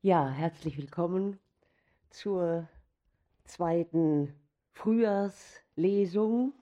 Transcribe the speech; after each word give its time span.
Ja, 0.00 0.28
herzlich 0.28 0.78
willkommen 0.78 1.40
zur 2.10 2.68
zweiten 3.42 4.32
Frühjahrslesung. 4.70 6.52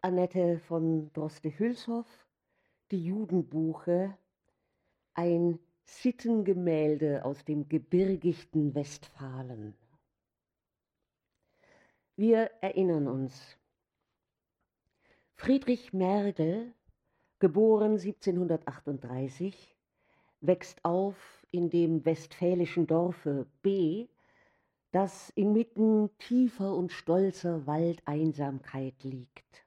Annette 0.00 0.58
von 0.58 1.12
Droste-Hülshoff, 1.12 2.08
die 2.90 3.04
Judenbuche, 3.04 4.18
ein 5.14 5.60
Sittengemälde 5.84 7.24
aus 7.24 7.44
dem 7.44 7.68
gebirgigten 7.68 8.74
Westfalen. 8.74 9.76
Wir 12.16 12.50
erinnern 12.62 13.06
uns. 13.06 13.56
Friedrich 15.36 15.92
Mergel, 15.92 16.74
geboren 17.38 17.92
1738, 17.92 19.75
wächst 20.46 20.84
auf 20.84 21.46
in 21.50 21.70
dem 21.70 22.04
westfälischen 22.04 22.86
Dorfe 22.86 23.46
B, 23.62 24.08
das 24.92 25.30
inmitten 25.30 26.10
tiefer 26.18 26.74
und 26.74 26.92
stolzer 26.92 27.66
Waldeinsamkeit 27.66 29.02
liegt. 29.02 29.66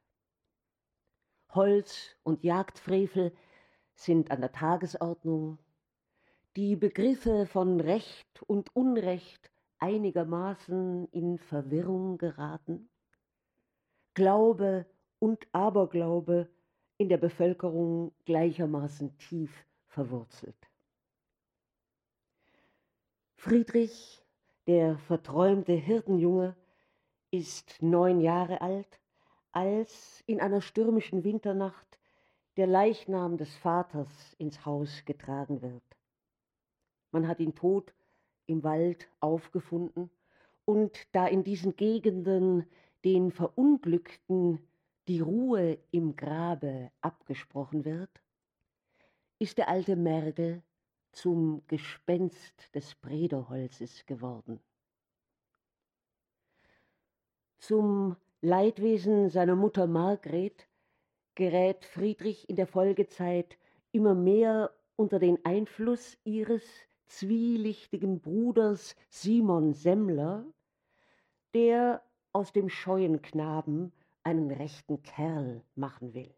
Holz 1.52 2.16
und 2.23 2.44
Jagdfrevel 2.44 3.34
sind 3.95 4.31
an 4.31 4.41
der 4.41 4.52
Tagesordnung, 4.52 5.57
die 6.55 6.76
Begriffe 6.76 7.46
von 7.46 7.80
Recht 7.80 8.41
und 8.43 8.76
Unrecht 8.76 9.52
einigermaßen 9.80 11.07
in 11.12 11.38
Verwirrung 11.38 12.18
geraten, 12.18 12.90
Glaube 14.13 14.85
und 15.20 15.48
Aberglaube 15.54 16.49
in 16.98 17.09
der 17.09 17.18
Bevölkerung 17.18 18.13
gleichermaßen 18.26 19.18
tief 19.18 19.52
verwurzelt. 19.88 20.69
Friedrich, 23.39 24.21
der 24.67 24.98
verträumte 24.98 25.71
Hirtenjunge, 25.71 26.57
ist 27.32 27.81
neun 27.81 28.20
Jahre 28.20 28.59
alt, 28.59 28.99
als 29.54 30.21
in 30.27 30.41
einer 30.41 30.59
stürmischen 30.59 31.23
Winternacht 31.23 31.98
der 32.57 32.68
Leichnam 32.68 33.37
des 33.37 33.55
Vaters 33.55 34.34
ins 34.40 34.65
Haus 34.65 35.05
getragen 35.05 35.62
wird. 35.62 35.84
Man 37.12 37.29
hat 37.29 37.40
ihn 37.40 37.55
tot 37.55 37.93
im 38.46 38.62
Wald 38.65 39.09
aufgefunden 39.21 40.09
und 40.65 41.07
da 41.13 41.26
in 41.26 41.46
diesen 41.46 41.77
Gegenden 41.77 42.65
den 43.05 43.31
Verunglückten 43.31 44.59
die 45.07 45.21
Ruhe 45.21 45.77
im 45.91 46.18
Grabe 46.18 46.91
abgesprochen 46.99 47.85
wird, 47.85 48.12
ist 49.40 49.57
der 49.57 49.70
alte 49.70 49.96
Mergel 49.96 50.62
zum 51.12 51.63
Gespenst 51.68 52.74
des 52.76 52.96
Brederholzes 52.96 54.05
geworden. 54.05 54.60
Zum 57.57 58.15
Leidwesen 58.41 59.30
seiner 59.30 59.55
Mutter 59.55 59.85
Margret 59.85 60.68
gerät 61.35 61.85
Friedrich 61.85 62.49
in 62.49 62.55
der 62.55 62.68
Folgezeit 62.68 63.57
immer 63.91 64.16
mehr 64.16 64.72
unter 64.96 65.19
den 65.19 65.44
Einfluss 65.46 66.18
ihres 66.24 66.63
zwielichtigen 67.06 68.22
Bruders 68.22 68.96
Simon 69.09 69.74
Semmler, 69.74 70.46
der 71.53 72.03
aus 72.31 72.53
dem 72.53 72.69
scheuen 72.69 73.22
Knaben 73.22 73.91
einen 74.24 74.52
rechten 74.52 75.02
Kerl 75.02 75.63
machen 75.75 76.13
will. 76.13 76.34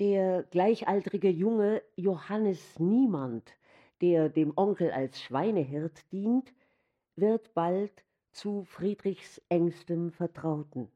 Der 0.00 0.44
gleichaltrige 0.44 1.28
Junge 1.28 1.82
Johannes 1.94 2.78
Niemand, 2.78 3.52
der 4.00 4.30
dem 4.30 4.54
Onkel 4.56 4.90
als 4.90 5.20
Schweinehirt 5.20 6.10
dient, 6.10 6.54
wird 7.16 7.52
bald 7.52 7.92
zu 8.30 8.64
Friedrichs 8.64 9.42
engstem 9.50 10.10
Vertrauten. 10.10 10.90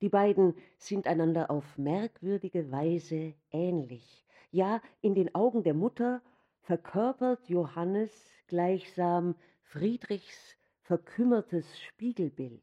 Die 0.00 0.08
beiden 0.08 0.54
sind 0.78 1.08
einander 1.08 1.50
auf 1.50 1.76
merkwürdige 1.76 2.70
Weise 2.70 3.34
ähnlich. 3.50 4.24
Ja, 4.52 4.80
in 5.00 5.16
den 5.16 5.34
Augen 5.34 5.64
der 5.64 5.74
Mutter 5.74 6.22
verkörpert 6.60 7.48
Johannes 7.48 8.12
gleichsam 8.46 9.34
Friedrichs 9.62 10.56
verkümmertes 10.82 11.66
Spiegelbild. 11.80 12.62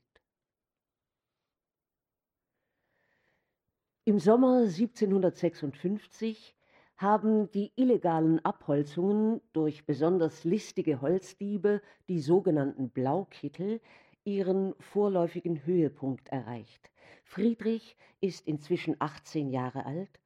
Im 4.06 4.19
Sommer 4.19 4.64
1756 4.64 6.58
haben 6.97 7.50
die 7.52 7.72
illegalen 7.78 8.44
Abholzungen 8.44 9.40
durch 9.53 9.86
besonders 9.86 10.44
listige 10.44 11.00
Holzdiebe, 11.00 11.81
die 12.09 12.19
sogenannten 12.19 12.90
Blaukittel, 12.90 13.80
ihren 14.25 14.75
vorläufigen 14.78 15.66
Höhepunkt 15.66 16.28
erreicht. 16.28 16.91
Friedrich 17.24 17.96
ist 18.19 18.46
inzwischen 18.46 18.97
18 19.00 19.50
Jahre 19.50 19.86
alt 19.86 20.20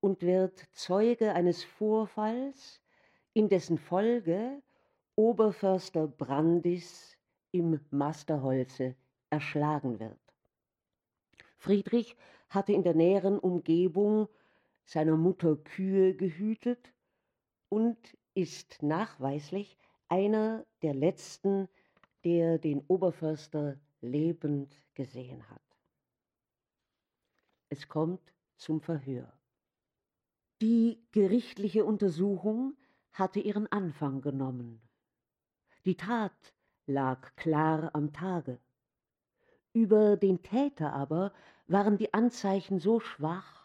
und 0.00 0.20
wird 0.20 0.66
Zeuge 0.72 1.32
eines 1.32 1.64
Vorfalls, 1.64 2.82
in 3.32 3.48
dessen 3.48 3.78
Folge 3.78 4.60
Oberförster 5.16 6.06
Brandis 6.06 7.16
im 7.50 7.80
Masterholze 7.88 8.94
erschlagen 9.30 10.00
wird. 10.00 10.18
Friedrich 11.56 12.14
hatte 12.54 12.72
in 12.72 12.82
der 12.82 12.94
näheren 12.94 13.38
Umgebung 13.38 14.28
seiner 14.84 15.16
Mutter 15.16 15.56
Kühe 15.56 16.14
gehütet 16.14 16.92
und 17.68 17.98
ist 18.34 18.82
nachweislich 18.82 19.78
einer 20.08 20.66
der 20.82 20.94
letzten, 20.94 21.68
der 22.24 22.58
den 22.58 22.84
Oberförster 22.88 23.78
lebend 24.00 24.74
gesehen 24.94 25.48
hat. 25.48 25.62
Es 27.68 27.88
kommt 27.88 28.34
zum 28.56 28.80
Verhör. 28.80 29.32
Die 30.60 31.02
gerichtliche 31.10 31.84
Untersuchung 31.84 32.76
hatte 33.12 33.40
ihren 33.40 33.66
Anfang 33.72 34.20
genommen. 34.20 34.80
Die 35.84 35.96
Tat 35.96 36.54
lag 36.86 37.34
klar 37.36 37.90
am 37.94 38.12
Tage. 38.12 38.60
Über 39.72 40.16
den 40.16 40.42
Täter 40.42 40.92
aber 40.92 41.32
waren 41.72 41.96
die 41.96 42.14
Anzeichen 42.14 42.78
so 42.78 43.00
schwach, 43.00 43.62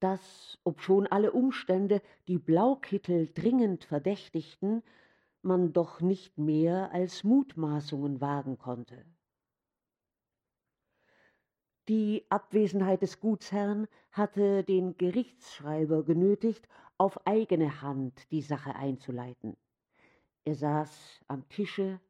dass, 0.00 0.58
obschon 0.64 1.06
alle 1.06 1.32
Umstände 1.32 2.02
die 2.26 2.38
Blaukittel 2.38 3.30
dringend 3.32 3.84
verdächtigten, 3.84 4.82
man 5.42 5.72
doch 5.72 6.00
nicht 6.00 6.38
mehr 6.38 6.90
als 6.92 7.24
Mutmaßungen 7.24 8.20
wagen 8.20 8.58
konnte. 8.58 9.04
Die 11.88 12.26
Abwesenheit 12.30 13.02
des 13.02 13.20
Gutsherrn 13.20 13.88
hatte 14.12 14.62
den 14.64 14.96
Gerichtsschreiber 14.96 16.04
genötigt, 16.04 16.68
auf 16.96 17.26
eigene 17.26 17.82
Hand 17.82 18.30
die 18.30 18.42
Sache 18.42 18.76
einzuleiten. 18.76 19.56
Er 20.44 20.54
saß 20.54 21.22
am 21.26 21.48
Tische, 21.48 22.00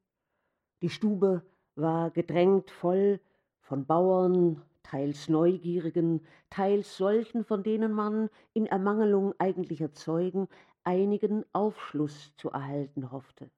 die 0.82 0.90
Stube 0.90 1.42
war 1.74 2.10
gedrängt 2.10 2.70
voll 2.70 3.20
von 3.60 3.86
Bauern, 3.86 4.62
teils 4.82 5.28
Neugierigen, 5.28 6.26
teils 6.50 6.96
solchen, 6.96 7.44
von 7.44 7.62
denen 7.62 7.92
man 7.92 8.28
in 8.52 8.66
Ermangelung 8.66 9.34
eigentlicher 9.38 9.92
Zeugen 9.92 10.48
einigen 10.84 11.44
Aufschluss 11.52 12.34
zu 12.36 12.50
erhalten 12.50 13.10
hoffte. 13.10 13.50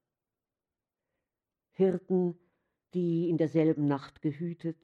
Hirten, 1.71 2.37
die 2.93 3.29
in 3.29 3.37
derselben 3.37 3.87
Nacht 3.87 4.21
gehütet, 4.21 4.77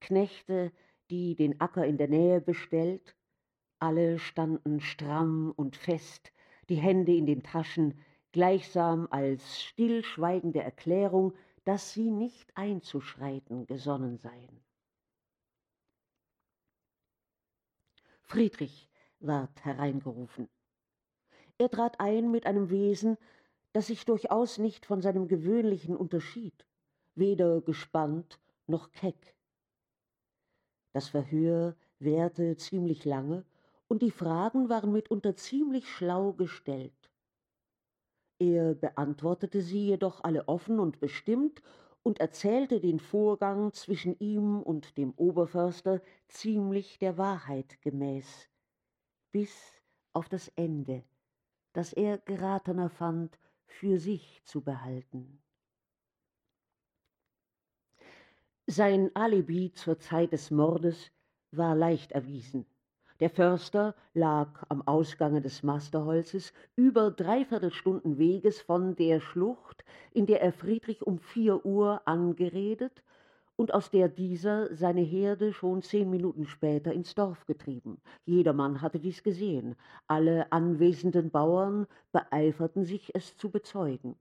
Knechte, 0.00 0.72
die 1.10 1.36
den 1.36 1.60
Acker 1.60 1.86
in 1.86 1.96
der 1.96 2.08
Nähe 2.08 2.40
bestellt, 2.40 3.14
alle 3.78 4.18
standen 4.18 4.80
stramm 4.80 5.52
und 5.54 5.76
fest, 5.76 6.32
die 6.68 6.76
Hände 6.76 7.14
in 7.14 7.26
den 7.26 7.42
Taschen, 7.42 8.00
gleichsam 8.32 9.06
als 9.10 9.60
stillschweigende 9.60 10.62
Erklärung, 10.62 11.34
dass 11.64 11.92
sie 11.92 12.10
nicht 12.10 12.56
einzuschreiten 12.56 13.66
gesonnen 13.66 14.18
seien. 14.18 14.61
Friedrich 18.32 18.88
ward 19.20 19.62
hereingerufen. 19.62 20.48
Er 21.58 21.70
trat 21.70 22.00
ein 22.00 22.30
mit 22.30 22.46
einem 22.46 22.70
Wesen, 22.70 23.18
das 23.74 23.88
sich 23.88 24.06
durchaus 24.06 24.56
nicht 24.56 24.86
von 24.86 25.02
seinem 25.02 25.28
gewöhnlichen 25.28 25.94
unterschied, 25.94 26.66
weder 27.14 27.60
gespannt 27.60 28.40
noch 28.66 28.90
keck. 28.92 29.36
Das 30.94 31.10
Verhör 31.10 31.76
währte 31.98 32.56
ziemlich 32.56 33.04
lange, 33.04 33.44
und 33.86 34.00
die 34.00 34.10
Fragen 34.10 34.70
waren 34.70 34.92
mitunter 34.92 35.36
ziemlich 35.36 35.86
schlau 35.86 36.32
gestellt. 36.32 37.10
Er 38.38 38.74
beantwortete 38.74 39.60
sie 39.60 39.88
jedoch 39.88 40.24
alle 40.24 40.48
offen 40.48 40.80
und 40.80 41.00
bestimmt 41.00 41.60
und 42.02 42.20
erzählte 42.20 42.80
den 42.80 42.98
Vorgang 42.98 43.72
zwischen 43.72 44.18
ihm 44.18 44.60
und 44.60 44.96
dem 44.96 45.12
Oberförster 45.14 46.02
ziemlich 46.28 46.98
der 46.98 47.16
Wahrheit 47.18 47.80
gemäß, 47.82 48.48
bis 49.30 49.80
auf 50.12 50.28
das 50.28 50.48
Ende, 50.56 51.04
das 51.72 51.92
er 51.92 52.18
geratener 52.18 52.90
fand, 52.90 53.38
für 53.66 53.98
sich 53.98 54.42
zu 54.44 54.62
behalten. 54.62 55.42
Sein 58.66 59.10
Alibi 59.14 59.72
zur 59.72 59.98
Zeit 59.98 60.32
des 60.32 60.50
Mordes 60.50 61.10
war 61.50 61.74
leicht 61.74 62.12
erwiesen. 62.12 62.66
Der 63.22 63.30
Förster 63.30 63.94
lag 64.14 64.64
am 64.68 64.82
Ausgange 64.82 65.40
des 65.40 65.62
Masterholzes 65.62 66.52
über 66.74 67.12
dreiviertel 67.12 67.70
Stunden 67.70 68.18
Weges 68.18 68.60
von 68.60 68.96
der 68.96 69.20
Schlucht, 69.20 69.84
in 70.10 70.26
der 70.26 70.42
er 70.42 70.52
Friedrich 70.52 71.06
um 71.06 71.20
vier 71.20 71.64
Uhr 71.64 72.02
angeredet 72.04 73.04
und 73.54 73.74
aus 73.74 73.92
der 73.92 74.08
dieser 74.08 74.74
seine 74.74 75.02
Herde 75.02 75.52
schon 75.52 75.82
zehn 75.82 76.10
Minuten 76.10 76.46
später 76.46 76.92
ins 76.92 77.14
Dorf 77.14 77.46
getrieben. 77.46 78.02
Jedermann 78.24 78.82
hatte 78.82 78.98
dies 78.98 79.22
gesehen. 79.22 79.76
Alle 80.08 80.50
anwesenden 80.50 81.30
Bauern 81.30 81.86
beeiferten 82.10 82.82
sich, 82.84 83.14
es 83.14 83.36
zu 83.36 83.50
bezeugen. 83.50 84.16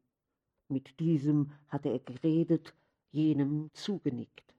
Mit 0.68 1.00
diesem 1.00 1.54
hatte 1.70 1.90
er 1.90 1.98
geredet, 1.98 2.76
jenem 3.10 3.72
zugenickt. 3.74 4.51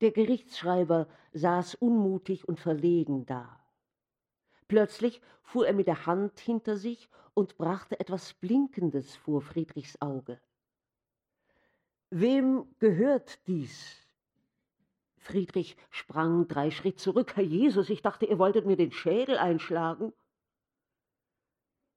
Der 0.00 0.10
Gerichtsschreiber 0.10 1.08
saß 1.32 1.76
unmutig 1.76 2.46
und 2.46 2.60
verlegen 2.60 3.24
da. 3.24 3.60
Plötzlich 4.68 5.22
fuhr 5.42 5.66
er 5.66 5.72
mit 5.72 5.86
der 5.86 6.06
Hand 6.06 6.38
hinter 6.40 6.76
sich 6.76 7.08
und 7.34 7.56
brachte 7.56 7.98
etwas 8.00 8.34
Blinkendes 8.34 9.16
vor 9.16 9.40
Friedrichs 9.40 10.00
Auge. 10.00 10.40
Wem 12.10 12.66
gehört 12.78 13.46
dies? 13.46 14.06
Friedrich 15.16 15.76
sprang 15.90 16.46
drei 16.46 16.70
Schritt 16.70 17.00
zurück. 17.00 17.36
Herr 17.36 17.42
Jesus, 17.42 17.90
ich 17.90 18.02
dachte, 18.02 18.26
ihr 18.26 18.38
wolltet 18.38 18.66
mir 18.66 18.76
den 18.76 18.92
Schädel 18.92 19.38
einschlagen. 19.38 20.12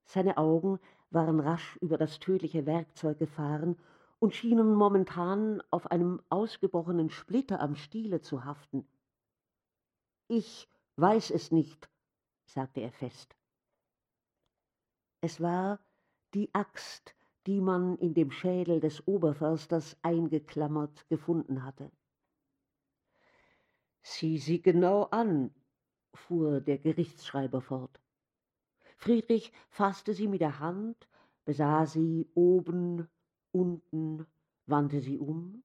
Seine 0.06 0.38
Augen 0.38 0.80
waren 1.12 1.40
rasch 1.40 1.78
über 1.82 1.98
das 1.98 2.20
tödliche 2.20 2.66
Werkzeug 2.66 3.20
gefahren 3.20 3.78
und 4.20 4.36
schienen 4.36 4.74
momentan 4.74 5.62
auf 5.72 5.90
einem 5.92 6.22
ausgebrochenen 6.30 7.10
Splitter 7.10 7.60
am 7.62 7.76
Stiele 7.76 8.22
zu 8.22 8.44
haften. 8.44 8.88
Ich 10.28 10.70
weiß 10.98 11.32
es 11.32 11.52
nicht, 11.52 11.90
sagte 12.46 12.82
er 12.82 12.92
fest. 12.92 13.36
Es 15.22 15.42
war 15.42 15.80
die 16.34 16.54
Axt, 16.54 17.16
die 17.48 17.62
man 17.62 17.98
in 17.98 18.14
dem 18.14 18.32
Schädel 18.32 18.80
des 18.80 19.08
Oberförsters 19.08 19.98
eingeklammert 20.02 21.08
gefunden 21.10 21.64
hatte. 21.64 21.92
Sieh 24.02 24.38
sie 24.38 24.62
genau 24.62 25.04
an, 25.06 25.54
fuhr 26.14 26.62
der 26.62 26.78
Gerichtsschreiber 26.78 27.62
fort. 27.62 28.00
Friedrich 28.98 29.52
fasste 29.70 30.14
sie 30.14 30.28
mit 30.28 30.42
der 30.42 30.60
Hand, 30.60 31.08
besah 31.46 31.86
sie 31.86 32.30
oben, 32.34 33.08
unten, 33.52 34.26
wandte 34.66 35.02
sie 35.02 35.18
um. 35.18 35.64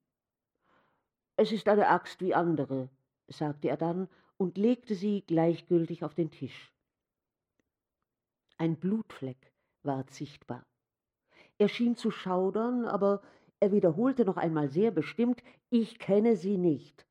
Es 1.37 1.53
ist 1.53 1.69
eine 1.69 1.89
Axt 1.89 2.21
wie 2.21 2.35
andere, 2.35 2.89
sagte 3.29 3.69
er 3.69 3.77
dann 3.77 4.09
und 4.37 4.59
legte 4.59 4.95
sie 4.95 5.23
gleichgültig 5.27 6.05
auf 6.05 6.15
den 6.15 6.31
Tisch. 6.31 6.73
Ein 8.57 8.77
Blutfleck 8.77 9.53
ward 9.83 10.11
sichtbar. 10.11 10.67
Er 11.59 11.69
schien 11.69 11.97
zu 11.97 12.11
schaudern, 12.11 12.87
aber 12.87 13.23
er 13.61 13.73
wiederholte 13.73 14.25
noch 14.25 14.37
einmal 14.37 14.69
sehr 14.69 14.91
bestimmt 14.91 15.43
Ich 15.71 15.99
kenne 15.99 16.37
sie 16.37 16.59
nicht. 16.59 17.07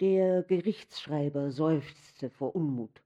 Der 0.00 0.42
Gerichtsschreiber 0.42 1.50
seufzte 1.50 2.30
vor 2.30 2.54
Unmut. 2.54 3.02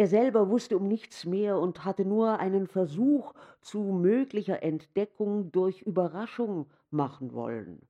Er 0.00 0.06
selber 0.06 0.48
wusste 0.48 0.78
um 0.78 0.88
nichts 0.88 1.26
mehr 1.26 1.58
und 1.58 1.84
hatte 1.84 2.06
nur 2.06 2.38
einen 2.38 2.66
Versuch 2.66 3.34
zu 3.60 3.82
möglicher 3.82 4.62
Entdeckung 4.62 5.52
durch 5.52 5.82
Überraschung 5.82 6.70
machen 6.90 7.34
wollen. 7.34 7.86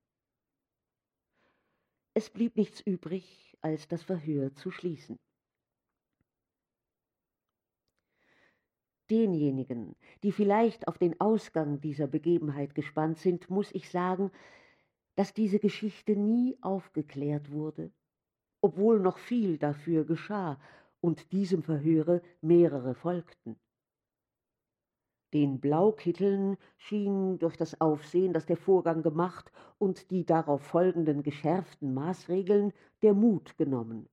Es 2.12 2.28
blieb 2.28 2.56
nichts 2.56 2.80
übrig, 2.80 3.56
als 3.60 3.86
das 3.86 4.02
Verhör 4.02 4.52
zu 4.56 4.72
schließen. 4.72 5.20
denjenigen, 9.08 9.94
die 10.24 10.32
vielleicht 10.32 10.88
auf 10.88 10.98
den 10.98 11.20
Ausgang 11.20 11.80
dieser 11.80 12.08
Begebenheit 12.08 12.74
gespannt 12.74 13.18
sind, 13.18 13.50
muss 13.50 13.72
ich 13.72 13.88
sagen, 13.88 14.32
dass 15.14 15.32
diese 15.32 15.60
Geschichte 15.60 16.16
nie 16.16 16.58
aufgeklärt 16.60 17.52
wurde, 17.52 17.92
obwohl 18.62 18.98
noch 18.98 19.18
viel 19.18 19.58
dafür 19.58 20.04
geschah 20.04 20.60
und 21.00 21.32
diesem 21.32 21.62
Verhöre 21.62 22.22
mehrere 22.40 22.94
folgten. 22.94 23.56
Den 25.32 25.60
Blaukitteln 25.60 26.56
schien 26.76 27.38
durch 27.38 27.56
das 27.56 27.80
Aufsehen, 27.80 28.32
das 28.32 28.46
der 28.46 28.56
Vorgang 28.56 29.02
gemacht 29.02 29.52
und 29.78 30.10
die 30.10 30.26
darauf 30.26 30.62
folgenden 30.62 31.22
geschärften 31.22 31.94
Maßregeln 31.94 32.72
der 33.02 33.14
Mut 33.14 33.56
genommen. 33.56 34.08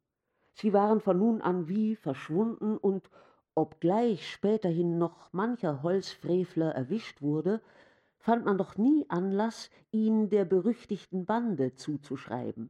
Sie 0.54 0.74
waren 0.74 1.02
von 1.02 1.18
nun 1.18 1.42
an 1.42 1.68
wie 1.68 1.96
verschwunden 1.96 2.78
und 2.78 3.10
Obgleich 3.58 4.30
späterhin 4.30 5.00
noch 5.00 5.34
mancher 5.34 5.82
Holzfrevler 5.82 6.76
erwischt 6.76 7.24
wurde, 7.24 7.60
fand 8.20 8.46
man 8.46 8.60
doch 8.60 8.78
nie 8.78 9.10
Anlass, 9.10 9.72
ihn 9.90 10.30
der 10.30 10.46
berüchtigten 10.46 11.26
Bande 11.26 11.74
zuzuschreiben. 11.74 12.70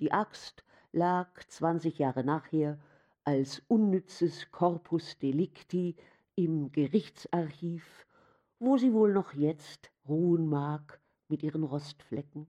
Die 0.00 0.10
Axt 0.10 0.64
lag 0.92 1.44
zwanzig 1.48 1.98
Jahre 1.98 2.24
nachher 2.24 2.78
als 3.24 3.62
unnützes 3.68 4.50
Corpus 4.50 5.18
Delicti 5.18 5.96
im 6.34 6.72
Gerichtsarchiv, 6.72 8.06
wo 8.58 8.76
sie 8.76 8.92
wohl 8.92 9.12
noch 9.12 9.34
jetzt 9.34 9.92
ruhen 10.08 10.48
mag 10.48 11.00
mit 11.28 11.42
ihren 11.42 11.64
Rostflecken. 11.64 12.46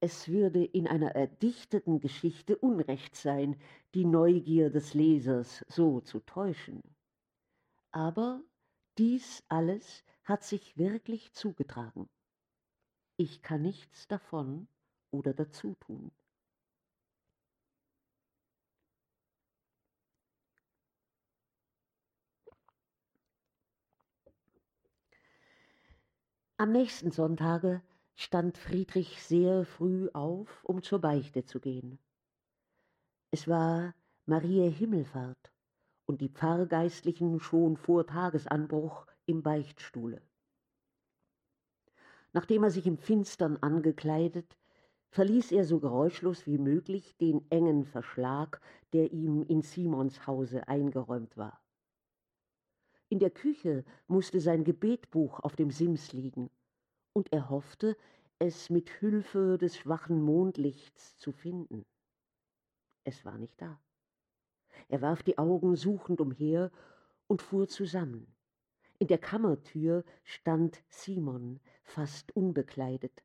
Es 0.00 0.28
würde 0.28 0.62
in 0.62 0.86
einer 0.86 1.12
erdichteten 1.14 1.98
Geschichte 1.98 2.58
Unrecht 2.58 3.16
sein, 3.16 3.56
die 3.94 4.04
Neugier 4.04 4.68
des 4.68 4.92
Lesers 4.92 5.64
so 5.66 6.00
zu 6.00 6.20
täuschen. 6.20 6.82
Aber 7.90 8.42
dies 8.98 9.42
alles 9.48 10.04
hat 10.24 10.44
sich 10.44 10.76
wirklich 10.76 11.32
zugetragen. 11.32 12.10
Ich 13.16 13.40
kann 13.40 13.62
nichts 13.62 14.06
davon 14.08 14.68
oder 15.14 15.32
dazu 15.32 15.74
tun. 15.80 16.10
Am 26.56 26.70
nächsten 26.70 27.10
Sonntage 27.10 27.82
stand 28.16 28.58
Friedrich 28.58 29.22
sehr 29.22 29.64
früh 29.64 30.08
auf, 30.12 30.64
um 30.64 30.82
zur 30.82 31.00
Beichte 31.00 31.44
zu 31.44 31.60
gehen. 31.60 31.98
Es 33.32 33.48
war 33.48 33.94
Maria 34.26 34.70
Himmelfahrt 34.70 35.52
und 36.06 36.20
die 36.20 36.28
Pfarrgeistlichen 36.28 37.40
schon 37.40 37.76
vor 37.76 38.06
Tagesanbruch 38.06 39.06
im 39.26 39.42
Beichtstuhle. 39.42 40.22
Nachdem 42.32 42.62
er 42.62 42.70
sich 42.70 42.86
im 42.86 42.98
Finstern 42.98 43.56
angekleidet, 43.56 44.56
verließ 45.14 45.52
er 45.52 45.64
so 45.64 45.78
geräuschlos 45.78 46.44
wie 46.44 46.58
möglich 46.58 47.16
den 47.18 47.48
engen 47.48 47.84
Verschlag, 47.84 48.60
der 48.92 49.12
ihm 49.12 49.44
in 49.44 49.62
Simons 49.62 50.26
Hause 50.26 50.66
eingeräumt 50.66 51.36
war. 51.36 51.62
In 53.10 53.20
der 53.20 53.30
Küche 53.30 53.84
musste 54.08 54.40
sein 54.40 54.64
Gebetbuch 54.64 55.38
auf 55.38 55.54
dem 55.54 55.70
Sims 55.70 56.12
liegen, 56.12 56.50
und 57.12 57.32
er 57.32 57.48
hoffte, 57.48 57.96
es 58.40 58.70
mit 58.70 58.90
Hilfe 58.90 59.56
des 59.56 59.76
schwachen 59.76 60.20
Mondlichts 60.20 61.16
zu 61.16 61.30
finden. 61.30 61.86
Es 63.04 63.24
war 63.24 63.38
nicht 63.38 63.62
da. 63.62 63.80
Er 64.88 65.00
warf 65.00 65.22
die 65.22 65.38
Augen 65.38 65.76
suchend 65.76 66.20
umher 66.20 66.72
und 67.28 67.40
fuhr 67.40 67.68
zusammen. 67.68 68.34
In 68.98 69.06
der 69.06 69.18
Kammertür 69.18 70.02
stand 70.24 70.82
Simon, 70.88 71.60
fast 71.84 72.34
unbekleidet. 72.34 73.22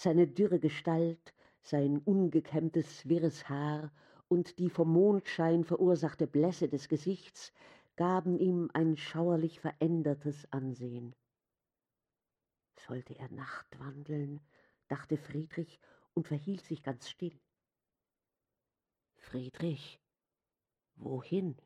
Seine 0.00 0.28
dürre 0.28 0.60
Gestalt, 0.60 1.34
sein 1.60 1.98
ungekämmtes, 1.98 3.08
wirres 3.08 3.48
Haar 3.48 3.92
und 4.28 4.60
die 4.60 4.70
vom 4.70 4.92
Mondschein 4.92 5.64
verursachte 5.64 6.28
Blässe 6.28 6.68
des 6.68 6.88
Gesichts 6.88 7.52
gaben 7.96 8.38
ihm 8.38 8.70
ein 8.74 8.96
schauerlich 8.96 9.58
verändertes 9.58 10.46
Ansehen. 10.52 11.16
Sollte 12.76 13.18
er 13.18 13.28
Nachtwandeln, 13.32 14.40
dachte 14.86 15.16
Friedrich 15.16 15.80
und 16.14 16.28
verhielt 16.28 16.64
sich 16.64 16.84
ganz 16.84 17.08
still. 17.10 17.36
Friedrich, 19.16 19.98
wohin? 20.94 21.56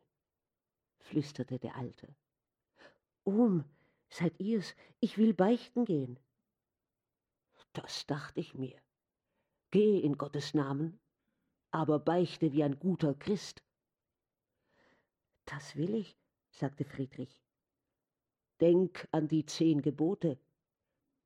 flüsterte 1.01 1.59
der 1.59 1.77
Alte. 1.77 2.17
Um, 3.25 3.67
seid 4.09 4.41
ihr's, 4.41 4.75
ich 5.01 5.19
will 5.19 5.35
beichten 5.35 5.85
gehen. 5.85 6.19
Das 7.73 8.07
dachte 8.07 8.41
ich 8.41 8.55
mir. 8.55 8.81
Geh 9.71 9.99
in 10.01 10.19
Gottes 10.19 10.53
Namen, 10.53 11.01
aber 11.71 11.99
beichte 11.99 12.53
wie 12.53 12.63
ein 12.63 12.79
guter 12.79 13.15
Christ. 13.15 13.63
Das 15.47 15.77
will 15.77 15.95
ich, 15.95 16.17
sagte 16.51 16.85
Friedrich. 16.85 17.43
Denk 18.61 19.09
an 19.11 19.29
die 19.29 19.45
zehn 19.47 19.81
Gebote. 19.83 20.39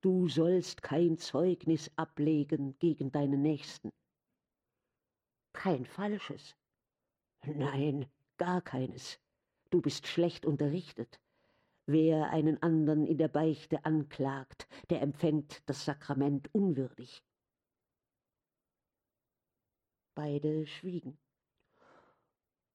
Du 0.01 0.29
sollst 0.29 0.83
kein 0.83 1.19
Zeugnis 1.19 1.91
ablegen 1.97 2.79
gegen 2.79 3.11
deinen 3.11 3.43
Nächsten. 3.43 3.91
Kein 5.53 5.85
falsches. 5.85 6.57
Nein, 7.45 8.11
gar 8.37 8.63
keines. 8.63 9.19
Du 9.71 9.81
bist 9.81 10.07
schlecht 10.07 10.47
unterrichtet. 10.47 11.21
Wer 11.89 12.31
einen 12.31 12.61
anderen 12.63 13.07
in 13.07 13.17
der 13.17 13.29
Beichte 13.29 13.85
anklagt, 13.85 14.67
der 14.91 15.03
empfängt 15.03 15.63
das 15.69 15.85
Sakrament 15.85 16.53
unwürdig. 16.53 17.23
Beide 20.17 20.67
schwiegen. 20.67 21.17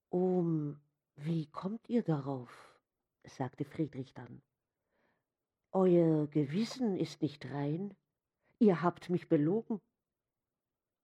Um, 0.09 0.79
wie 1.15 1.47
kommt 1.47 1.89
ihr 1.89 2.03
darauf? 2.03 2.79
sagte 3.25 3.65
Friedrich 3.65 4.13
dann. 4.13 4.41
Euer 5.73 6.27
Gewissen 6.27 6.95
ist 6.97 7.21
nicht 7.21 7.45
rein. 7.51 7.95
Ihr 8.59 8.81
habt 8.81 9.09
mich 9.09 9.27
belogen. 9.27 9.81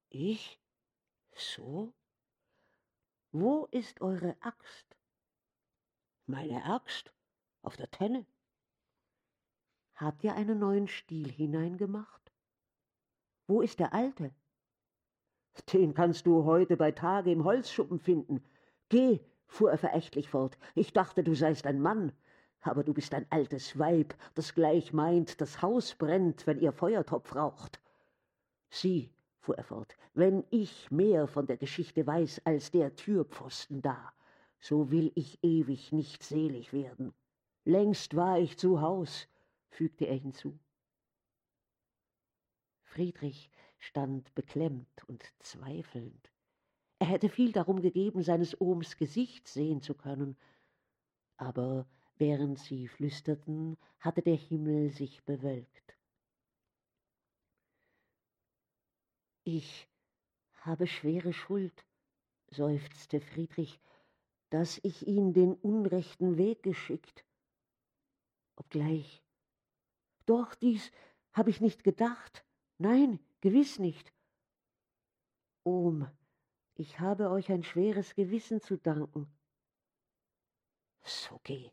Ich? 0.09 0.61
So? 1.35 1.93
Wo 3.31 3.65
ist 3.71 3.99
eure 3.99 4.37
Axt? 4.41 4.97
Meine 6.25 6.63
Axt? 6.63 7.16
Auf 7.67 7.75
der 7.75 7.91
Tenne. 7.91 8.25
Habt 9.95 10.23
ihr 10.23 10.35
einen 10.35 10.57
neuen 10.57 10.87
Stiel 10.87 11.29
hineingemacht? 11.29 12.31
Wo 13.45 13.59
ist 13.59 13.81
der 13.81 13.93
alte? 13.93 14.31
Den 15.73 15.93
kannst 15.93 16.25
du 16.25 16.45
heute 16.45 16.77
bei 16.77 16.93
Tage 16.93 17.29
im 17.29 17.43
Holzschuppen 17.43 17.99
finden. 17.99 18.41
Geh, 18.87 19.19
fuhr 19.47 19.69
er 19.69 19.77
verächtlich 19.77 20.29
fort. 20.29 20.57
Ich 20.75 20.93
dachte, 20.93 21.25
du 21.25 21.35
seist 21.35 21.67
ein 21.67 21.81
Mann 21.81 22.13
aber 22.61 22.85
du 22.85 22.93
bist 22.93 23.13
ein 23.13 23.25
altes 23.31 23.77
Weib, 23.77 24.15
das 24.35 24.53
gleich 24.53 24.93
meint, 24.93 25.41
das 25.41 25.61
Haus 25.61 25.93
brennt, 25.95 26.47
wenn 26.47 26.59
ihr 26.59 26.71
Feuertopf 26.71 27.35
raucht. 27.35 27.81
Sieh, 28.69 29.11
fuhr 29.39 29.57
er 29.57 29.65
fort, 29.65 29.97
wenn 30.13 30.45
ich 30.51 30.89
mehr 30.89 31.27
von 31.27 31.47
der 31.47 31.57
Geschichte 31.57 32.07
weiß 32.07 32.41
als 32.45 32.71
der 32.71 32.95
Türpfosten 32.95 33.81
da, 33.81 34.13
so 34.57 34.89
will 34.89 35.11
ich 35.15 35.43
ewig 35.43 35.91
nicht 35.91 36.23
selig 36.23 36.71
werden. 36.71 37.13
Längst 37.67 38.15
war 38.15 38.39
ich 38.39 38.57
zu 38.57 38.81
Haus, 38.81 39.27
fügte 39.69 40.05
er 40.05 40.15
hinzu. 40.17 40.57
Friedrich 42.83 43.51
stand 43.77 44.33
beklemmt 44.35 45.03
und 45.07 45.23
zweifelnd. 45.39 46.31
Er 46.99 47.07
hätte 47.07 47.29
viel 47.29 47.51
darum 47.51 47.81
gegeben, 47.81 48.23
seines 48.23 48.59
Ohms 48.59 48.97
Gesicht 48.97 49.47
sehen 49.47 49.81
zu 49.81 49.93
können, 49.93 50.37
aber 51.35 51.85
Während 52.17 52.57
sie 52.57 52.87
flüsterten, 52.87 53.77
hatte 53.99 54.23
der 54.23 54.35
Himmel 54.35 54.89
sich 54.89 55.23
bewölkt. 55.23 55.95
Ich 59.43 59.87
habe 60.55 60.87
schwere 60.87 61.31
Schuld, 61.31 61.85
seufzte 62.49 63.21
Friedrich, 63.21 63.79
dass 64.49 64.79
ich 64.83 65.07
ihn 65.07 65.33
den 65.33 65.53
unrechten 65.53 66.37
Weg 66.37 66.63
geschickt. 66.63 67.23
Obgleich. 68.57 69.23
Doch 70.25 70.53
dies 70.55 70.91
habe 71.31 71.49
ich 71.49 71.61
nicht 71.61 71.83
gedacht. 71.83 72.43
Nein, 72.77 73.19
gewiss 73.39 73.79
nicht. 73.79 74.11
Ohm, 75.63 76.07
ich 76.75 76.99
habe 76.99 77.29
euch 77.29 77.51
ein 77.51 77.63
schweres 77.63 78.13
Gewissen 78.15 78.61
zu 78.61 78.77
danken. 78.77 79.27
So 81.03 81.39
geh, 81.43 81.71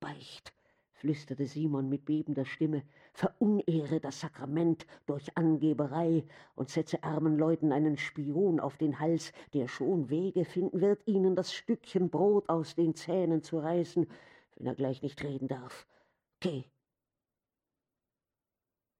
Beicht, 0.00 0.52
flüsterte 0.92 1.46
Simon 1.46 1.88
mit 1.88 2.04
bebender 2.04 2.44
Stimme, 2.44 2.84
verunehre 3.12 4.00
das 4.00 4.20
Sakrament 4.20 4.86
durch 5.06 5.36
Angeberei 5.36 6.24
und 6.54 6.68
setze 6.70 7.02
armen 7.02 7.36
Leuten 7.36 7.72
einen 7.72 7.96
Spion 7.96 8.60
auf 8.60 8.76
den 8.76 9.00
Hals, 9.00 9.32
der 9.54 9.66
schon 9.66 10.10
Wege 10.10 10.44
finden 10.44 10.80
wird, 10.80 11.06
ihnen 11.06 11.34
das 11.34 11.52
Stückchen 11.52 12.10
Brot 12.10 12.48
aus 12.48 12.74
den 12.74 12.94
Zähnen 12.94 13.42
zu 13.42 13.58
reißen, 13.58 14.06
wenn 14.56 14.66
er 14.66 14.74
gleich 14.74 15.02
nicht 15.02 15.22
reden 15.22 15.48
darf. 15.48 15.86
Geh. 16.40 16.64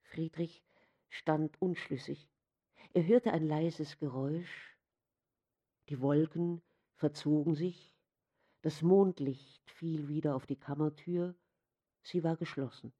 Friedrich 0.03 0.65
stand 1.09 1.61
unschlüssig. 1.61 2.29
Er 2.95 3.07
hörte 3.07 3.33
ein 3.33 3.47
leises 3.47 3.99
Geräusch. 3.99 4.77
Die 5.89 6.01
Wolken 6.01 6.63
verzogen 6.95 7.55
sich, 7.55 7.97
das 8.63 8.83
Mondlicht 8.83 9.71
fiel 9.71 10.09
wieder 10.09 10.35
auf 10.35 10.47
die 10.47 10.59
Kammertür, 10.59 11.37
sie 12.03 12.25
war 12.25 12.37
geschlossen. 12.37 12.93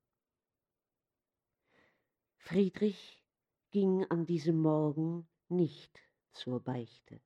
Friedrich 2.37 3.25
ging 3.71 4.05
an 4.05 4.25
diesem 4.25 4.61
Morgen 4.63 5.29
nicht 5.49 6.01
zur 6.33 6.61
Beichte. 6.61 7.21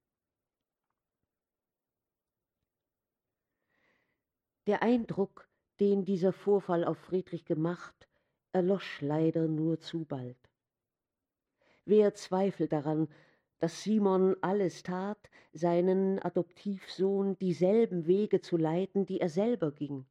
Der 4.66 4.83
Eindruck, 4.83 5.51
den 5.81 6.05
dieser 6.05 6.33
Vorfall 6.33 6.85
auf 6.85 6.99
Friedrich 6.99 7.45
gemacht, 7.45 8.09
erlosch 8.52 9.00
leider 9.00 9.49
nur 9.49 9.81
zu 9.81 10.05
bald. 10.05 10.38
Wer 11.85 12.14
zweifelt 12.14 12.73
daran, 12.73 13.09
dass 13.59 13.83
Simon 13.83 14.37
alles 14.41 14.83
tat, 14.83 15.31
seinen 15.52 16.19
Adoptivsohn 16.19 17.38
dieselben 17.38 18.07
Wege 18.07 18.41
zu 18.41 18.57
leiten, 18.57 19.07
die 19.07 19.21
er 19.21 19.29
selber 19.29 19.73
ging. 19.73 20.07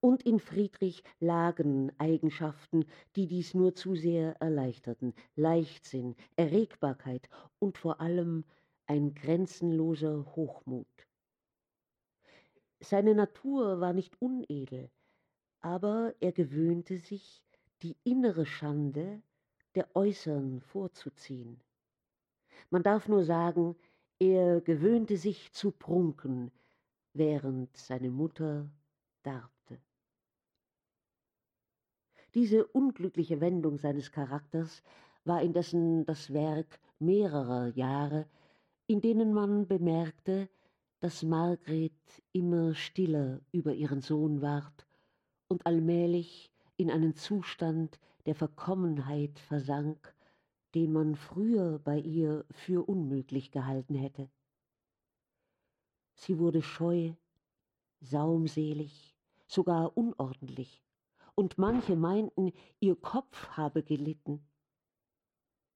Und 0.00 0.22
in 0.24 0.40
Friedrich 0.40 1.04
lagen 1.18 1.92
Eigenschaften, 1.98 2.86
die 3.16 3.26
dies 3.26 3.54
nur 3.54 3.74
zu 3.74 3.94
sehr 3.94 4.40
erleichterten, 4.40 5.14
Leichtsinn, 5.36 6.16
Erregbarkeit 6.36 7.28
und 7.58 7.76
vor 7.76 8.00
allem 8.00 8.44
ein 8.86 9.14
grenzenloser 9.14 10.24
Hochmut. 10.34 11.09
Seine 12.82 13.14
Natur 13.14 13.80
war 13.80 13.92
nicht 13.92 14.20
unedel, 14.20 14.90
aber 15.60 16.14
er 16.20 16.32
gewöhnte 16.32 16.98
sich, 16.98 17.42
die 17.82 17.96
innere 18.04 18.46
Schande 18.46 19.22
der 19.74 19.94
äußeren 19.94 20.60
vorzuziehen. 20.60 21.62
Man 22.70 22.82
darf 22.82 23.08
nur 23.08 23.24
sagen, 23.24 23.76
er 24.18 24.60
gewöhnte 24.60 25.16
sich 25.16 25.52
zu 25.52 25.70
prunken, 25.70 26.50
während 27.12 27.76
seine 27.76 28.10
Mutter 28.10 28.70
darbte. 29.22 29.80
Diese 32.34 32.66
unglückliche 32.66 33.40
Wendung 33.40 33.78
seines 33.78 34.12
Charakters 34.12 34.82
war 35.24 35.42
indessen 35.42 36.06
das 36.06 36.32
Werk 36.32 36.80
mehrerer 36.98 37.68
Jahre, 37.68 38.26
in 38.86 39.00
denen 39.00 39.32
man 39.32 39.66
bemerkte, 39.66 40.48
dass 41.00 41.22
Margret 41.22 41.92
immer 42.32 42.74
stiller 42.74 43.40
über 43.52 43.72
ihren 43.74 44.02
Sohn 44.02 44.42
ward 44.42 44.86
und 45.48 45.66
allmählich 45.66 46.52
in 46.76 46.90
einen 46.90 47.14
Zustand 47.14 47.98
der 48.26 48.34
Verkommenheit 48.34 49.38
versank, 49.38 50.14
den 50.74 50.92
man 50.92 51.16
früher 51.16 51.78
bei 51.78 51.98
ihr 51.98 52.44
für 52.50 52.86
unmöglich 52.86 53.50
gehalten 53.50 53.94
hätte. 53.94 54.30
Sie 56.14 56.38
wurde 56.38 56.62
scheu, 56.62 57.14
saumselig, 58.00 59.16
sogar 59.46 59.96
unordentlich, 59.96 60.84
und 61.34 61.56
manche 61.56 61.96
meinten, 61.96 62.52
ihr 62.78 62.96
Kopf 62.96 63.48
habe 63.56 63.82
gelitten. 63.82 64.46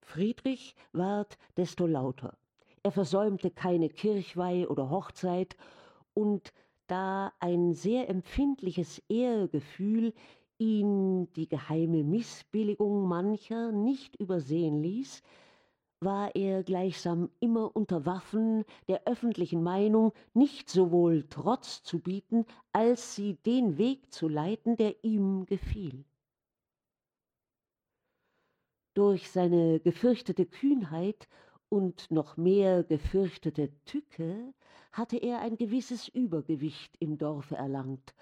Friedrich 0.02 0.76
ward 0.92 1.38
desto 1.56 1.86
lauter. 1.86 2.36
Er 2.84 2.92
versäumte 2.92 3.50
keine 3.50 3.88
Kirchweih 3.88 4.68
oder 4.68 4.90
Hochzeit, 4.90 5.56
und 6.12 6.52
da 6.86 7.32
ein 7.40 7.72
sehr 7.72 8.10
empfindliches 8.10 9.02
Ehrgefühl 9.08 10.12
ihn 10.58 11.32
die 11.32 11.48
geheime 11.48 12.04
Missbilligung 12.04 13.08
mancher 13.08 13.72
nicht 13.72 14.16
übersehen 14.16 14.82
ließ, 14.82 15.22
war 16.00 16.36
er 16.36 16.62
gleichsam 16.62 17.30
immer 17.40 17.74
unter 17.74 18.04
Waffen 18.04 18.64
der 18.86 19.06
öffentlichen 19.06 19.62
Meinung 19.62 20.12
nicht 20.34 20.68
sowohl 20.68 21.24
Trotz 21.30 21.82
zu 21.82 22.00
bieten, 22.00 22.44
als 22.72 23.14
sie 23.16 23.36
den 23.46 23.78
Weg 23.78 24.12
zu 24.12 24.28
leiten, 24.28 24.76
der 24.76 25.02
ihm 25.02 25.46
gefiel. 25.46 26.04
Durch 28.92 29.30
seine 29.30 29.80
gefürchtete 29.80 30.44
Kühnheit 30.44 31.26
und 31.68 32.10
noch 32.10 32.36
mehr 32.36 32.84
gefürchtete 32.84 33.70
Tücke 33.84 34.54
hatte 34.92 35.16
er 35.16 35.40
ein 35.40 35.56
gewisses 35.56 36.08
Übergewicht 36.08 36.96
im 37.00 37.18
Dorfe 37.18 37.56
erlangt, 37.56 38.14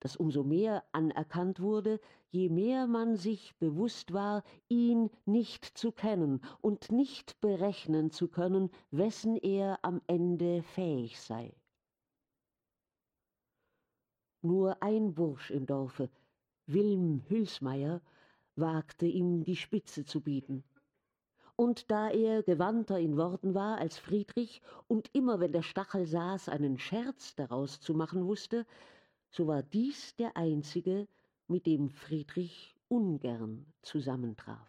das 0.00 0.16
umso 0.16 0.44
mehr 0.44 0.84
anerkannt 0.92 1.60
wurde, 1.60 2.00
je 2.30 2.48
mehr 2.48 2.86
man 2.86 3.16
sich 3.16 3.56
bewusst 3.56 4.12
war, 4.12 4.44
ihn 4.68 5.10
nicht 5.24 5.64
zu 5.64 5.90
kennen 5.90 6.40
und 6.60 6.92
nicht 6.92 7.40
berechnen 7.40 8.10
zu 8.10 8.28
können, 8.28 8.70
wessen 8.90 9.36
er 9.36 9.78
am 9.82 10.00
Ende 10.06 10.62
fähig 10.62 11.20
sei. 11.20 11.54
Nur 14.42 14.80
ein 14.82 15.14
Bursch 15.14 15.50
im 15.50 15.66
Dorfe, 15.66 16.08
Wilm 16.66 17.24
Hülsmeier, 17.28 18.00
wagte 18.54 19.06
ihm 19.06 19.42
die 19.42 19.56
Spitze 19.56 20.04
zu 20.04 20.20
bieten. 20.20 20.62
Und 21.56 21.90
da 21.90 22.10
er 22.10 22.42
gewandter 22.42 22.98
in 22.98 23.16
Worten 23.16 23.54
war 23.54 23.78
als 23.78 23.98
Friedrich 23.98 24.60
und 24.88 25.08
immer, 25.14 25.40
wenn 25.40 25.52
der 25.52 25.62
Stachel 25.62 26.06
saß, 26.06 26.50
einen 26.50 26.78
Scherz 26.78 27.34
daraus 27.34 27.80
zu 27.80 27.94
machen 27.94 28.26
wusste, 28.26 28.66
so 29.30 29.46
war 29.46 29.62
dies 29.62 30.14
der 30.16 30.36
einzige, 30.36 31.08
mit 31.48 31.64
dem 31.64 31.88
Friedrich 31.88 32.76
ungern 32.88 33.66
zusammentraf. 33.82 34.68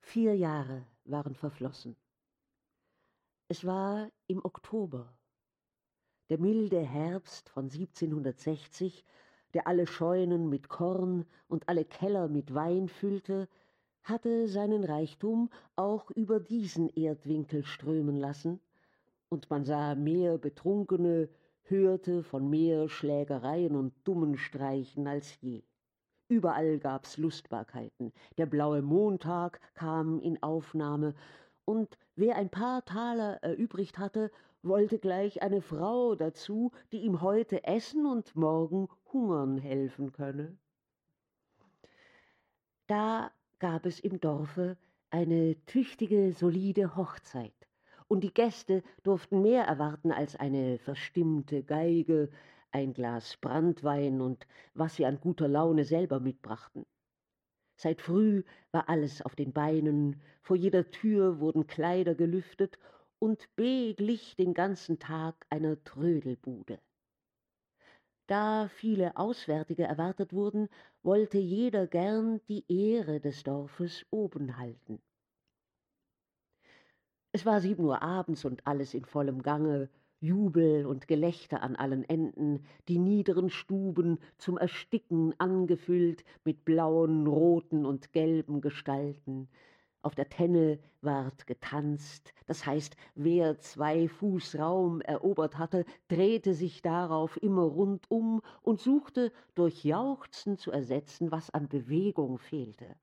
Vier 0.00 0.34
Jahre 0.34 0.84
waren 1.04 1.34
verflossen. 1.34 1.96
Es 3.48 3.64
war 3.64 4.10
im 4.26 4.44
Oktober. 4.44 5.16
Der 6.30 6.38
milde 6.38 6.80
Herbst 6.80 7.48
von 7.48 7.64
1760, 7.64 9.04
der 9.54 9.66
alle 9.66 9.86
Scheunen 9.86 10.48
mit 10.48 10.68
Korn 10.68 11.26
und 11.46 11.68
alle 11.68 11.84
Keller 11.84 12.28
mit 12.28 12.54
Wein 12.54 12.88
füllte, 12.88 13.48
hatte 14.08 14.48
seinen 14.48 14.84
Reichtum 14.84 15.50
auch 15.76 16.10
über 16.10 16.40
diesen 16.40 16.88
Erdwinkel 16.88 17.64
strömen 17.64 18.16
lassen, 18.16 18.60
und 19.28 19.50
man 19.50 19.64
sah 19.64 19.94
mehr 19.94 20.38
Betrunkene, 20.38 21.28
hörte 21.64 22.22
von 22.22 22.48
mehr 22.48 22.88
Schlägereien 22.88 23.76
und 23.76 23.92
dummen 24.04 24.38
Streichen 24.38 25.06
als 25.06 25.38
je. 25.40 25.62
Überall 26.28 26.78
gab's 26.78 27.18
Lustbarkeiten, 27.18 28.12
der 28.36 28.46
blaue 28.46 28.82
Montag 28.82 29.60
kam 29.74 30.20
in 30.20 30.42
Aufnahme, 30.42 31.14
und 31.64 31.98
wer 32.16 32.36
ein 32.36 32.48
paar 32.48 32.84
Taler 32.84 33.42
erübrigt 33.42 33.98
hatte, 33.98 34.30
wollte 34.62 34.98
gleich 34.98 35.42
eine 35.42 35.60
Frau 35.60 36.14
dazu, 36.14 36.72
die 36.92 37.02
ihm 37.02 37.20
heute 37.20 37.64
essen 37.64 38.06
und 38.06 38.34
morgen 38.34 38.88
hungern 39.12 39.58
helfen 39.58 40.12
könne. 40.12 40.56
Da 42.86 43.30
gab 43.58 43.86
es 43.86 44.00
im 44.00 44.20
Dorfe 44.20 44.76
eine 45.10 45.56
tüchtige, 45.66 46.32
solide 46.32 46.96
Hochzeit, 46.96 47.54
und 48.08 48.22
die 48.22 48.32
Gäste 48.32 48.82
durften 49.02 49.42
mehr 49.42 49.64
erwarten 49.64 50.12
als 50.12 50.36
eine 50.36 50.78
verstimmte 50.78 51.62
Geige, 51.62 52.30
ein 52.70 52.92
Glas 52.92 53.36
Brandwein 53.38 54.20
und 54.20 54.46
was 54.74 54.96
sie 54.96 55.06
an 55.06 55.20
guter 55.20 55.48
Laune 55.48 55.84
selber 55.84 56.20
mitbrachten. 56.20 56.86
Seit 57.76 58.00
früh 58.00 58.42
war 58.72 58.88
alles 58.88 59.22
auf 59.22 59.34
den 59.34 59.52
Beinen, 59.52 60.20
vor 60.42 60.56
jeder 60.56 60.90
Tür 60.90 61.40
wurden 61.40 61.66
Kleider 61.66 62.14
gelüftet, 62.14 62.78
und 63.20 63.54
B 63.56 63.94
glich 63.94 64.36
den 64.36 64.54
ganzen 64.54 64.98
Tag 64.98 65.46
einer 65.50 65.82
Trödelbude. 65.82 66.78
Da 68.28 68.68
viele 68.68 69.16
Auswärtige 69.16 69.84
erwartet 69.84 70.34
wurden, 70.34 70.68
wollte 71.02 71.38
jeder 71.38 71.86
gern 71.86 72.42
die 72.46 72.62
Ehre 72.68 73.20
des 73.20 73.42
Dorfes 73.42 74.04
oben 74.10 74.58
halten. 74.58 75.00
Es 77.32 77.46
war 77.46 77.62
sieben 77.62 77.84
Uhr 77.84 78.02
abends 78.02 78.44
und 78.44 78.66
alles 78.66 78.92
in 78.92 79.06
vollem 79.06 79.40
Gange, 79.40 79.88
Jubel 80.20 80.84
und 80.84 81.08
Gelächter 81.08 81.62
an 81.62 81.74
allen 81.74 82.04
Enden, 82.04 82.66
die 82.88 82.98
niederen 82.98 83.48
Stuben 83.48 84.18
zum 84.36 84.58
Ersticken 84.58 85.32
angefüllt 85.38 86.22
mit 86.44 86.66
blauen, 86.66 87.26
roten 87.26 87.86
und 87.86 88.12
gelben 88.12 88.60
Gestalten. 88.60 89.48
Auf 90.08 90.14
der 90.14 90.30
Tenne 90.30 90.78
ward 91.02 91.46
getanzt, 91.46 92.32
das 92.46 92.64
heißt, 92.64 92.96
wer 93.14 93.58
zwei 93.58 94.08
Fuß 94.08 94.58
Raum 94.58 95.02
erobert 95.02 95.58
hatte, 95.58 95.84
drehte 96.08 96.54
sich 96.54 96.80
darauf 96.80 97.36
immer 97.42 97.64
rundum 97.64 98.40
und 98.62 98.80
suchte 98.80 99.30
durch 99.54 99.84
Jauchzen 99.84 100.56
zu 100.56 100.72
ersetzen, 100.72 101.30
was 101.30 101.50
an 101.50 101.68
Bewegung 101.68 102.38
fehlte. 102.38 102.96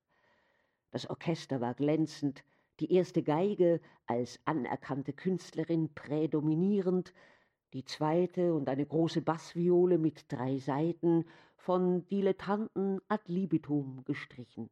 Das 0.89 1.08
Orchester 1.08 1.62
war 1.62 1.76
glänzend, 1.76 2.44
die 2.80 2.91
erste 2.91 3.22
Geige 3.22 3.82
als 4.08 4.39
anerkannte 4.46 5.13
Künstlerin 5.13 5.94
prädominierend, 5.94 7.13
die 7.74 7.86
zweite 7.86 8.56
und 8.56 8.68
eine 8.68 8.88
große 8.88 9.22
Bassviole 9.22 10.00
mit 10.00 10.26
drei 10.34 10.58
Saiten 10.58 11.26
von 11.56 12.08
Dilettanten 12.08 13.00
ad 13.10 13.32
libitum 13.32 14.04
gestrichen. 14.06 14.72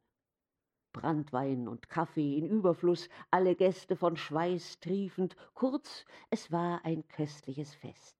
Brandwein 0.94 1.68
und 1.68 1.90
Kaffee 1.90 2.38
in 2.38 2.46
Überfluss, 2.46 3.10
alle 3.30 3.54
Gäste 3.54 3.96
von 3.96 4.16
Schweiß 4.16 4.80
triefend, 4.80 5.36
kurz, 5.52 6.06
es 6.30 6.50
war 6.50 6.82
ein 6.86 7.06
köstliches 7.08 7.74
Fest. 7.74 8.16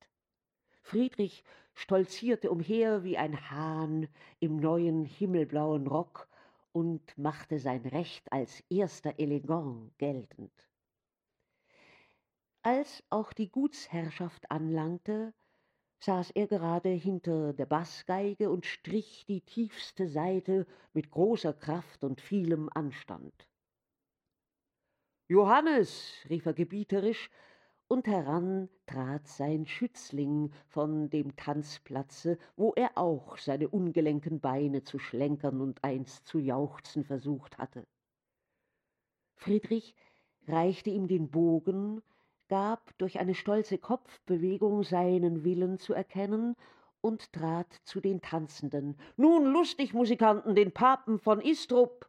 Friedrich 0.82 1.42
stolzierte 1.72 2.50
umher 2.50 3.02
wie 3.04 3.16
ein 3.16 3.50
Hahn 3.50 4.08
im 4.40 4.56
neuen 4.56 5.06
himmelblauen 5.06 5.87
Rock 5.87 6.28
und 6.72 7.16
machte 7.16 7.58
sein 7.58 7.87
Recht 7.87 8.30
als 8.32 8.62
erster 8.68 9.18
Elegant 9.18 9.96
geltend. 9.96 10.52
Als 12.62 13.02
auch 13.08 13.32
die 13.32 13.50
Gutsherrschaft 13.50 14.50
anlangte, 14.50 15.32
saß 16.05 16.31
er 16.33 16.47
gerade 16.47 16.90
hinter 16.90 17.53
der 17.53 17.67
Baßgeige 17.67 18.51
und 18.51 18.67
strich 18.67 19.25
die 19.27 19.40
tiefste 19.40 20.09
Saite 20.09 20.67
mit 20.93 21.11
großer 21.11 21.55
Kraft 21.55 22.05
und 22.05 22.21
vielem 22.21 22.69
Anstand. 22.73 23.49
Johannes, 25.29 26.12
rief 26.29 26.45
er 26.47 26.53
gebieterisch, 26.53 27.31
und 27.88 28.07
heran 28.07 28.69
trat 28.87 29.29
sein 29.29 29.67
Schützling 29.67 30.51
von 30.67 31.11
dem 31.11 31.37
Tanzplatze, 31.37 32.38
wo 32.57 32.73
er 32.75 32.97
auch 32.97 33.37
seine 33.38 33.69
ungelenken 33.69 34.40
Beine 34.40 34.83
zu 34.85 34.99
schlenkern 34.99 35.61
und 35.61 35.85
einst 35.85 36.27
zu 36.27 36.38
jauchzen 36.38 37.05
versucht 37.05 37.59
hatte. 37.59 37.87
Friedrich 39.37 39.95
reichte 40.47 40.90
ihm 40.90 41.09
den 41.09 41.31
Bogen, 41.31 42.03
gab 42.55 42.97
durch 42.99 43.19
eine 43.19 43.35
stolze 43.35 43.79
Kopfbewegung 43.79 44.85
seinen 44.85 45.43
Willen 45.43 45.81
zu 45.81 45.93
erkennen 45.93 46.55
und 47.01 47.33
trat 47.33 47.81
zu 47.83 48.01
den 48.01 48.21
Tanzenden. 48.21 48.97
Nun 49.17 49.47
lustig, 49.47 49.93
Musikanten, 49.93 50.55
den 50.55 50.71
Papen 50.71 51.19
von 51.19 51.40
Istrup! 51.40 52.09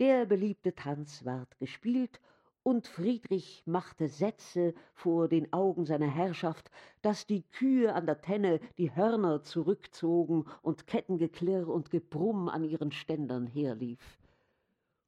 Der 0.00 0.26
beliebte 0.26 0.74
Tanz 0.74 1.24
ward 1.24 1.58
gespielt 1.58 2.20
und 2.62 2.88
Friedrich 2.88 3.62
machte 3.64 4.06
Sätze 4.06 4.74
vor 4.92 5.28
den 5.28 5.50
Augen 5.50 5.86
seiner 5.86 6.10
Herrschaft, 6.14 6.70
dass 7.00 7.26
die 7.26 7.44
Kühe 7.52 7.94
an 7.94 8.04
der 8.04 8.20
Tenne 8.20 8.60
die 8.76 8.94
Hörner 8.94 9.42
zurückzogen 9.42 10.44
und 10.60 10.86
Kettengeklirr 10.86 11.68
und 11.68 11.90
Gebrumm 11.90 12.50
an 12.50 12.64
ihren 12.64 12.92
Ständern 12.92 13.46
herlief. 13.46 14.19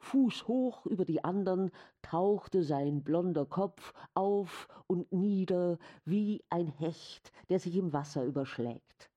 Fußhoch 0.02 0.84
über 0.86 1.04
die 1.04 1.22
andern 1.22 1.70
tauchte 2.02 2.64
sein 2.64 3.02
blonder 3.02 3.46
Kopf 3.46 3.94
auf 4.14 4.68
und 4.88 5.12
nieder 5.12 5.78
wie 6.04 6.44
ein 6.50 6.66
Hecht, 6.66 7.32
der 7.48 7.60
sich 7.60 7.76
im 7.76 7.92
Wasser 7.92 8.24
überschlägt. 8.24 9.10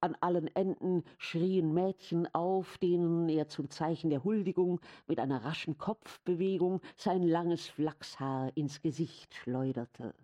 An 0.00 0.16
allen 0.20 0.54
Enden 0.54 1.04
schrien 1.16 1.72
Mädchen 1.72 2.28
auf, 2.34 2.76
denen 2.78 3.28
er 3.28 3.48
zum 3.48 3.70
Zeichen 3.70 4.10
der 4.10 4.24
Huldigung 4.24 4.80
mit 5.06 5.18
einer 5.18 5.44
raschen 5.44 5.78
Kopfbewegung 5.78 6.80
sein 6.96 7.22
langes 7.22 7.68
Flachshaar 7.68 8.54
ins 8.56 8.82
Gesicht 8.82 9.34
schleuderte. 9.34 10.14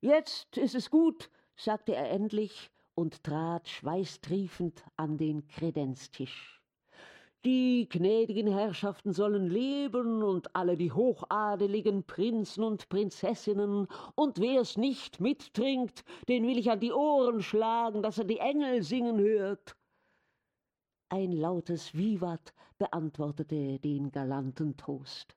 Jetzt 0.00 0.58
ist 0.58 0.76
es 0.76 0.90
gut, 0.90 1.28
sagte 1.56 1.96
er 1.96 2.10
endlich 2.10 2.70
und 2.94 3.24
trat 3.24 3.68
schweißtriefend 3.68 4.84
an 4.96 5.16
den 5.16 5.48
Kredenztisch. 5.48 6.57
Die 7.48 7.88
gnädigen 7.88 8.46
Herrschaften 8.46 9.14
sollen 9.14 9.48
leben 9.48 10.22
und 10.22 10.54
alle 10.54 10.76
die 10.76 10.92
hochadeligen 10.92 12.04
Prinzen 12.04 12.62
und 12.62 12.90
Prinzessinnen, 12.90 13.88
und 14.14 14.38
wer's 14.38 14.76
nicht 14.76 15.18
mittrinkt, 15.18 16.04
den 16.28 16.46
will 16.46 16.58
ich 16.58 16.70
an 16.70 16.80
die 16.80 16.92
Ohren 16.92 17.40
schlagen, 17.40 18.02
dass 18.02 18.18
er 18.18 18.24
die 18.24 18.36
Engel 18.36 18.82
singen 18.82 19.18
hört. 19.18 19.78
Ein 21.08 21.32
lautes 21.32 21.94
Vivat 21.94 22.52
beantwortete 22.76 23.78
den 23.78 24.10
galanten 24.10 24.76
Toast. 24.76 25.34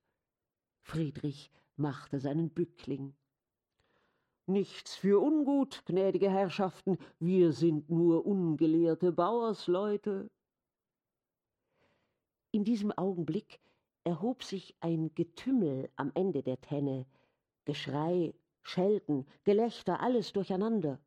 Friedrich 0.82 1.50
machte 1.78 2.20
seinen 2.20 2.50
Bückling. 2.50 3.16
Nichts 4.48 4.98
für 4.98 5.22
ungut, 5.22 5.82
gnädige 5.86 6.30
Herrschaften, 6.30 6.98
wir 7.20 7.54
sind 7.54 7.90
nur 7.90 8.26
ungelehrte 8.26 9.14
Bauersleute. 9.14 10.30
In 12.54 12.66
diesem 12.66 12.92
Augenblick 12.92 13.62
erhob 14.04 14.44
sich 14.44 14.76
ein 14.82 15.14
Getümmel 15.16 15.90
am 15.96 16.12
Ende 16.16 16.44
der 16.44 16.60
Tenne, 16.60 17.06
Geschrei, 17.64 18.34
Schelten, 18.62 19.26
Gelächter, 19.44 20.02
alles 20.02 20.34
durcheinander. 20.34 21.00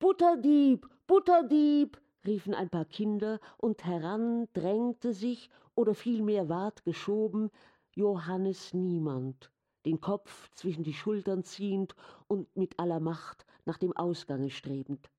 Butterdieb, 0.00 0.88
Butterdieb, 1.06 2.00
riefen 2.26 2.54
ein 2.54 2.70
paar 2.70 2.86
Kinder, 2.86 3.40
und 3.58 3.84
heran 3.84 4.48
drängte 4.52 5.12
sich, 5.12 5.48
oder 5.76 5.94
vielmehr 5.94 6.48
ward 6.48 6.84
geschoben, 6.84 7.50
Johannes 7.94 8.74
Niemand, 8.74 9.52
den 9.86 10.00
Kopf 10.00 10.50
zwischen 10.54 10.82
die 10.82 10.94
Schultern 10.94 11.44
ziehend 11.44 11.94
und 12.26 12.56
mit 12.56 12.78
aller 12.80 13.00
Macht 13.00 13.46
nach 13.64 13.78
dem 13.78 13.96
Ausgange 13.96 14.50
strebend. 14.50 15.10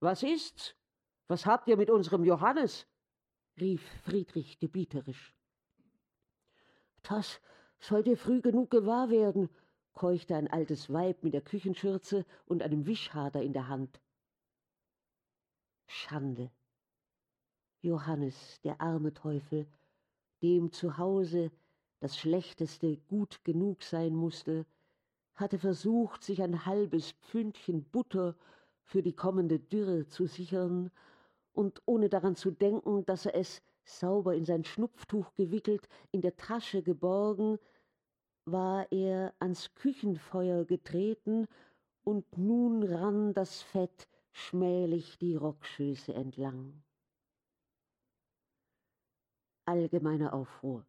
Was 0.00 0.22
ist's? 0.22 0.76
Was 1.28 1.46
habt 1.46 1.68
ihr 1.68 1.76
mit 1.76 1.90
unserem 1.90 2.24
Johannes? 2.24 2.86
Rief 3.60 3.82
Friedrich 4.04 4.58
gebieterisch. 4.58 5.34
Das 7.02 7.40
sollt 7.78 8.06
ihr 8.06 8.16
früh 8.16 8.40
genug 8.40 8.70
gewahr 8.70 9.10
werden, 9.10 9.48
keuchte 9.92 10.36
ein 10.36 10.48
altes 10.48 10.92
Weib 10.92 11.22
mit 11.22 11.34
der 11.34 11.42
Küchenschürze 11.42 12.24
und 12.46 12.62
einem 12.62 12.86
Wischhader 12.86 13.42
in 13.42 13.52
der 13.52 13.68
Hand. 13.68 14.00
Schande. 15.86 16.50
Johannes, 17.80 18.60
der 18.62 18.80
arme 18.80 19.12
Teufel, 19.12 19.66
dem 20.42 20.72
zu 20.72 20.96
Hause 20.98 21.50
das 22.00 22.16
Schlechteste 22.16 22.96
gut 23.08 23.44
genug 23.44 23.82
sein 23.82 24.14
musste, 24.14 24.66
hatte 25.34 25.58
versucht, 25.58 26.22
sich 26.22 26.42
ein 26.42 26.64
halbes 26.64 27.12
Pfündchen 27.12 27.84
Butter 27.84 28.36
für 28.84 29.02
die 29.02 29.14
kommende 29.14 29.58
Dürre 29.58 30.06
zu 30.06 30.26
sichern, 30.26 30.90
und 31.52 31.82
ohne 31.86 32.08
daran 32.08 32.36
zu 32.36 32.50
denken, 32.50 33.04
dass 33.06 33.26
er 33.26 33.34
es, 33.34 33.62
sauber 33.84 34.34
in 34.34 34.44
sein 34.44 34.64
Schnupftuch 34.64 35.34
gewickelt, 35.34 35.88
in 36.12 36.20
der 36.20 36.36
Tasche 36.36 36.82
geborgen, 36.82 37.58
war 38.44 38.90
er 38.90 39.34
ans 39.38 39.74
Küchenfeuer 39.74 40.64
getreten, 40.64 41.46
und 42.04 42.36
nun 42.36 42.82
rann 42.82 43.32
das 43.32 43.62
Fett 43.62 44.08
schmählich 44.32 45.18
die 45.18 45.36
Rockschöße 45.36 46.12
entlang. 46.14 46.82
Allgemeiner 49.66 50.32
Aufruhr. 50.32 50.84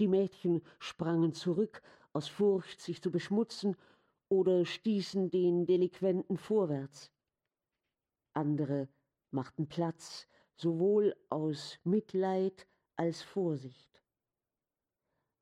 Die 0.00 0.08
Mädchen 0.08 0.62
sprangen 0.80 1.32
zurück, 1.32 1.82
aus 2.12 2.26
Furcht, 2.26 2.80
sich 2.80 3.00
zu 3.00 3.12
beschmutzen, 3.12 3.76
oder 4.28 4.64
stießen 4.64 5.30
den 5.30 5.66
Delinquenten 5.66 6.36
vorwärts. 6.36 7.12
Andere 8.32 8.88
machten 9.30 9.68
Platz, 9.68 10.26
sowohl 10.56 11.14
aus 11.28 11.78
Mitleid 11.84 12.66
als 12.96 13.22
Vorsicht. 13.22 14.02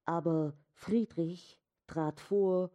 Aber 0.04 0.56
Friedrich 0.72 1.60
trat 1.86 2.20
vor. 2.20 2.70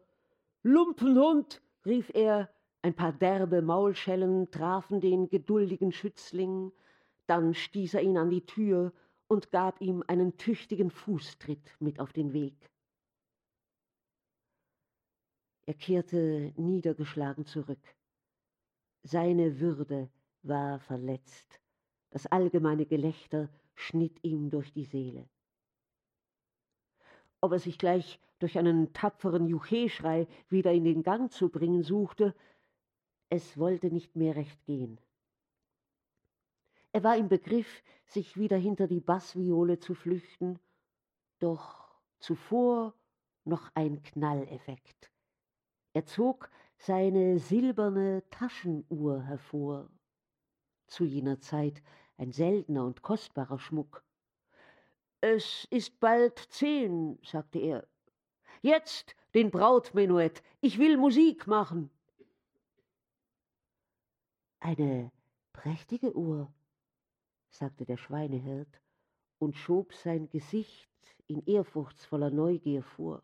Lumpenhund, 0.62 1.62
rief 1.86 2.12
er, 2.14 2.50
ein 2.82 2.96
paar 2.96 3.14
derbe 3.14 3.62
Maulschellen 3.62 4.52
trafen 4.52 5.00
den 5.00 5.30
geduldigen 5.30 5.92
Schützling, 5.92 6.72
dann 7.28 7.54
stieß 7.54 7.94
er 7.94 8.02
ihn 8.02 8.18
an 8.18 8.30
die 8.30 8.46
Tür 8.46 8.94
und 9.28 9.52
gab 9.52 9.80
ihm 9.80 10.04
einen 10.08 10.38
tüchtigen 10.38 10.92
Fußtritt 10.92 11.78
mit 11.80 12.00
auf 12.00 12.12
den 12.12 12.34
Weg. 12.34 12.70
Er 15.66 15.74
kehrte 15.76 16.54
niedergeschlagen 16.58 17.46
zurück. 17.46 17.96
Seine 19.04 19.62
Würde 19.62 20.10
war 20.44 20.80
verletzt. 20.80 21.60
Das 22.12 22.28
allgemeine 22.28 22.86
Gelächter 22.86 23.50
schnitt 23.76 24.24
ihm 24.24 24.50
durch 24.50 24.72
die 24.72 24.86
Seele. 24.86 25.28
Ob 27.42 27.52
er 27.52 27.60
sich 27.60 27.78
gleich 27.78 28.20
durch 28.40 28.58
einen 28.58 28.94
tapferen 28.94 29.48
Jucheschrei 29.48 30.28
wieder 30.50 30.72
in 30.72 30.84
den 30.84 31.04
Gang 31.04 31.32
zu 31.32 31.50
bringen 31.50 31.84
suchte, 31.84 32.36
es 33.30 33.58
wollte 33.58 33.88
nicht 33.88 34.16
mehr 34.16 34.36
recht 34.36 34.64
gehen. 34.66 35.00
Er 36.92 37.04
war 37.04 37.18
im 37.18 37.28
Begriff, 37.28 37.84
sich 38.06 38.38
wieder 38.38 38.58
hinter 38.58 38.88
die 38.88 39.00
Bassviole 39.00 39.80
zu 39.80 39.96
flüchten, 39.96 40.60
doch 41.40 41.90
zuvor 42.20 42.94
noch 43.44 43.72
ein 43.74 44.04
Knalleffekt. 44.04 45.10
Er 45.94 46.06
zog 46.06 46.50
seine 46.78 47.40
silberne 47.40 48.24
Taschenuhr 48.30 49.24
hervor 49.24 49.90
zu 50.94 51.04
jener 51.04 51.40
Zeit 51.40 51.82
ein 52.18 52.32
seltener 52.32 52.86
und 52.86 53.02
kostbarer 53.02 53.60
Schmuck. 53.60 54.04
Es 55.22 55.66
ist 55.72 56.00
bald 56.00 56.38
zehn, 56.38 57.20
sagte 57.24 57.60
er. 57.60 57.88
Jetzt 58.62 59.16
den 59.34 59.50
Brautmenuett, 59.52 60.44
ich 60.62 60.78
will 60.78 60.98
Musik 60.98 61.48
machen. 61.48 61.90
Eine 64.60 65.12
prächtige 65.52 66.16
Uhr, 66.16 66.54
sagte 67.50 67.86
der 67.86 67.98
Schweinehirt 67.98 68.80
und 69.40 69.58
schob 69.58 69.94
sein 69.94 70.30
Gesicht 70.30 70.90
in 71.28 71.46
ehrfurchtsvoller 71.46 72.30
Neugier 72.30 72.84
vor. 72.84 73.24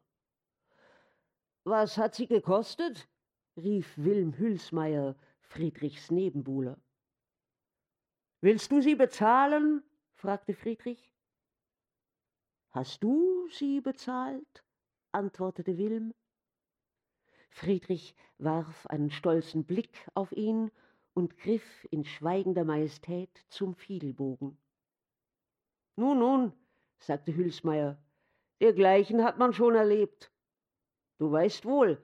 Was 1.64 1.98
hat 1.98 2.16
sie 2.16 2.28
gekostet? 2.28 3.08
rief 3.56 3.98
Wilm 3.98 4.38
Hülsmeier, 4.38 5.16
Friedrichs 5.42 6.12
Nebenbuhler. 6.12 6.78
Willst 8.42 8.72
du 8.72 8.82
sie 8.82 8.96
bezahlen? 8.96 9.84
fragte 10.14 10.54
Friedrich. 10.54 11.14
Hast 12.70 13.04
du 13.04 13.50
sie 13.50 13.82
bezahlt? 13.82 14.64
antwortete 15.12 15.78
Wilm. 15.78 16.14
Friedrich 17.50 18.16
warf 18.38 18.88
einen 18.88 19.12
stolzen 19.12 19.66
Blick 19.66 20.08
auf 20.14 20.32
ihn 20.32 20.72
und 21.14 21.38
griff 21.38 21.86
in 21.92 22.06
schweigender 22.06 22.64
Majestät 22.64 23.44
zum 23.50 23.76
Fiedelbogen. 23.76 24.58
Nun, 25.98 26.20
nun, 26.20 26.54
sagte 27.00 27.36
Hülsmeier, 27.36 28.02
dergleichen 28.62 29.22
hat 29.22 29.38
man 29.38 29.52
schon 29.52 29.76
erlebt. 29.76 30.32
Du 31.18 31.30
weißt 31.30 31.66
wohl, 31.66 32.02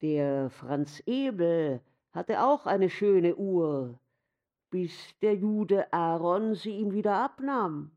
der 0.00 0.48
Franz 0.48 1.02
Ebel 1.04 1.82
hatte 2.12 2.42
auch 2.42 2.64
eine 2.64 2.88
schöne 2.88 3.36
Uhr, 3.36 3.98
bis 4.74 5.16
der 5.20 5.36
Jude 5.36 5.92
Aaron 5.92 6.56
sie 6.56 6.78
ihm 6.78 6.92
wieder 6.92 7.14
abnahm. 7.14 7.96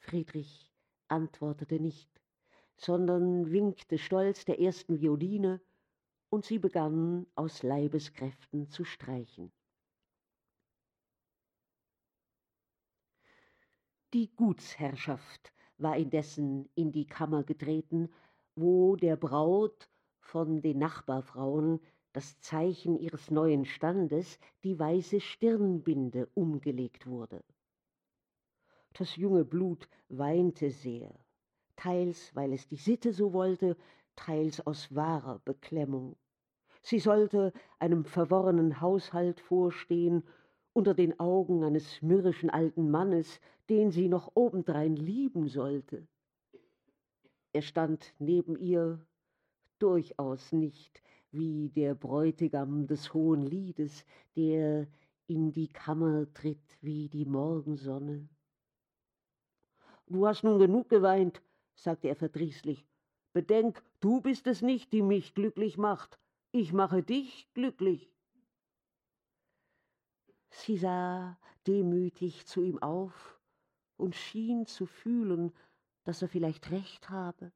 Friedrich 0.00 0.74
antwortete 1.06 1.78
nicht, 1.78 2.10
sondern 2.76 3.52
winkte 3.52 3.98
stolz 3.98 4.44
der 4.44 4.58
ersten 4.58 5.00
Violine, 5.00 5.60
und 6.28 6.44
sie 6.44 6.58
begann 6.58 7.28
aus 7.36 7.62
Leibeskräften 7.62 8.68
zu 8.68 8.84
streichen. 8.84 9.52
Die 14.12 14.34
Gutsherrschaft 14.34 15.52
war 15.78 15.96
indessen 15.96 16.68
in 16.74 16.90
die 16.90 17.06
Kammer 17.06 17.44
getreten, 17.44 18.12
wo 18.56 18.96
der 18.96 19.14
Braut 19.14 19.88
von 20.18 20.62
den 20.62 20.78
Nachbarfrauen 20.78 21.78
das 22.12 22.38
Zeichen 22.40 22.98
ihres 22.98 23.30
neuen 23.30 23.64
Standes, 23.64 24.38
die 24.64 24.78
weiße 24.78 25.20
Stirnbinde 25.20 26.28
umgelegt 26.34 27.06
wurde. 27.06 27.42
Das 28.94 29.16
junge 29.16 29.44
Blut 29.44 29.88
weinte 30.08 30.70
sehr, 30.70 31.14
teils 31.76 32.34
weil 32.34 32.52
es 32.52 32.66
die 32.66 32.76
Sitte 32.76 33.12
so 33.12 33.32
wollte, 33.32 33.76
teils 34.16 34.66
aus 34.66 34.94
wahrer 34.94 35.40
Beklemmung. 35.44 36.16
Sie 36.82 36.98
sollte 36.98 37.52
einem 37.78 38.04
verworrenen 38.04 38.80
Haushalt 38.80 39.40
vorstehen, 39.40 40.24
unter 40.72 40.94
den 40.94 41.18
Augen 41.20 41.62
eines 41.62 42.00
mürrischen 42.02 42.50
alten 42.50 42.90
Mannes, 42.90 43.40
den 43.68 43.90
sie 43.90 44.08
noch 44.08 44.32
obendrein 44.34 44.96
lieben 44.96 45.48
sollte. 45.48 46.06
Er 47.52 47.62
stand 47.62 48.14
neben 48.18 48.56
ihr 48.56 49.04
durchaus 49.78 50.52
nicht 50.52 51.02
wie 51.32 51.68
der 51.68 51.94
Bräutigam 51.94 52.86
des 52.86 53.14
hohen 53.14 53.42
Liedes, 53.42 54.04
der 54.36 54.88
in 55.26 55.52
die 55.52 55.68
Kammer 55.68 56.32
tritt 56.32 56.78
wie 56.80 57.08
die 57.08 57.24
Morgensonne. 57.24 58.28
Du 60.06 60.26
hast 60.26 60.42
nun 60.42 60.58
genug 60.58 60.88
geweint, 60.88 61.40
sagte 61.76 62.08
er 62.08 62.16
verdrießlich. 62.16 62.84
Bedenk, 63.32 63.82
du 64.00 64.20
bist 64.20 64.48
es 64.48 64.60
nicht, 64.60 64.92
die 64.92 65.02
mich 65.02 65.34
glücklich 65.34 65.78
macht. 65.78 66.18
Ich 66.50 66.72
mache 66.72 67.02
dich 67.02 67.48
glücklich. 67.54 68.12
Sie 70.48 70.76
sah 70.76 71.38
demütig 71.66 72.46
zu 72.46 72.62
ihm 72.62 72.82
auf 72.82 73.40
und 73.96 74.16
schien 74.16 74.66
zu 74.66 74.86
fühlen, 74.86 75.52
dass 76.02 76.22
er 76.22 76.28
vielleicht 76.28 76.72
recht 76.72 77.08
habe. 77.08 77.52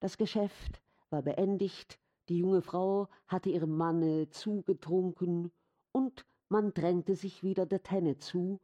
Das 0.00 0.16
Geschäft 0.16 0.82
war 1.10 1.22
beendigt, 1.22 2.00
die 2.28 2.38
junge 2.38 2.62
Frau 2.62 3.08
hatte 3.26 3.50
ihrem 3.50 3.76
Manne 3.76 4.30
zugetrunken, 4.30 5.52
und 5.92 6.24
man 6.48 6.72
drängte 6.72 7.16
sich 7.16 7.42
wieder 7.42 7.66
der 7.66 7.82
Tenne 7.82 8.16
zu, 8.16 8.60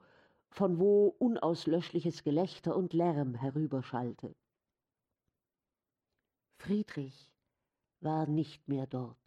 von 0.51 0.79
wo 0.79 1.15
unauslöschliches 1.19 2.23
Gelächter 2.23 2.75
und 2.75 2.95
Lärm 2.95 3.35
herüberschallte. 3.35 4.35
Friedrich 6.59 7.31
war 8.01 8.27
nicht 8.27 8.67
mehr 8.67 8.87
dort. 8.87 9.19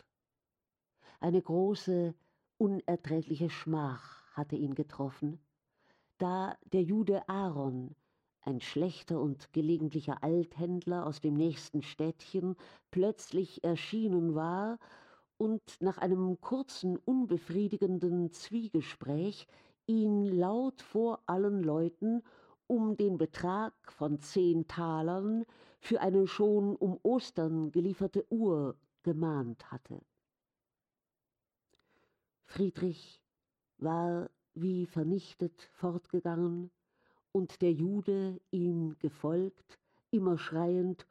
Eine 1.20 1.42
große, 1.42 2.16
unerträgliche 2.58 3.50
Schmach 3.50 4.24
hatte 4.34 4.56
ihn 4.56 4.74
getroffen, 4.74 5.40
da 6.18 6.58
der 6.72 6.82
Jude 6.82 7.28
Aaron, 7.30 7.96
ein 8.42 8.62
schlechter 8.62 9.20
und 9.20 9.52
gelegentlicher 9.54 10.24
Althändler 10.24 11.06
aus 11.06 11.22
dem 11.22 11.34
nächsten 11.36 11.82
Städtchen, 11.82 12.56
plötzlich 12.92 13.64
erschienen 13.64 14.36
war 14.36 14.80
und 15.38 15.62
nach 15.80 15.98
einem 15.98 16.40
kurzen, 16.42 16.98
unbefriedigenden 16.98 18.32
Zwiegespräch 18.32 19.48
ihn 19.88 20.26
laut 20.26 20.82
vor 20.82 21.22
allen 21.26 21.64
Leuten 21.64 22.24
um 22.68 22.96
den 22.98 23.18
Betrag 23.18 23.74
von 23.92 24.20
zehn 24.20 24.68
Talern 24.68 25.46
für 25.80 26.02
eine 26.02 26.28
schon 26.28 26.76
um 26.76 27.00
Ostern 27.04 27.72
gelieferte 27.72 28.26
Uhr 28.32 28.76
gemahnt 29.02 29.72
hatte. 29.72 30.02
Friedrich 32.46 33.22
war 33.78 34.30
wie 34.54 34.86
vernichtet 34.86 35.70
fortgegangen 35.72 36.70
und 37.32 37.62
der 37.62 37.72
Jude 37.72 38.40
ihm 38.52 38.98
gefolgt, 39.00 39.80
immer 40.12 40.38
schreiend, 40.38 41.06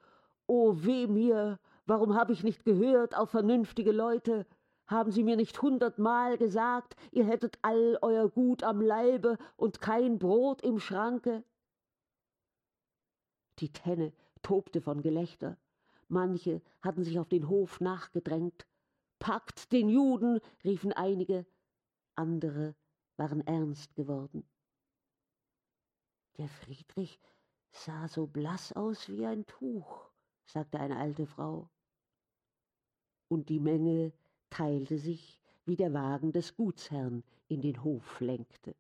O 0.47 0.75
weh 0.83 1.07
mir, 1.07 1.59
warum 1.87 2.15
habe 2.15 2.33
ich 2.33 2.43
nicht 2.43 2.65
gehört 2.65 3.17
auf 3.17 3.31
vernünftige 3.31 3.93
Leute? 3.93 4.47
Haben 4.87 5.13
Sie 5.13 5.23
mir 5.23 5.37
nicht 5.37 5.61
hundertmal 5.61 6.39
gesagt, 6.39 6.97
ihr 7.11 7.27
hättet 7.27 7.59
all 7.61 7.99
euer 8.01 8.31
Gut 8.31 8.63
am 8.63 8.81
Leibe 8.81 9.37
und 9.57 9.83
kein 9.83 10.19
Brot 10.19 10.63
im 10.63 10.79
Schranke? 10.79 11.45
Die 13.59 13.71
Tenne 13.71 14.13
tobte 14.41 14.81
von 14.81 15.03
Gelächter. 15.03 15.59
Manche 16.09 16.63
hatten 16.81 17.05
sich 17.05 17.19
auf 17.19 17.29
den 17.29 17.49
Hof 17.49 17.81
nachgedrängt. 17.81 18.67
Packt 19.19 19.73
den 19.73 19.91
Juden, 19.91 20.41
riefen 20.65 20.93
einige, 20.93 21.45
andere 22.15 22.75
waren 23.17 23.47
ernst 23.47 23.95
geworden. 23.95 24.49
Der 26.39 26.49
Friedrich 26.49 27.21
sah 27.73 28.07
so 28.07 28.29
blass 28.29 28.73
aus 28.73 29.09
wie 29.09 29.27
ein 29.27 29.45
Tuch, 29.47 30.09
sagte 30.45 30.79
eine 30.79 30.97
alte 30.97 31.27
Frau. 31.27 31.69
Und 33.29 33.49
die 33.49 33.59
Menge 33.59 34.13
teilte 34.49 34.99
sich, 34.99 35.43
wie 35.65 35.75
der 35.75 35.93
Wagen 35.93 36.33
des 36.33 36.55
Gutsherrn 36.55 37.25
in 37.49 37.61
den 37.61 37.83
Hof 37.83 38.21
lenkte. 38.21 38.77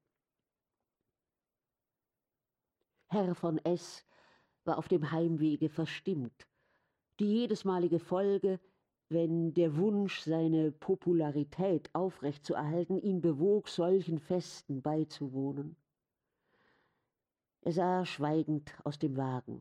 Herr 3.08 3.34
von 3.34 3.58
S. 3.58 4.06
war 4.64 4.78
auf 4.78 4.86
dem 4.86 5.10
Heimwege 5.10 5.68
verstimmt. 5.68 6.46
Die 7.18 7.40
jedesmalige 7.40 7.98
Folge, 7.98 8.60
wenn 9.08 9.52
der 9.52 9.76
Wunsch, 9.76 10.20
seine 10.20 10.70
Popularität 10.70 11.92
aufrechtzuerhalten, 11.94 13.00
ihn 13.00 13.20
bewog, 13.20 13.68
solchen 13.68 14.20
Festen 14.20 14.80
beizuwohnen. 14.80 15.76
Er 17.68 17.74
sah 17.74 18.06
schweigend 18.06 18.72
aus 18.84 18.98
dem 18.98 19.18
Wagen. 19.18 19.60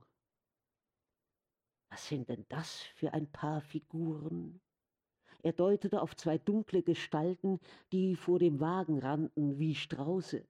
Was 1.89 2.07
sind 2.07 2.29
denn 2.29 2.45
das 2.47 2.83
für 2.95 3.11
ein 3.11 3.29
paar 3.29 3.59
Figuren? 3.59 4.61
Er 5.43 5.51
deutete 5.51 6.01
auf 6.01 6.15
zwei 6.15 6.37
dunkle 6.37 6.83
Gestalten, 6.83 7.59
die 7.91 8.15
vor 8.15 8.39
dem 8.39 8.61
Wagen 8.61 8.99
rannten 8.99 9.59
wie 9.59 9.75
Strauße. 9.75 10.47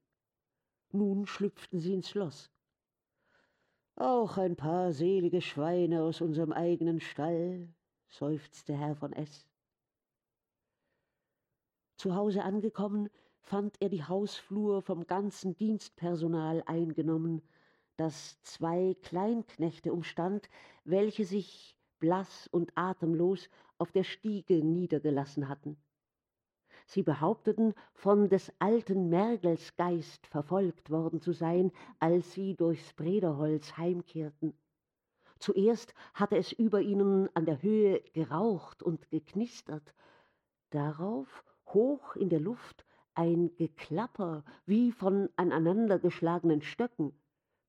Nun 0.91 1.25
schlüpften 1.25 1.79
sie 1.79 1.95
ins 1.95 2.11
Schloss. 2.11 2.51
Auch 3.95 4.37
ein 4.37 4.55
paar 4.55 4.93
selige 4.93 5.41
Schweine 5.41 6.03
aus 6.03 6.21
unserem 6.21 6.51
eigenen 6.51 6.99
Stall, 6.99 7.73
seufzte 8.07 8.77
Herr 8.77 8.95
von 8.95 9.13
S. 9.13 9.47
Zu 11.97 12.13
Hause 12.13 12.43
angekommen, 12.43 13.09
fand 13.47 13.77
er 13.81 13.87
die 13.87 14.03
Hausflur 14.03 14.81
vom 14.81 15.07
ganzen 15.07 15.55
Dienstpersonal 15.55 16.63
eingenommen, 16.65 17.41
das 17.95 18.41
zwei 18.43 18.93
Kleinknechte 19.01 19.93
umstand, 19.93 20.49
welche 20.83 21.23
sich 21.23 21.77
blass 21.99 22.47
und 22.51 22.73
atemlos 22.75 23.49
auf 23.77 23.93
der 23.93 24.03
Stiege 24.03 24.55
niedergelassen 24.65 25.47
hatten. 25.47 25.77
Sie 26.87 27.03
behaupteten, 27.03 27.73
von 27.93 28.27
des 28.27 28.51
alten 28.59 29.07
Mergels 29.09 29.77
Geist 29.77 30.27
verfolgt 30.27 30.89
worden 30.89 31.21
zu 31.21 31.31
sein, 31.31 31.71
als 31.99 32.33
sie 32.33 32.53
durchs 32.53 32.93
Brederholz 32.93 33.77
heimkehrten. 33.77 34.57
Zuerst 35.39 35.93
hatte 36.13 36.35
es 36.35 36.51
über 36.51 36.81
ihnen 36.81 37.29
an 37.33 37.45
der 37.45 37.61
Höhe 37.61 38.01
geraucht 38.11 38.83
und 38.83 39.09
geknistert, 39.09 39.95
darauf 40.71 41.45
hoch 41.67 42.15
in 42.17 42.29
der 42.29 42.41
Luft 42.41 42.85
ein 43.17 43.55
Geklapper 43.55 44.43
wie 44.65 44.91
von 44.91 45.29
aneinandergeschlagenen 45.35 46.61
Stöcken, 46.61 47.19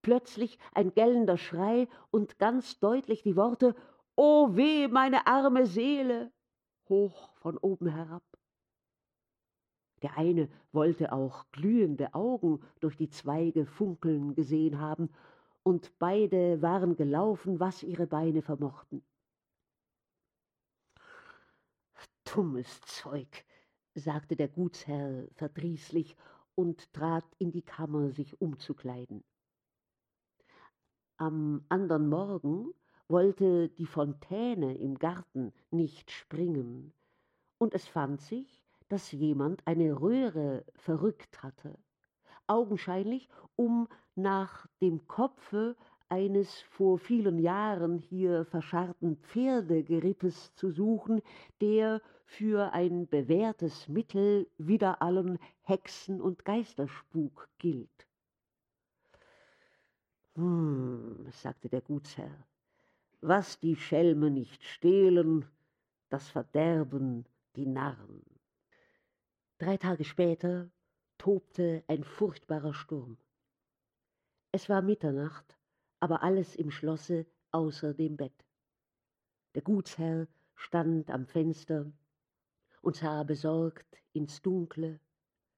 plötzlich 0.02 0.58
ein 0.74 0.94
gellender 0.94 1.38
Schrei 1.38 1.88
und 2.10 2.38
ganz 2.38 2.78
deutlich 2.78 3.22
die 3.22 3.36
Worte 3.36 3.74
O 4.14 4.54
weh, 4.56 4.88
meine 4.88 5.26
arme 5.26 5.66
Seele! 5.66 6.32
hoch 6.88 7.30
von 7.36 7.56
oben 7.58 7.86
herab. 7.88 8.24
Der 10.02 10.16
eine 10.16 10.48
wollte 10.72 11.12
auch 11.12 11.44
glühende 11.50 12.14
Augen 12.14 12.60
durch 12.80 12.96
die 12.96 13.10
Zweige 13.10 13.66
funkeln 13.66 14.34
gesehen 14.34 14.78
haben, 14.78 15.10
und 15.62 15.98
beide 15.98 16.62
waren 16.62 16.96
gelaufen, 16.96 17.60
was 17.60 17.82
ihre 17.82 18.06
Beine 18.06 18.40
vermochten. 18.42 19.04
Dummes 22.24 22.80
Zeug, 22.82 23.44
sagte 23.98 24.36
der 24.36 24.48
Gutsherr 24.48 25.26
verdrießlich 25.34 26.16
und 26.54 26.92
trat 26.92 27.24
in 27.38 27.52
die 27.52 27.62
Kammer, 27.62 28.10
sich 28.10 28.40
umzukleiden. 28.40 29.22
Am 31.16 31.64
andern 31.68 32.08
Morgen 32.08 32.72
wollte 33.08 33.68
die 33.70 33.86
Fontäne 33.86 34.76
im 34.76 34.98
Garten 34.98 35.52
nicht 35.70 36.10
springen, 36.10 36.92
und 37.58 37.74
es 37.74 37.88
fand 37.88 38.20
sich, 38.20 38.64
dass 38.88 39.12
jemand 39.12 39.66
eine 39.66 40.00
Röhre 40.00 40.64
verrückt 40.76 41.42
hatte, 41.42 41.78
augenscheinlich 42.46 43.28
um 43.56 43.88
nach 44.14 44.66
dem 44.80 45.06
Kopfe 45.08 45.76
eines 46.08 46.60
vor 46.62 46.98
vielen 46.98 47.38
Jahren 47.38 47.98
hier 47.98 48.44
verscharrten 48.44 49.16
Pferdegerippes 49.16 50.54
zu 50.54 50.70
suchen, 50.70 51.22
der 51.60 52.00
für 52.24 52.72
ein 52.72 53.08
bewährtes 53.08 53.88
Mittel 53.88 54.48
wider 54.58 55.00
allen 55.02 55.38
Hexen- 55.62 56.20
und 56.20 56.44
Geisterspuk 56.44 57.48
gilt. 57.58 58.06
Hm, 60.34 61.26
sagte 61.30 61.68
der 61.68 61.80
Gutsherr, 61.80 62.46
was 63.20 63.58
die 63.58 63.76
Schelme 63.76 64.30
nicht 64.30 64.62
stehlen, 64.62 65.46
das 66.10 66.28
verderben 66.28 67.26
die 67.56 67.66
Narren. 67.66 68.22
Drei 69.58 69.76
Tage 69.76 70.04
später 70.04 70.70
tobte 71.18 71.82
ein 71.88 72.04
furchtbarer 72.04 72.72
Sturm. 72.72 73.16
Es 74.52 74.68
war 74.68 74.82
Mitternacht, 74.82 75.57
aber 76.00 76.22
alles 76.22 76.54
im 76.56 76.70
Schlosse 76.70 77.26
außer 77.50 77.94
dem 77.94 78.16
Bett. 78.16 78.44
Der 79.54 79.62
Gutsherr 79.62 80.28
stand 80.54 81.10
am 81.10 81.26
Fenster 81.26 81.90
und 82.82 82.96
sah 82.96 83.22
besorgt 83.24 84.02
ins 84.12 84.42
Dunkle 84.42 85.00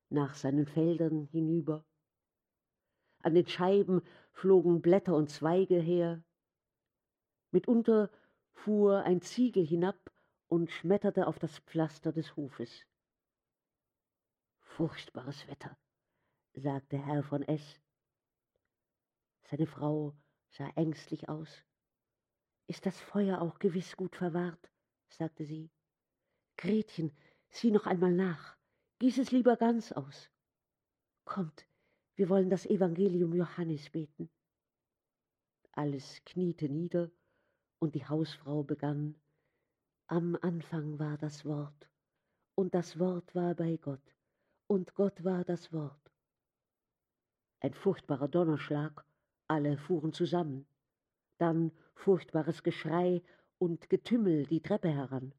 nach 0.09 0.35
seinen 0.35 0.67
Feldern 0.67 1.27
hinüber. 1.27 1.85
An 3.23 3.35
den 3.35 3.47
Scheiben 3.47 4.03
flogen 4.33 4.81
Blätter 4.81 5.15
und 5.15 5.31
Zweige 5.31 5.79
her, 5.79 6.23
Mitunter 7.53 8.11
fuhr 8.53 9.03
ein 9.03 9.21
Ziegel 9.23 9.67
hinab 9.67 10.13
und 10.47 10.71
schmetterte 10.71 11.27
auf 11.27 11.39
das 11.39 11.59
Pflaster 11.61 12.13
des 12.13 12.37
Hofes. 12.37 12.87
Furchtbares 14.61 15.47
Wetter, 15.49 15.77
sagte 16.55 16.99
Herr 16.99 17.23
von 17.23 17.43
S. 17.43 17.81
Seine 19.43 19.67
Frau 19.67 20.15
sah 20.51 20.69
ängstlich 20.77 21.29
aus. 21.29 21.65
Ist 22.67 22.87
das 22.87 23.01
Feuer 23.01 23.41
auch 23.41 23.59
gewiss 23.59 23.97
gut 23.97 24.17
verwahrt? 24.17 24.71
sagte 25.09 25.45
sie. 25.45 25.71
Gretchen, 26.57 27.13
sieh 27.49 27.71
noch 27.71 27.87
einmal 27.87 28.13
nach. 28.13 28.57
Gieß 28.99 29.19
es 29.19 29.33
lieber 29.33 29.57
ganz 29.57 29.93
aus. 29.93 30.31
Kommt, 31.25 31.67
wir 32.17 32.29
wollen 32.29 32.51
das 32.51 32.67
Evangelium 32.67 33.35
Johannes 33.35 33.91
beten. 33.91 34.31
Alles 35.73 36.23
kniete 36.25 36.69
nieder 36.69 37.11
und 37.79 37.95
die 37.95 38.07
Hausfrau 38.07 38.63
begann, 38.63 39.17
Am 40.07 40.37
Anfang 40.43 40.99
war 40.99 41.17
das 41.17 41.45
Wort, 41.45 41.89
und 42.57 42.75
das 42.75 42.99
Wort 42.99 43.35
war 43.35 43.55
bei 43.55 43.77
Gott, 43.77 44.15
und 44.67 44.95
Gott 44.95 45.25
war 45.25 45.45
das 45.45 45.73
Wort. 45.73 46.11
Ein 47.61 47.75
furchtbarer 47.75 48.29
Donnerschlag, 48.29 49.05
alle 49.51 49.77
fuhren 49.77 50.13
zusammen, 50.13 50.65
dann 51.39 51.73
furchtbares 51.95 52.63
Geschrei 52.63 53.23
und 53.59 53.91
Getümmel 53.91 54.47
die 54.47 54.63
Treppe 54.63 54.89
heran. 54.89 55.33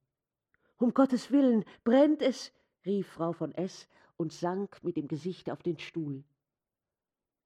Um 0.77 0.93
Gottes 0.93 1.31
Willen, 1.31 1.63
brennt 1.83 2.21
es, 2.21 2.51
rief 2.85 3.07
Frau 3.07 3.31
von 3.33 3.53
S. 3.53 3.87
und 4.17 4.33
sank 4.33 4.83
mit 4.83 4.97
dem 4.97 5.07
Gesicht 5.07 5.49
auf 5.49 5.63
den 5.63 5.79
Stuhl. 5.79 6.23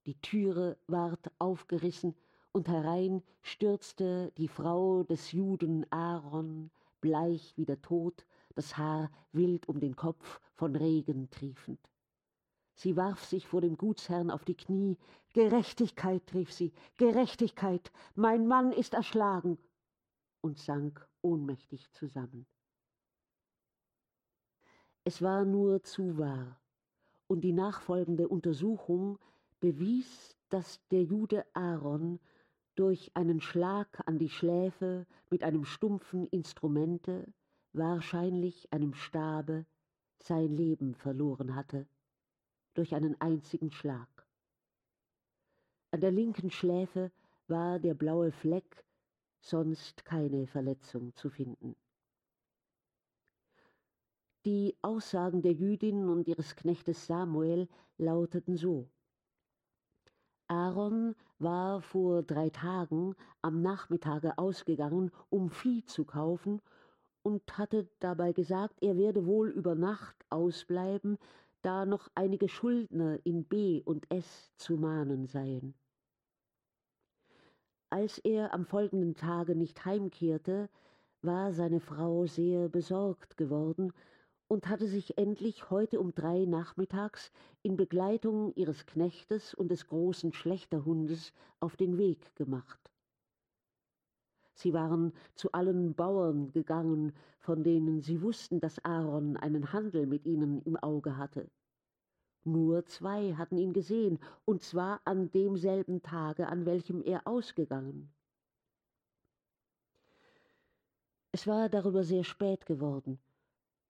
Die 0.06 0.20
Türe 0.22 0.78
ward 0.88 1.32
aufgerissen, 1.40 2.16
und 2.52 2.70
herein 2.70 3.22
stürzte 3.42 4.32
die 4.38 4.48
Frau 4.48 5.04
des 5.04 5.34
Juden 5.34 5.86
Aaron, 5.92 6.72
bleich 7.02 7.54
wie 7.58 7.66
der 7.66 7.82
Tod, 7.82 8.26
das 8.56 8.78
Haar 8.78 9.12
wild 9.34 9.68
um 9.68 9.82
den 9.82 9.98
Kopf, 9.98 10.40
von 10.54 10.76
Regen 10.76 11.30
triefend. 11.30 11.80
Sie 12.76 12.98
warf 12.98 13.24
sich 13.24 13.48
vor 13.48 13.62
dem 13.62 13.78
Gutsherrn 13.78 14.30
auf 14.30 14.44
die 14.44 14.56
Knie. 14.56 14.98
Gerechtigkeit, 15.34 16.22
rief 16.34 16.52
sie, 16.54 16.74
Gerechtigkeit, 16.98 17.92
mein 18.16 18.48
Mann 18.48 18.72
ist 18.72 18.94
erschlagen, 18.94 19.58
und 20.42 20.60
sank 20.60 21.08
ohnmächtig 21.22 21.92
zusammen. 21.92 22.46
Es 25.04 25.22
war 25.22 25.44
nur 25.44 25.84
zu 25.84 26.18
wahr, 26.18 26.60
und 27.28 27.42
die 27.42 27.54
nachfolgende 27.54 28.28
Untersuchung 28.28 29.20
bewies, 29.60 30.38
dass 30.50 30.80
der 30.90 31.04
Jude 31.04 31.46
Aaron 31.54 32.20
durch 32.76 33.12
einen 33.16 33.42
Schlag 33.42 34.08
an 34.08 34.20
die 34.20 34.30
Schläfe 34.30 35.06
mit 35.30 35.44
einem 35.44 35.66
stumpfen 35.66 36.28
Instrumente, 36.28 37.34
wahrscheinlich 37.74 38.72
einem 38.72 38.94
Stabe, 38.94 39.66
sein 40.20 40.56
Leben 40.56 40.96
verloren 40.96 41.56
hatte, 41.56 41.88
durch 42.76 42.94
einen 42.94 43.20
einzigen 43.20 43.72
Schlag. 43.72 44.08
An 45.92 46.02
der 46.02 46.12
linken 46.12 46.52
Schläfe 46.52 47.12
war 47.48 47.80
der 47.80 47.94
blaue 47.94 48.32
Fleck, 48.32 48.86
sonst 49.40 50.06
keine 50.06 50.46
Verletzung 50.46 51.16
zu 51.16 51.30
finden. 51.30 51.76
Die 54.46 54.78
Aussagen 54.84 55.42
der 55.42 55.54
Jüdin 55.54 56.08
und 56.08 56.28
ihres 56.28 56.56
Knechtes 56.56 57.08
Samuel 57.08 57.68
lauteten 57.98 58.58
so 58.58 58.88
Aaron 60.48 61.16
war 61.40 61.82
vor 61.82 62.22
drei 62.22 62.50
Tagen 62.52 63.16
am 63.42 63.62
Nachmittage 63.62 64.38
ausgegangen, 64.38 65.12
um 65.30 65.50
Vieh 65.50 65.84
zu 65.86 66.06
kaufen, 66.06 66.62
und 67.24 67.58
hatte 67.58 67.90
dabei 68.00 68.34
gesagt, 68.34 68.76
er 68.84 68.98
werde 68.98 69.26
wohl 69.26 69.50
über 69.50 69.74
Nacht 69.74 70.16
ausbleiben, 70.30 71.18
da 71.66 71.86
noch 71.86 72.10
einige 72.14 72.48
Schuldner 72.48 73.18
in 73.26 73.44
B 73.44 73.82
und 73.84 74.06
S 74.12 74.54
zu 74.56 74.78
mahnen 74.78 75.26
seien. 75.26 75.74
Als 77.90 78.20
er 78.20 78.54
am 78.54 78.66
folgenden 78.66 79.16
Tage 79.16 79.56
nicht 79.56 79.84
heimkehrte, 79.84 80.70
war 81.22 81.54
seine 81.54 81.80
Frau 81.80 82.28
sehr 82.28 82.70
besorgt 82.70 83.36
geworden 83.36 83.94
und 84.48 84.68
hatte 84.68 84.88
sich 84.88 85.18
endlich 85.18 85.72
heute 85.72 86.00
um 86.00 86.14
drei 86.14 86.46
nachmittags 86.46 87.32
in 87.64 87.78
Begleitung 87.78 88.54
ihres 88.54 88.86
Knechtes 88.86 89.56
und 89.56 89.70
des 89.70 89.88
großen 89.88 90.34
Schlächterhundes 90.34 91.34
auf 91.60 91.78
den 91.78 91.98
Weg 91.98 92.36
gemacht. 92.36 92.92
Sie 94.56 94.74
waren 94.74 95.14
zu 95.36 95.52
allen 95.52 95.94
Bauern 95.96 96.52
gegangen, 96.54 97.14
von 97.40 97.64
denen 97.64 98.02
sie 98.02 98.22
wussten, 98.22 98.62
dass 98.62 98.84
Aaron 98.86 99.36
einen 99.36 99.74
Handel 99.74 100.08
mit 100.08 100.26
ihnen 100.26 100.62
im 100.64 100.78
Auge 100.78 101.18
hatte. 101.18 101.52
Nur 102.46 102.86
zwei 102.86 103.34
hatten 103.34 103.58
ihn 103.58 103.74
gesehen, 103.74 104.18
und 104.46 104.64
zwar 104.64 105.02
an 105.04 105.30
demselben 105.32 106.02
Tage, 106.02 106.48
an 106.48 106.66
welchem 106.66 107.02
er 107.02 107.28
ausgegangen. 107.28 108.14
Es 111.34 111.46
war 111.48 111.68
darüber 111.68 112.06
sehr 112.06 112.24
spät 112.24 112.66
geworden, 112.66 113.20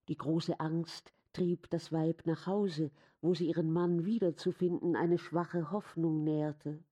die 0.08 0.18
große 0.18 0.60
Angst 0.60 1.14
trieb 1.32 1.70
das 1.70 1.92
Weib 1.92 2.24
nach 2.26 2.48
Hause, 2.48 2.90
wo 3.22 3.36
sie 3.36 3.48
ihren 3.50 3.72
Mann 3.72 4.04
wiederzufinden 4.04 4.96
eine 4.96 5.20
schwache 5.20 5.70
Hoffnung 5.70 6.24
nährte. 6.24 6.84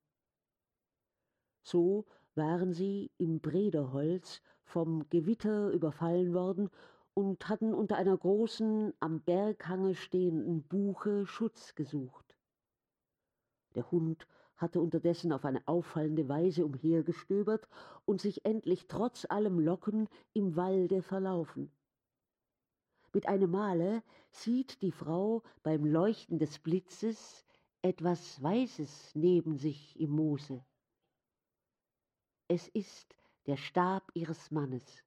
So 1.63 2.05
waren 2.35 2.73
sie 2.73 3.11
im 3.17 3.39
Brederholz 3.39 4.41
vom 4.63 5.07
Gewitter 5.09 5.71
überfallen 5.71 6.33
worden 6.33 6.69
und 7.13 7.47
hatten 7.47 7.73
unter 7.73 7.97
einer 7.97 8.17
großen, 8.17 8.93
am 8.99 9.21
Berghange 9.21 9.95
stehenden 9.95 10.63
Buche 10.63 11.25
Schutz 11.27 11.75
gesucht. 11.75 12.35
Der 13.75 13.89
Hund 13.91 14.27
hatte 14.57 14.81
unterdessen 14.81 15.31
auf 15.31 15.45
eine 15.45 15.67
auffallende 15.67 16.27
Weise 16.29 16.65
umhergestöbert 16.65 17.67
und 18.05 18.21
sich 18.21 18.45
endlich 18.45 18.87
trotz 18.87 19.25
allem 19.29 19.59
Locken 19.59 20.07
im 20.33 20.55
Walde 20.55 21.01
verlaufen. 21.01 21.71
Mit 23.13 23.27
einem 23.27 23.51
Male 23.51 24.01
sieht 24.31 24.81
die 24.81 24.91
Frau 24.91 25.43
beim 25.61 25.85
Leuchten 25.85 26.39
des 26.39 26.57
Blitzes 26.59 27.45
etwas 27.83 28.41
Weißes 28.41 29.13
neben 29.13 29.57
sich 29.57 29.99
im 29.99 30.11
Moose. 30.11 30.63
Es 32.47 32.67
ist 32.69 33.15
der 33.45 33.57
Stab 33.57 34.11
ihres 34.13 34.51
Mannes. 34.51 35.03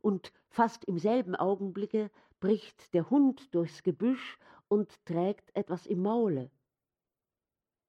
Und 0.00 0.32
fast 0.48 0.84
im 0.84 0.98
selben 0.98 1.34
Augenblicke 1.34 2.10
bricht 2.40 2.94
der 2.94 3.10
Hund 3.10 3.54
durchs 3.54 3.82
Gebüsch 3.82 4.38
und 4.68 5.04
trägt 5.04 5.54
etwas 5.56 5.86
im 5.86 6.02
Maule. 6.02 6.50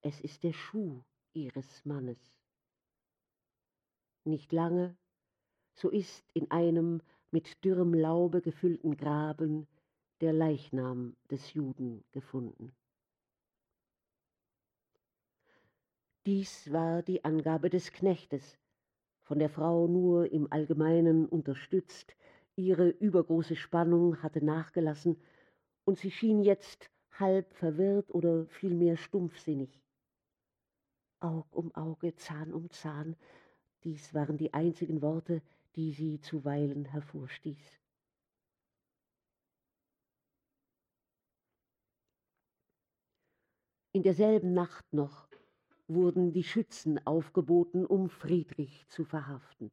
Es 0.02 0.20
ist 0.20 0.42
der 0.42 0.52
Schuh 0.52 1.02
ihres 1.32 1.84
Mannes. 1.84 2.18
Nicht 4.24 4.52
lange, 4.52 4.96
so 5.74 5.88
ist 5.88 6.28
in 6.34 6.50
einem 6.50 7.02
mit 7.30 7.64
dürrem 7.64 7.94
Laube 7.94 8.42
gefüllten 8.42 8.96
Graben 8.96 9.66
der 10.20 10.32
Leichnam 10.32 11.16
des 11.30 11.54
Juden 11.54 12.04
gefunden. 12.12 12.74
Dies 16.26 16.70
war 16.70 17.02
die 17.02 17.24
Angabe 17.24 17.70
des 17.70 17.92
Knechtes, 17.92 18.58
von 19.22 19.38
der 19.38 19.48
Frau 19.48 19.86
nur 19.86 20.30
im 20.30 20.52
Allgemeinen 20.52 21.24
unterstützt, 21.24 22.14
ihre 22.56 22.90
übergroße 22.90 23.56
Spannung 23.56 24.22
hatte 24.22 24.44
nachgelassen, 24.44 25.18
und 25.84 25.98
sie 25.98 26.10
schien 26.10 26.42
jetzt 26.42 26.90
halb 27.12 27.54
verwirrt 27.54 28.10
oder 28.14 28.44
vielmehr 28.48 28.98
stumpfsinnig. 28.98 29.80
Aug 31.20 31.46
um 31.52 31.74
Auge, 31.74 32.14
Zahn 32.16 32.52
um 32.52 32.68
Zahn, 32.70 33.16
dies 33.84 34.12
waren 34.12 34.36
die 34.36 34.52
einzigen 34.52 35.00
Worte, 35.00 35.40
die 35.74 35.92
sie 35.92 36.20
zuweilen 36.20 36.84
hervorstieß. 36.84 37.80
In 43.92 44.02
derselben 44.02 44.52
Nacht 44.52 44.92
noch 44.92 45.29
wurden 45.94 46.32
die 46.32 46.44
Schützen 46.44 47.04
aufgeboten, 47.06 47.84
um 47.84 48.08
Friedrich 48.08 48.86
zu 48.88 49.04
verhaften. 49.04 49.70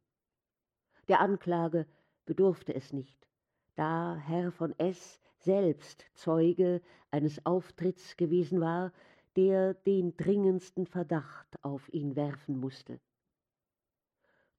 Der 1.08 1.21
Anklage 1.21 1.86
bedurfte 2.25 2.73
es 2.73 2.91
nicht, 2.91 3.27
da 3.75 4.15
Herr 4.15 4.51
von 4.51 4.77
S. 4.80 5.19
selbst 5.38 6.06
Zeuge 6.13 6.82
eines 7.12 7.45
Auftritts 7.45 8.17
gewesen 8.17 8.60
war, 8.60 8.91
der 9.36 9.75
den 9.75 10.17
dringendsten 10.17 10.88
Verdacht 10.88 11.63
auf 11.63 11.88
ihn 11.93 12.15
werfen 12.15 12.60
musste. 12.60 12.99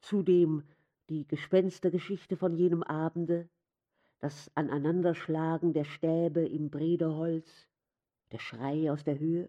Zudem 0.00 0.62
die 1.08 1.26
Gespenstergeschichte 1.26 2.36
von 2.36 2.54
jenem 2.54 2.82
Abende, 2.84 3.48
das 4.20 4.50
Aneinanderschlagen 4.54 5.72
der 5.72 5.84
Stäbe 5.84 6.46
im 6.46 6.70
Brederholz, 6.70 7.68
der 8.30 8.38
Schrei 8.38 8.90
aus 8.90 9.04
der 9.04 9.18
Höhe? 9.18 9.48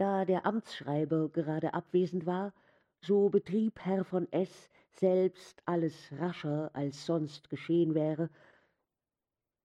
Da 0.00 0.24
der 0.24 0.46
Amtsschreiber 0.46 1.28
gerade 1.28 1.74
abwesend 1.74 2.24
war, 2.24 2.54
so 3.02 3.28
betrieb 3.28 3.80
Herr 3.80 4.02
von 4.02 4.32
S. 4.32 4.70
selbst 4.92 5.60
alles 5.66 6.10
rascher, 6.12 6.70
als 6.72 7.04
sonst 7.04 7.50
geschehen 7.50 7.94
wäre. 7.94 8.30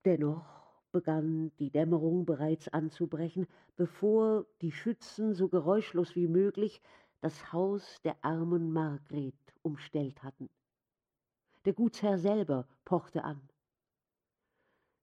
Dennoch 0.03 0.45
begann 0.91 1.53
die 1.59 1.71
Dämmerung 1.71 2.25
bereits 2.25 2.67
anzubrechen, 2.67 3.47
bevor 3.77 4.45
die 4.59 4.73
Schützen 4.73 5.33
so 5.33 5.47
geräuschlos 5.47 6.17
wie 6.17 6.27
möglich 6.27 6.81
das 7.21 7.53
Haus 7.53 8.01
der 8.01 8.17
armen 8.21 8.73
Margret 8.73 9.39
umstellt 9.61 10.21
hatten. 10.21 10.49
Der 11.63 11.71
Gutsherr 11.71 12.17
selber 12.17 12.67
pochte 12.83 13.23
an. 13.23 13.39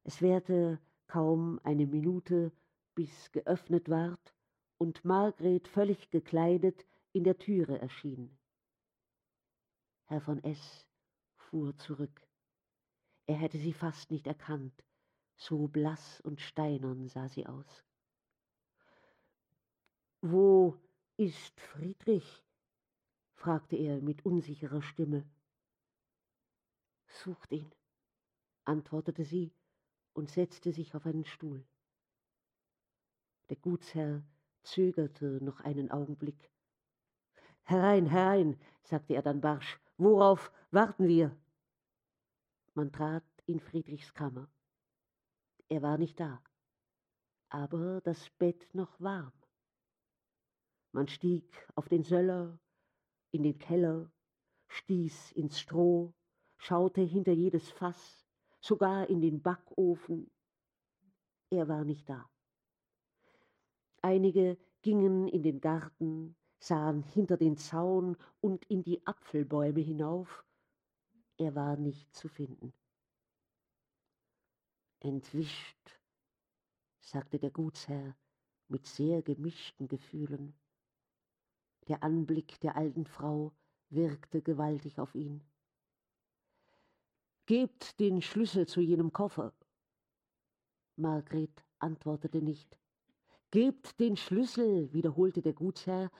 Es 0.05 0.20
währte 0.20 0.78
kaum 1.07 1.59
eine 1.64 1.87
Minute, 1.87 2.53
bis 2.95 3.33
geöffnet 3.33 3.89
ward 3.89 4.35
und 4.83 5.05
Margret 5.05 5.68
völlig 5.68 6.11
gekleidet 6.11 6.85
in 7.12 7.22
der 7.22 7.39
Türe 7.39 7.78
erschien. 7.78 8.37
Herr 10.07 10.20
von 10.20 10.43
S. 10.43 10.89
fuhr 11.37 11.76
zurück. 11.76 12.26
Er 13.26 13.37
hätte 13.37 13.59
sie 13.59 13.74
fast 13.74 14.11
nicht 14.11 14.26
erkannt, 14.26 14.74
so 15.37 15.68
blass 15.68 16.20
und 16.22 16.41
steinern 16.41 17.07
sah 17.07 17.28
sie 17.28 17.47
aus. 17.47 17.85
Wo 20.20 20.76
ist 21.16 21.61
Friedrich? 21.61 22.45
fragte 23.35 23.76
er 23.76 24.01
mit 24.01 24.26
unsicherer 24.26 24.83
Stimme. 24.83 25.24
Sucht 27.07 27.53
ihn, 27.53 27.70
antwortete 28.64 29.24
sie 29.24 29.55
und 30.12 30.28
setzte 30.28 30.72
sich 30.72 30.97
auf 30.97 31.07
einen 31.07 31.24
Stuhl. 31.24 31.64
Der 33.49 33.57
Gutsherr 33.59 34.24
zögerte 34.63 35.43
noch 35.43 35.61
einen 35.61 35.91
Augenblick. 35.91 36.51
Herein, 37.63 38.07
herein, 38.07 38.61
sagte 38.83 39.15
er 39.15 39.23
dann 39.23 39.41
barsch, 39.41 39.81
worauf 39.97 40.53
warten 40.71 41.07
wir? 41.07 41.37
Man 42.75 42.91
trat 42.93 43.25
in 43.47 43.61
Friedrichs 43.61 44.13
Kammer. 44.15 44.51
Er 45.69 45.83
war 45.83 45.99
nicht 45.99 46.19
da, 46.19 46.43
aber 47.49 48.01
das 48.01 48.31
Bett 48.31 48.75
noch 48.75 49.01
warm. 49.01 49.33
Man 50.93 51.09
stieg 51.09 51.67
auf 51.75 51.89
den 51.89 52.03
Söller, 52.03 52.59
in 53.31 53.43
den 53.43 53.59
Keller, 53.59 54.13
stieß 54.69 55.33
ins 55.33 55.59
Stroh, 55.59 56.15
schaute 56.59 57.01
hinter 57.01 57.33
jedes 57.33 57.71
Fass, 57.71 58.27
sogar 58.61 59.09
in 59.09 59.21
den 59.21 59.41
Backofen. 59.41 60.31
Er 61.51 61.69
war 61.69 61.85
nicht 61.85 62.09
da. 62.09 62.29
Einige 64.03 64.59
gingen 64.83 65.29
in 65.29 65.45
den 65.45 65.61
Garten, 65.61 66.37
sahen 66.59 67.05
hinter 67.05 67.37
den 67.37 67.57
Zaun 67.57 68.17
und 68.41 68.65
in 68.67 68.83
die 68.83 69.07
Apfelbäume 69.07 69.81
hinauf. 69.81 70.45
Er 71.37 71.55
war 71.55 71.77
nicht 71.77 72.13
zu 72.15 72.29
finden. 72.29 72.73
Entwischt, 74.99 76.01
sagte 77.01 77.39
der 77.39 77.51
Gutsherr 77.51 78.17
mit 78.69 78.87
sehr 78.87 79.23
gemischten 79.23 79.87
Gefühlen. 79.87 80.55
Der 81.89 82.03
Anblick 82.03 82.59
der 82.61 82.77
alten 82.77 83.05
Frau 83.05 83.53
wirkte 83.91 84.43
gewaltig 84.43 84.99
auf 84.99 85.15
ihn. 85.15 85.45
Gebt 87.47 88.01
den 88.01 88.23
Schlüssel 88.23 88.67
zu 88.67 88.81
jenem 88.81 89.13
Koffer. 89.13 89.53
Margret 90.97 91.65
antwortete 91.79 92.41
nicht. 92.41 92.82
Gebt 93.53 94.01
den 94.01 94.17
Schlüssel, 94.17 94.91
wiederholte 94.95 95.43
der 95.43 95.53
Gutsherr 95.53 96.11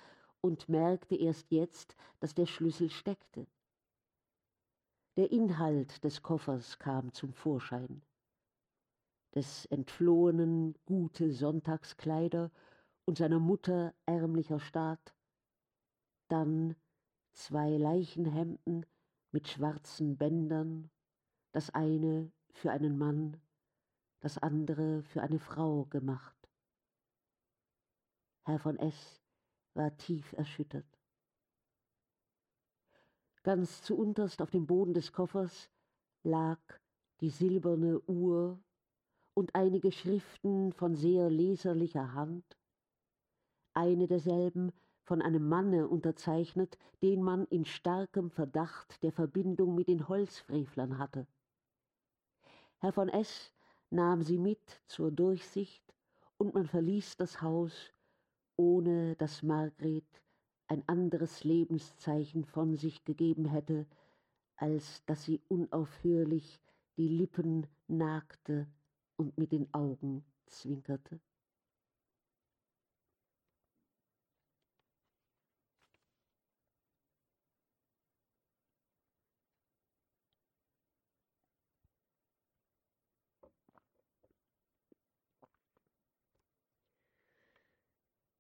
und 0.43 0.69
merkte 0.69 1.17
erst 1.17 1.51
jetzt, 1.51 1.97
dass 2.21 2.35
der 2.35 2.45
Schlüssel 2.45 2.91
steckte. 2.91 3.47
Der 5.17 5.33
Inhalt 5.33 6.05
des 6.05 6.23
Koffers 6.23 6.79
kam 6.79 7.15
zum 7.15 7.33
Vorschein. 7.33 8.03
Des 9.35 9.65
Entflohenen 9.65 10.75
gute 10.85 11.33
Sonntagskleider 11.33 12.51
und 13.07 13.17
seiner 13.17 13.41
Mutter 13.41 13.95
ärmlicher 14.05 14.61
Staat, 14.61 15.15
dann 16.29 16.77
zwei 17.33 17.79
Leichenhemden 17.79 18.85
mit 19.31 19.49
schwarzen 19.49 20.19
Bändern, 20.19 20.91
das 21.53 21.71
eine 21.71 22.31
für 22.51 22.73
einen 22.73 22.99
Mann, 22.99 23.41
das 24.21 24.37
andere 24.37 25.03
für 25.03 25.23
eine 25.23 25.39
Frau 25.39 25.87
gemacht. 25.87 26.42
Herr 28.45 28.59
von 28.59 28.77
S. 28.79 29.23
war 29.75 29.97
tief 29.97 30.33
erschüttert. 30.33 30.87
Ganz 33.45 33.83
zu 33.83 33.97
unterst 33.97 34.43
auf 34.43 34.51
dem 34.51 34.67
Boden 34.67 34.95
des 34.95 35.13
Koffers 35.13 35.71
lag 36.25 36.61
die 37.21 37.31
silberne 37.31 38.01
Uhr 38.03 38.61
und 39.35 39.55
einige 39.55 39.93
Schriften 39.93 40.73
von 40.73 40.97
sehr 40.97 41.31
leserlicher 41.31 42.15
Hand. 42.15 42.45
Eine 43.75 44.07
derselben 44.07 44.73
von 45.05 45.23
einem 45.23 45.49
Manne 45.49 45.89
unterzeichnet, 45.89 46.79
den 47.03 47.23
man 47.23 47.47
in 47.47 47.65
starkem 47.65 48.31
Verdacht 48.31 49.03
der 49.03 49.13
Verbindung 49.13 49.75
mit 49.75 49.89
den 49.89 50.09
Holzfrevlern 50.09 50.99
hatte. 50.99 51.27
Herr 52.79 52.93
von 52.93 53.09
S. 53.09 53.53
nahm 53.91 54.23
sie 54.23 54.39
mit 54.39 54.83
zur 54.87 55.11
Durchsicht 55.11 55.83
und 56.39 56.55
man 56.55 56.67
verließ 56.67 57.17
das 57.17 57.41
Haus, 57.41 57.93
ohne 58.57 59.17
dass 59.17 59.43
Margret 59.43 60.23
ein 60.67 60.87
anderes 60.89 61.45
Lebenszeichen 61.45 62.45
von 62.45 62.77
sich 62.77 63.05
gegeben 63.05 63.47
hätte, 63.47 63.87
als 64.57 65.05
dass 65.07 65.25
sie 65.25 65.41
unaufhörlich 65.49 66.61
die 66.97 67.09
Lippen 67.09 67.67
nagte 67.89 68.67
und 69.17 69.37
mit 69.39 69.53
den 69.53 69.73
Augen 69.73 70.25
zwinkerte. 70.47 71.21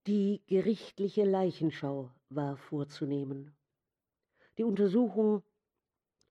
Die 0.08 0.42
gerichtliche 0.48 1.24
Leichenschau 1.24 2.10
war 2.28 2.56
vorzunehmen. 2.56 3.56
Die 4.58 4.64
Untersuchung 4.64 5.44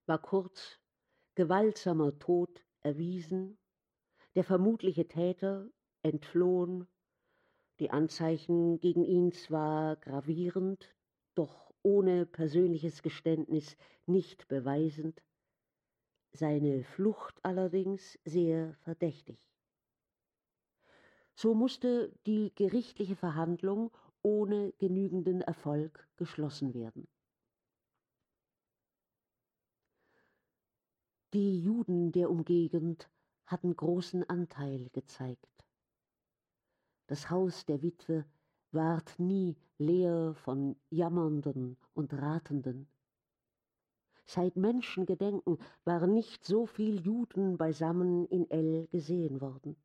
war 0.05 0.21
kurz, 0.21 0.81
gewaltsamer 1.35 2.19
Tod 2.19 2.65
erwiesen, 2.81 3.57
der 4.35 4.43
vermutliche 4.43 5.07
Täter 5.07 5.69
entflohen, 6.01 6.85
die 7.79 7.91
Anzeichen 7.91 8.81
gegen 8.81 9.05
ihn 9.05 9.31
zwar 9.31 9.95
gravierend, 9.95 10.93
doch 11.33 11.73
ohne 11.81 12.25
persönliches 12.25 13.01
Geständnis 13.01 13.77
nicht 14.05 14.49
beweisend, 14.49 15.23
seine 16.33 16.83
Flucht 16.83 17.39
allerdings 17.45 18.19
sehr 18.25 18.73
verdächtig. 18.83 19.49
So 21.35 21.53
musste 21.53 22.13
die 22.25 22.53
gerichtliche 22.55 23.15
Verhandlung 23.15 23.91
ohne 24.21 24.73
genügenden 24.73 25.41
Erfolg 25.41 26.07
geschlossen 26.17 26.73
werden. 26.73 27.07
Die 31.33 31.61
Juden 31.61 32.11
der 32.11 32.29
Umgegend 32.29 33.09
hatten 33.45 33.75
großen 33.75 34.29
Anteil 34.29 34.89
gezeigt. 34.89 35.65
Das 37.07 37.29
Haus 37.29 37.65
der 37.65 37.81
Witwe 37.81 38.25
ward 38.71 39.17
nie 39.17 39.55
leer 39.77 40.33
von 40.35 40.75
Jammernden 40.89 41.77
und 41.93 42.13
Ratenden. 42.13 42.87
Seit 44.25 44.55
Menschengedenken 44.55 45.57
waren 45.83 46.13
nicht 46.13 46.45
so 46.45 46.65
viel 46.65 47.01
Juden 47.01 47.57
beisammen 47.57 48.25
in 48.27 48.49
El 48.49 48.87
gesehen 48.87 49.41
worden. 49.41 49.75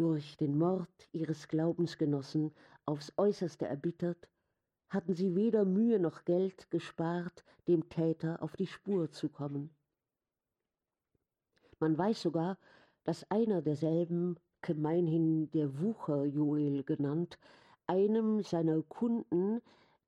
Durch 0.00 0.38
den 0.38 0.56
Mord 0.56 1.10
ihres 1.12 1.46
Glaubensgenossen 1.46 2.54
aufs 2.86 3.12
äußerste 3.18 3.66
erbittert, 3.66 4.30
hatten 4.88 5.12
sie 5.12 5.36
weder 5.36 5.66
Mühe 5.66 5.98
noch 5.98 6.24
Geld 6.24 6.70
gespart, 6.70 7.44
dem 7.68 7.86
Täter 7.90 8.42
auf 8.42 8.56
die 8.56 8.66
Spur 8.66 9.10
zu 9.10 9.28
kommen. 9.28 9.68
Man 11.80 11.98
weiß 11.98 12.22
sogar, 12.22 12.56
dass 13.04 13.30
einer 13.30 13.60
derselben, 13.60 14.36
gemeinhin 14.62 15.50
der 15.50 15.78
Wucherjoel 15.78 16.82
genannt, 16.82 17.38
einem 17.86 18.42
seiner 18.42 18.82
Kunden, 18.84 19.60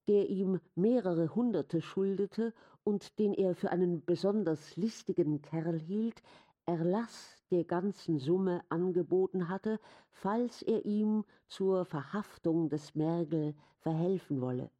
der 0.09 0.31
ihm 0.31 0.59
mehrere 0.75 1.35
Hunderte 1.35 1.83
schuldete 1.83 2.55
und 2.83 3.19
den 3.19 3.35
er 3.35 3.55
für 3.55 3.71
einen 3.71 4.03
besonders 4.03 4.75
listigen 4.75 5.43
Kerl 5.43 5.79
hielt, 5.79 6.23
Erlass 6.65 7.42
der 7.53 7.65
ganzen 7.65 8.19
Summe 8.19 8.65
angeboten 8.71 9.49
hatte, 9.51 9.79
falls 10.11 10.63
er 10.63 10.87
ihm 10.87 11.25
zur 11.47 11.85
Verhaftung 11.85 12.71
des 12.71 12.95
Mergel 12.95 13.55
verhelfen 13.81 14.41
wolle. 14.41 14.71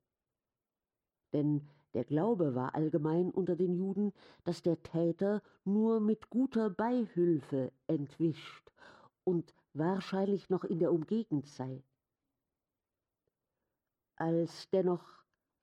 Denn 1.35 1.69
der 1.93 2.05
Glaube 2.05 2.55
war 2.55 2.75
allgemein 2.75 3.31
unter 3.31 3.57
den 3.57 3.75
Juden, 3.75 4.15
dass 4.45 4.63
der 4.63 4.83
Täter 4.83 5.43
nur 5.65 6.01
mit 6.01 6.31
guter 6.31 6.71
Beihülfe 6.71 7.73
entwischt 7.87 8.73
und 9.25 9.55
wahrscheinlich 9.75 10.49
noch 10.49 10.65
in 10.65 10.79
der 10.79 10.93
Umgegend 10.93 11.47
sei. 11.47 11.85
Als 14.17 14.71
dennoch 14.71 15.05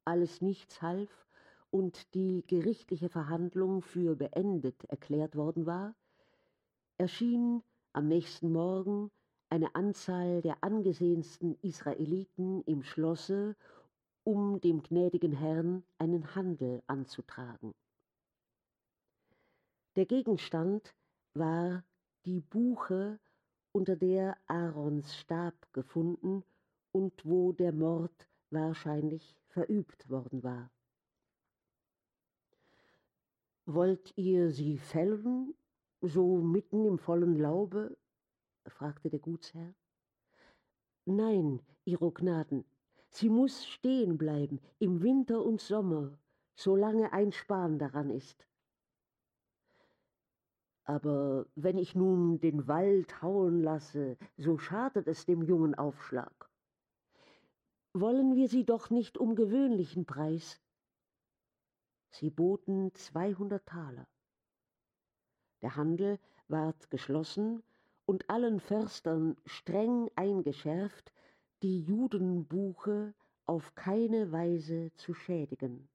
alles 0.05 0.41
nichts 0.41 0.82
half 0.84 1.28
und 1.72 2.14
die 2.14 2.43
gerichtliche 2.45 3.10
Verhandlung 3.10 3.82
für 3.82 4.16
beendet 4.16 4.84
erklärt 4.86 5.36
worden 5.36 5.66
war, 5.66 5.95
erschien 7.00 7.64
am 7.93 8.08
nächsten 8.08 8.52
Morgen 8.52 9.10
eine 9.50 9.74
Anzahl 9.74 10.41
der 10.41 10.64
angesehensten 10.64 11.58
Israeliten 11.62 12.62
im 12.66 12.84
Schlosse, 12.84 13.56
um 14.26 14.60
dem 14.60 14.84
gnädigen 14.84 15.32
Herrn 15.32 15.84
einen 15.97 16.36
Handel 16.36 16.84
anzutragen. 16.88 17.74
Der 19.95 20.06
Gegenstand 20.06 20.93
war 21.34 21.84
die 22.26 22.41
Buche, 22.41 23.20
unter 23.72 23.95
der 23.95 24.38
Aarons 24.47 25.16
Stab 25.16 25.56
gefunden 25.72 26.43
und 26.91 27.26
wo 27.26 27.54
der 27.54 27.72
Mord 27.72 28.28
wahrscheinlich 28.50 29.36
verübt 29.47 30.10
worden 30.10 30.43
war. 30.43 30.70
Wollt 33.66 34.12
ihr 34.18 34.52
sie 34.52 34.78
fällen, 34.78 35.54
so 36.02 36.38
mitten 36.38 36.86
im 36.86 36.97
vollen 36.97 37.38
Laube? 37.38 37.97
fragte 38.66 39.10
der 39.10 39.20
Gutsherr. 39.20 39.74
Nein, 41.06 41.62
Ihro 41.86 42.12
Gnaden, 42.12 42.66
sie 43.10 43.30
muss 43.30 43.66
stehen 43.66 44.18
bleiben, 44.18 44.62
im 44.78 45.02
Winter 45.02 45.43
und 45.43 45.60
Sommer, 45.60 46.20
solange 46.56 47.12
ein 47.14 47.32
Span 47.32 47.80
daran 47.80 48.10
ist. 48.10 48.45
Aber 50.84 51.45
wenn 51.56 51.78
ich 51.78 51.95
nun 51.95 52.39
den 52.39 52.68
Wald 52.68 53.22
hauen 53.22 53.62
lasse, 53.62 54.18
so 54.38 54.58
schadet 54.58 55.08
es 55.08 55.26
dem 55.26 55.43
jungen 55.43 55.76
Aufschlag. 55.76 56.50
Wollen 57.93 58.36
wir 58.36 58.47
sie 58.47 58.66
doch 58.66 58.89
nicht 58.89 59.18
um 59.18 59.36
gewöhnlichen 59.36 60.06
Preis? 60.06 60.60
Sie 62.12 62.30
boten 62.30 62.93
zweihundert 62.93 63.66
Taler. 63.66 64.08
Der 65.62 65.76
Handel 65.76 66.20
ward 66.47 66.89
geschlossen 66.89 67.64
und 68.05 68.30
allen 68.30 68.60
Förstern 68.60 69.38
streng 69.45 70.10
eingeschärft, 70.16 71.12
die 71.62 71.82
Judenbuche 71.82 73.14
auf 73.45 73.76
keine 73.76 74.32
Weise 74.32 74.91
zu 74.95 75.14
schädigen. 75.14 75.89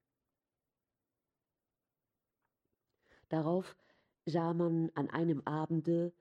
Darauf 3.29 3.75
sah 4.27 4.53
man 4.55 4.91
an 4.95 5.09
einem 5.11 5.41
Abende 5.43 6.13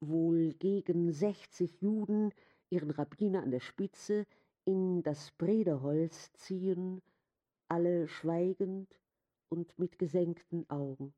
wohl 0.00 0.54
gegen 0.54 1.12
sechzig 1.12 1.80
Juden 1.80 2.32
ihren 2.70 2.90
Rabbiner 2.90 3.42
an 3.42 3.50
der 3.50 3.60
Spitze 3.60 4.26
in 4.64 5.02
das 5.02 5.30
Brederholz 5.32 6.32
ziehen, 6.32 7.02
alle 7.68 8.08
schweigend 8.08 9.00
und 9.48 9.78
mit 9.78 9.98
gesenkten 9.98 10.68
Augen. 10.68 11.14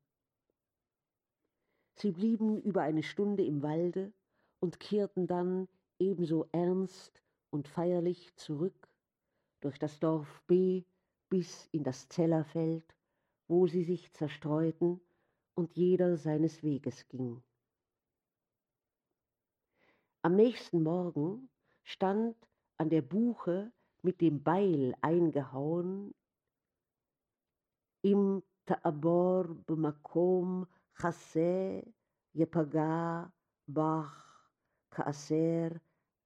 Sie 2.01 2.11
blieben 2.11 2.61
über 2.61 2.81
eine 2.81 3.03
Stunde 3.03 3.43
im 3.43 3.61
Walde 3.61 4.13
und 4.61 4.79
kehrten 4.79 5.27
dann 5.27 5.67
ebenso 5.99 6.47
ernst 6.53 7.21
und 7.49 7.67
feierlich 7.67 8.33
zurück 8.37 8.87
durch 9.59 9.77
das 9.79 9.99
Dorf 9.99 10.41
B 10.47 10.85
bis 11.29 11.67
in 11.73 11.83
das 11.83 12.07
Zellerfeld, 12.07 12.95
wo 13.49 13.67
sie 13.67 13.83
sich 13.83 14.13
zerstreuten 14.13 15.01
und 15.55 15.75
jeder 15.75 16.15
seines 16.15 16.63
Weges 16.63 17.05
ging. 17.09 17.43
Am 20.21 20.35
nächsten 20.35 20.83
Morgen 20.83 21.49
stand 21.83 22.37
an 22.77 22.89
der 22.89 23.01
Buche 23.01 23.73
mit 24.03 24.21
dem 24.21 24.41
Beil 24.41 24.95
eingehauen 25.01 26.13
im 28.01 28.41
Ta'abor 28.65 29.47
b'makom 29.65 30.65
chaseh 30.99 31.81
yepaga 32.39 33.31
bach 33.67 34.15
kaaser 34.93 35.71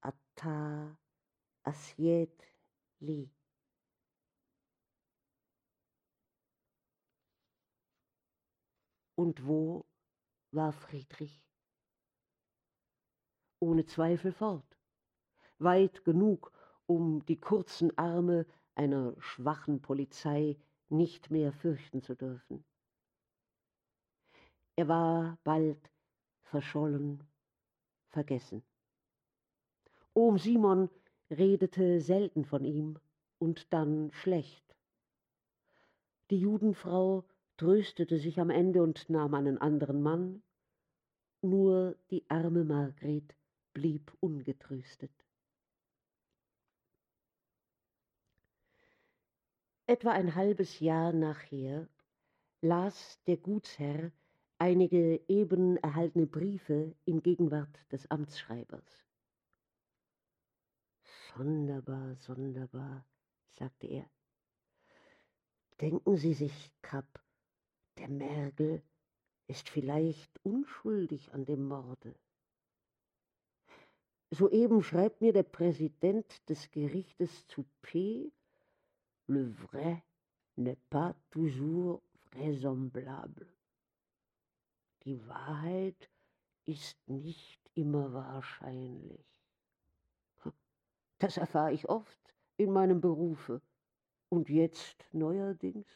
ata 0.09 0.57
asiet 1.69 2.37
li. 3.01 3.29
Und 9.15 9.45
wo 9.47 9.85
war 10.51 10.73
Friedrich? 10.73 11.45
Ohne 13.59 13.85
Zweifel 13.85 14.31
fort, 14.31 14.77
weit 15.59 16.03
genug, 16.03 16.51
um 16.87 17.23
die 17.27 17.39
kurzen 17.39 17.95
Arme 17.97 18.45
einer 18.75 19.13
schwachen 19.19 19.81
Polizei 19.81 20.57
nicht 20.89 21.29
mehr 21.29 21.53
fürchten 21.53 22.01
zu 22.01 22.15
dürfen. 22.15 22.65
Er 24.75 24.87
war 24.87 25.37
bald 25.43 25.91
verschollen, 26.41 27.23
vergessen. 28.09 28.63
Ohm 30.13 30.37
Simon 30.37 30.89
redete 31.29 31.99
selten 32.01 32.45
von 32.45 32.63
ihm 32.65 32.99
und 33.37 33.71
dann 33.73 34.11
schlecht. 34.11 34.63
Die 36.29 36.39
Judenfrau 36.39 37.23
tröstete 37.57 38.17
sich 38.17 38.39
am 38.39 38.49
Ende 38.49 38.81
und 38.81 39.09
nahm 39.09 39.33
einen 39.35 39.57
anderen 39.59 40.01
Mann, 40.01 40.41
nur 41.41 41.95
die 42.09 42.27
arme 42.29 42.63
Margret 42.63 43.35
blieb 43.73 44.11
ungetröstet. 44.21 45.11
Etwa 49.85 50.11
ein 50.11 50.33
halbes 50.33 50.79
Jahr 50.79 51.11
nachher 51.11 51.89
las 52.61 53.21
der 53.25 53.37
Gutsherr 53.37 54.11
einige 54.63 55.19
eben 55.27 55.75
erhaltene 55.75 56.25
Briefe 56.25 56.95
in 57.03 57.21
Gegenwart 57.21 57.77
des 57.91 58.09
Amtsschreibers. 58.09 59.03
Sonderbar, 61.35 62.15
sonderbar, 62.15 63.05
sagte 63.49 63.87
er. 63.87 64.09
Denken 65.81 66.15
Sie 66.15 66.33
sich, 66.33 66.71
Kapp, 66.81 67.21
der 67.97 68.07
Mergel 68.07 68.81
ist 69.47 69.67
vielleicht 69.67 70.31
unschuldig 70.45 71.33
an 71.33 71.43
dem 71.43 71.67
Morde. 71.67 72.15
Soeben 74.31 74.81
schreibt 74.81 75.19
mir 75.19 75.33
der 75.33 75.43
Präsident 75.43 76.49
des 76.49 76.71
Gerichtes 76.71 77.45
zu 77.47 77.65
P. 77.81 78.31
Le 79.27 79.43
vrai 79.45 80.01
n'est 80.55 80.79
pas 80.89 81.13
toujours 81.31 82.01
vraisemblable. 82.31 83.45
Die 85.05 85.25
Wahrheit 85.27 86.09
ist 86.65 86.97
nicht 87.07 87.59
immer 87.73 88.13
wahrscheinlich. 88.13 89.25
Das 91.19 91.37
erfahre 91.37 91.73
ich 91.73 91.89
oft 91.89 92.19
in 92.57 92.71
meinem 92.71 93.01
Berufe 93.01 93.61
und 94.29 94.49
jetzt 94.49 95.05
neuerdings. 95.11 95.87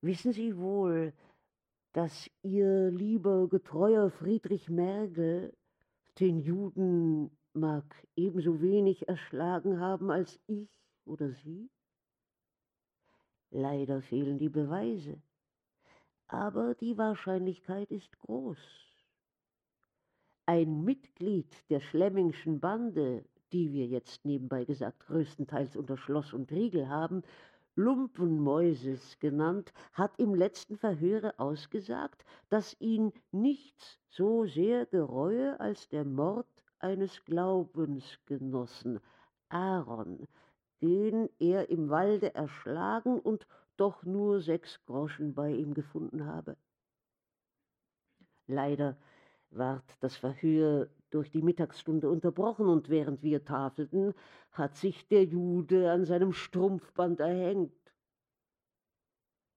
Wissen 0.00 0.32
Sie 0.32 0.56
wohl, 0.56 1.12
dass 1.92 2.30
Ihr 2.42 2.90
lieber 2.90 3.48
getreuer 3.48 4.10
Friedrich 4.10 4.68
Mergel 4.68 5.56
den 6.18 6.40
Juden 6.40 7.36
mag 7.52 7.84
ebenso 8.16 8.60
wenig 8.60 9.08
erschlagen 9.08 9.80
haben 9.80 10.10
als 10.10 10.40
ich 10.46 10.68
oder 11.04 11.30
Sie? 11.32 11.70
Leider 13.50 14.00
fehlen 14.02 14.38
die 14.38 14.48
Beweise, 14.48 15.20
aber 16.32 16.74
die 16.74 16.96
Wahrscheinlichkeit 16.96 17.90
ist 17.90 18.18
groß. 18.20 18.58
Ein 20.46 20.82
Mitglied 20.82 21.54
der 21.68 21.80
Schlemmingschen 21.80 22.58
Bande, 22.58 23.24
die 23.52 23.72
wir 23.72 23.86
jetzt 23.86 24.24
nebenbei 24.24 24.64
gesagt 24.64 25.00
größtenteils 25.06 25.76
unter 25.76 25.98
Schloss 25.98 26.32
und 26.32 26.50
Riegel 26.50 26.88
haben, 26.88 27.22
Lumpenmäuses 27.74 29.18
genannt, 29.18 29.72
hat 29.92 30.18
im 30.18 30.34
letzten 30.34 30.76
Verhöre 30.76 31.38
ausgesagt, 31.38 32.24
dass 32.48 32.76
ihn 32.80 33.12
nichts 33.30 33.98
so 34.08 34.46
sehr 34.46 34.86
gereue 34.86 35.60
als 35.60 35.88
der 35.88 36.04
Mord 36.04 36.46
eines 36.78 37.24
Glaubensgenossen, 37.24 39.00
Aaron, 39.50 40.26
den 40.80 41.28
er 41.38 41.70
im 41.70 41.90
Walde 41.90 42.34
erschlagen 42.34 43.20
und 43.20 43.46
doch 43.76 44.02
nur 44.04 44.40
sechs 44.40 44.84
Groschen 44.84 45.34
bei 45.34 45.50
ihm 45.50 45.74
gefunden 45.74 46.26
habe. 46.26 46.56
Leider 48.46 48.98
ward 49.50 49.84
das 50.00 50.16
Verhör 50.16 50.88
durch 51.10 51.30
die 51.30 51.42
Mittagsstunde 51.42 52.08
unterbrochen, 52.08 52.68
und 52.68 52.88
während 52.88 53.22
wir 53.22 53.44
tafelten, 53.44 54.14
hat 54.52 54.76
sich 54.76 55.06
der 55.08 55.24
Jude 55.24 55.90
an 55.90 56.04
seinem 56.04 56.32
Strumpfband 56.32 57.20
erhängt. 57.20 57.72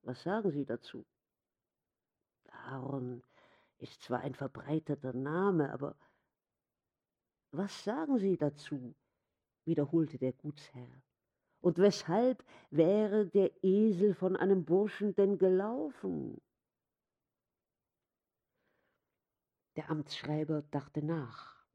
Was 0.01 0.22
sagen 0.24 0.51
Sie 0.51 0.66
dazu? 0.66 1.05
Aaron 2.49 3.24
ist 3.78 4.01
zwar 4.01 4.20
ein 4.22 4.36
verbreiteter 4.36 5.13
Name, 5.13 5.72
aber 5.72 5.95
was 7.51 7.84
sagen 7.84 8.18
Sie 8.20 8.38
dazu? 8.38 8.95
wiederholte 9.66 10.18
der 10.18 10.34
Gutsherr. 10.34 11.01
Und 11.66 11.80
weshalb 11.80 12.45
wäre 12.70 13.26
der 13.26 13.51
Esel 13.63 14.13
von 14.13 14.36
einem 14.36 14.66
Burschen 14.66 15.16
denn 15.16 15.39
gelaufen? 15.39 16.39
Der 19.76 19.89
Amtsschreiber 19.89 20.61
dachte 20.70 21.03
nach. 21.03 21.66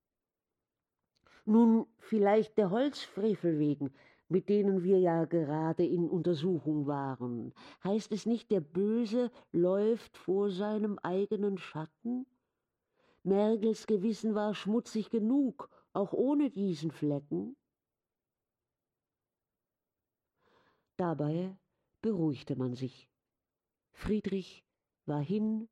Nun, 1.44 1.88
vielleicht 1.98 2.56
der 2.56 2.70
Holzfrevel 2.70 3.58
wegen, 3.58 3.92
mit 4.28 4.48
denen 4.48 4.84
wir 4.84 5.00
ja 5.00 5.24
gerade 5.24 5.84
in 5.84 6.08
Untersuchung 6.08 6.86
waren. 6.86 7.52
Heißt 7.82 8.12
es 8.12 8.26
nicht, 8.26 8.52
der 8.52 8.60
Böse 8.60 9.32
läuft 9.50 10.16
vor 10.16 10.52
seinem 10.52 11.00
eigenen 11.00 11.58
Schatten? 11.58 12.26
Mergels 13.24 13.88
Gewissen 13.88 14.36
war 14.36 14.54
schmutzig 14.54 15.10
genug, 15.10 15.68
auch 15.92 16.12
ohne 16.12 16.48
diesen 16.48 16.92
Flecken. 16.92 17.56
Dabei 21.00 21.56
beruhigte 22.02 22.56
man 22.56 22.74
sich. 22.74 23.08
Friedrich 23.90 24.66
war 25.06 25.22
hin, 25.22 25.66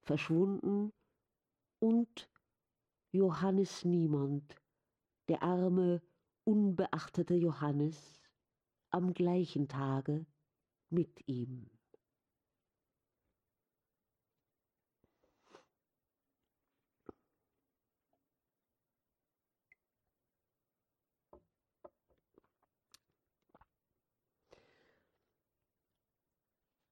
verschwunden 0.00 0.92
und 1.78 2.28
Johannes 3.12 3.84
niemand, 3.84 4.56
der 5.28 5.44
arme, 5.44 6.02
unbeachtete 6.42 7.34
Johannes, 7.36 8.20
am 8.90 9.14
gleichen 9.14 9.68
Tage 9.68 10.26
mit 10.88 11.28
ihm. 11.28 11.70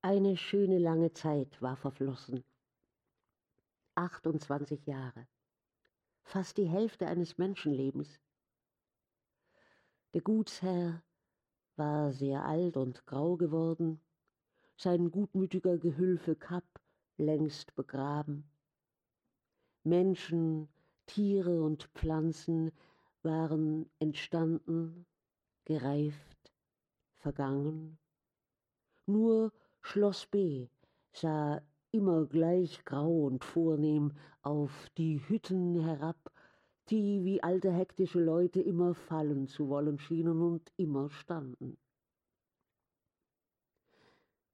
Eine 0.01 0.37
schöne 0.37 0.79
lange 0.79 1.13
Zeit 1.13 1.61
war 1.61 1.75
verflossen. 1.75 2.45
28 3.97 4.87
Jahre. 4.87 5.27
Fast 6.23 6.57
die 6.57 6.69
Hälfte 6.69 7.09
eines 7.09 7.37
Menschenlebens. 7.37 8.21
Der 10.15 10.21
Gutsherr 10.21 11.03
war 11.75 12.13
sehr 12.13 12.45
alt 12.45 12.77
und 12.77 13.07
grau 13.07 13.37
geworden, 13.37 14.01
sein 14.77 15.11
gutmütiger 15.11 15.79
Gehülfe 15.79 16.37
Kapp 16.37 16.81
längst 17.17 17.75
begraben. 17.75 18.49
Menschen, 19.83 20.69
Tiere 21.07 21.61
und 21.65 21.91
Pflanzen 21.95 22.71
waren 23.23 23.91
entstanden, 23.99 25.07
gereift, 25.65 26.53
vergangen. 27.17 27.99
Nur 29.05 29.53
Schloss 29.81 30.26
B 30.26 30.68
sah 31.12 31.62
immer 31.91 32.26
gleich 32.26 32.85
grau 32.85 33.26
und 33.26 33.45
vornehm 33.45 34.12
auf 34.43 34.89
die 34.97 35.20
Hütten 35.29 35.81
herab, 35.81 36.33
die 36.91 37.24
wie 37.24 37.43
alte 37.43 37.72
hektische 37.72 38.20
Leute 38.20 38.61
immer 38.61 38.95
fallen 38.95 39.47
zu 39.47 39.68
wollen 39.68 39.99
schienen 39.99 40.43
und 40.43 40.72
immer 40.76 41.11
standen. 41.11 41.79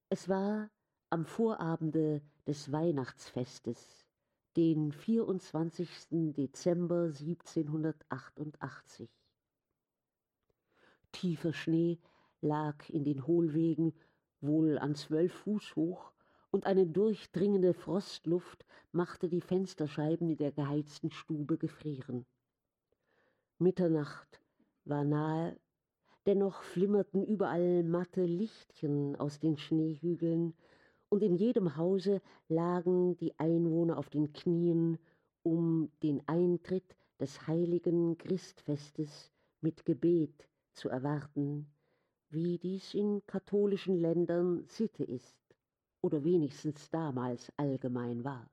Es 0.08 0.28
war 0.28 0.70
am 1.10 1.26
Vorabende 1.26 2.22
des 2.46 2.70
Weihnachtsfestes, 2.70 4.06
den 4.56 4.92
24. 4.92 5.88
Dezember 6.36 7.06
1788. 7.06 9.10
Tiefer 11.12 11.52
Schnee 11.52 11.98
lag 12.40 12.88
in 12.88 13.04
den 13.04 13.26
Hohlwegen 13.26 13.92
wohl 14.46 14.78
an 14.78 14.94
zwölf 14.94 15.32
Fuß 15.32 15.76
hoch, 15.76 16.12
und 16.50 16.66
eine 16.66 16.86
durchdringende 16.86 17.74
Frostluft 17.74 18.64
machte 18.92 19.28
die 19.28 19.40
Fensterscheiben 19.40 20.30
in 20.30 20.36
der 20.36 20.52
geheizten 20.52 21.10
Stube 21.10 21.58
gefrieren. 21.58 22.24
Mitternacht 23.58 24.40
war 24.84 25.02
nahe, 25.02 25.56
dennoch 26.26 26.62
flimmerten 26.62 27.24
überall 27.24 27.82
matte 27.82 28.24
Lichtchen 28.24 29.16
aus 29.16 29.40
den 29.40 29.58
Schneehügeln, 29.58 30.54
und 31.08 31.22
in 31.22 31.36
jedem 31.36 31.76
Hause 31.76 32.20
lagen 32.48 33.16
die 33.16 33.38
Einwohner 33.38 33.98
auf 33.98 34.08
den 34.08 34.32
Knien, 34.32 34.98
um 35.42 35.90
den 36.02 36.22
Eintritt 36.26 36.96
des 37.20 37.46
heiligen 37.46 38.16
Christfestes 38.18 39.32
mit 39.60 39.84
Gebet 39.84 40.48
zu 40.72 40.88
erwarten 40.88 41.66
wie 42.34 42.58
dies 42.58 42.94
in 42.94 43.24
katholischen 43.26 44.00
Ländern 44.00 44.64
Sitte 44.66 45.04
ist 45.04 45.38
oder 46.02 46.22
wenigstens 46.24 46.90
damals 46.90 47.52
allgemein 47.56 48.24
war. 48.24 48.50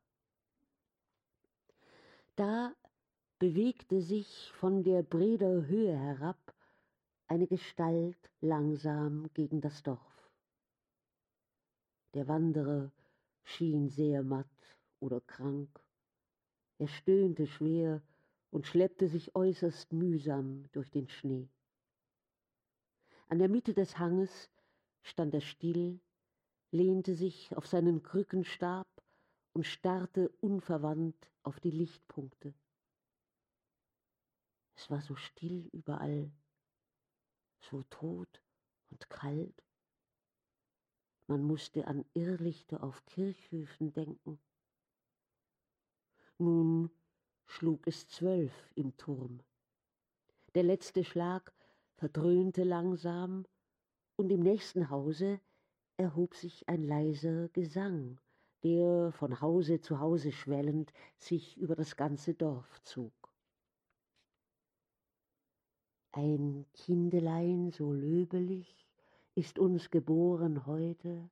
Da 2.35 2.73
bewegte 3.39 4.01
sich 4.01 4.51
von 4.53 4.83
der 4.83 5.03
Breder 5.03 5.65
Höhe 5.65 5.97
herab 5.97 6.53
eine 7.27 7.47
Gestalt 7.47 8.17
langsam 8.39 9.29
gegen 9.33 9.61
das 9.61 9.83
Dorf. 9.83 10.31
Der 12.13 12.27
Wanderer 12.27 12.91
schien 13.43 13.89
sehr 13.89 14.21
matt 14.21 14.47
oder 14.99 15.21
krank. 15.21 15.69
Er 16.77 16.87
stöhnte 16.87 17.47
schwer 17.47 18.01
und 18.51 18.67
schleppte 18.67 19.07
sich 19.07 19.35
äußerst 19.35 19.93
mühsam 19.93 20.65
durch 20.73 20.91
den 20.91 21.07
Schnee. 21.07 21.47
An 23.31 23.39
der 23.39 23.47
Mitte 23.47 23.73
des 23.73 23.97
Hanges 23.97 24.49
stand 25.03 25.33
er 25.33 25.39
still, 25.39 26.01
lehnte 26.71 27.15
sich 27.15 27.55
auf 27.55 27.65
seinen 27.65 28.03
Krückenstab 28.03 28.89
und 29.53 29.65
starrte 29.65 30.27
unverwandt 30.41 31.31
auf 31.43 31.61
die 31.61 31.71
Lichtpunkte. 31.71 32.53
Es 34.75 34.89
war 34.89 34.99
so 34.99 35.15
still 35.15 35.69
überall, 35.71 36.29
so 37.61 37.83
tot 37.83 38.41
und 38.89 39.09
kalt. 39.09 39.63
Man 41.27 41.41
musste 41.41 41.87
an 41.87 42.03
Irrlichter 42.13 42.83
auf 42.83 43.05
Kirchhöfen 43.05 43.93
denken. 43.93 44.41
Nun 46.37 46.91
schlug 47.45 47.87
es 47.87 48.09
zwölf 48.09 48.51
im 48.75 48.97
Turm. 48.97 49.41
Der 50.53 50.63
letzte 50.63 51.05
Schlag 51.05 51.53
verdröhnte 52.01 52.63
langsam, 52.63 53.45
und 54.15 54.31
im 54.31 54.39
nächsten 54.39 54.89
Hause 54.89 55.39
erhob 55.97 56.33
sich 56.33 56.67
ein 56.67 56.81
leiser 56.81 57.47
Gesang, 57.49 58.19
der 58.63 59.11
von 59.11 59.39
Hause 59.39 59.81
zu 59.81 59.99
Hause 59.99 60.31
schwellend 60.31 60.91
sich 61.19 61.57
über 61.57 61.75
das 61.75 61.95
ganze 61.97 62.33
Dorf 62.33 62.81
zog. 62.81 63.13
Ein 66.11 66.65
Kindelein 66.73 67.69
so 67.69 67.93
löbelig 67.93 68.87
ist 69.35 69.59
uns 69.59 69.91
geboren 69.91 70.65
heute, 70.65 71.29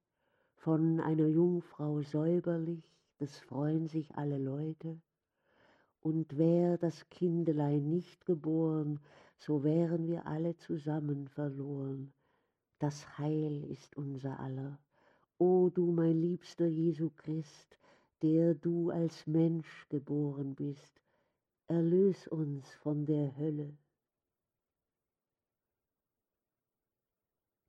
von 0.54 1.00
einer 1.00 1.28
Jungfrau 1.28 2.04
säuberlich, 2.04 2.96
das 3.18 3.40
freuen 3.40 3.88
sich 3.88 4.16
alle 4.16 4.38
Leute. 4.38 5.02
Und 6.02 6.38
wär 6.38 6.78
das 6.78 7.10
Kindelein 7.10 7.90
nicht 7.90 8.28
geboren, 8.28 9.00
so 9.40 9.64
wären 9.64 10.08
wir 10.08 10.26
alle 10.26 10.56
zusammen 10.58 11.28
verloren. 11.30 12.14
Das 12.80 13.18
Heil 13.18 13.64
ist 13.64 13.96
unser 13.96 14.40
aller. 14.40 14.80
O 15.38 15.70
du 15.70 15.92
mein 15.92 16.22
liebster 16.22 16.68
Jesu 16.68 17.10
Christ, 17.10 17.78
der 18.22 18.54
du 18.54 18.90
als 18.90 19.26
Mensch 19.28 19.88
geboren 19.88 20.56
bist, 20.56 21.02
erlös 21.68 22.28
uns 22.28 22.70
von 22.76 23.06
der 23.06 23.38
Hölle. 23.38 23.78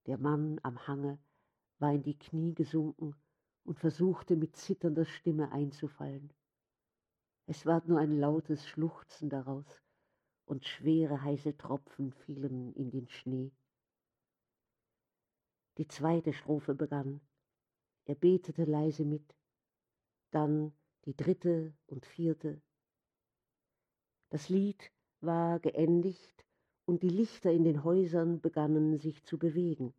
Der 0.07 0.19
Mann 0.19 0.59
am 0.65 0.89
Hange 0.89 1.19
war 1.79 1.93
in 1.93 2.03
die 2.03 2.19
Knie 2.19 2.53
gesunken 2.53 3.15
und 3.65 3.79
versuchte 3.79 4.35
mit 4.35 4.57
zitternder 4.57 5.05
Stimme 5.05 5.53
einzufallen. 5.53 6.33
Es 7.47 7.65
ward 7.65 7.87
nur 7.87 8.01
ein 8.01 8.19
lautes 8.19 8.67
Schluchzen 8.67 9.29
daraus, 9.29 9.81
und 10.51 10.67
schwere 10.67 11.23
heiße 11.23 11.57
Tropfen 11.57 12.13
fielen 12.13 12.75
in 12.75 12.91
den 12.91 13.09
Schnee. 13.09 13.53
Die 15.79 15.87
zweite 15.87 16.33
Strophe 16.33 16.75
begann. 16.75 17.21
Er 18.05 18.17
betete 18.17 18.65
leise 18.65 19.05
mit, 19.05 19.37
dann 20.33 20.73
die 21.05 21.17
dritte 21.17 21.73
und 21.87 22.05
vierte. 22.05 22.61
Das 24.31 24.49
Lied 24.49 24.91
war 25.21 25.61
geendigt 25.61 26.45
und 26.85 27.05
die 27.05 27.11
Lichter 27.11 27.53
in 27.53 27.63
den 27.63 27.85
Häusern 27.85 28.41
begannen 28.41 28.99
sich 28.99 29.23
zu 29.23 29.39
bewegen. 29.39 29.95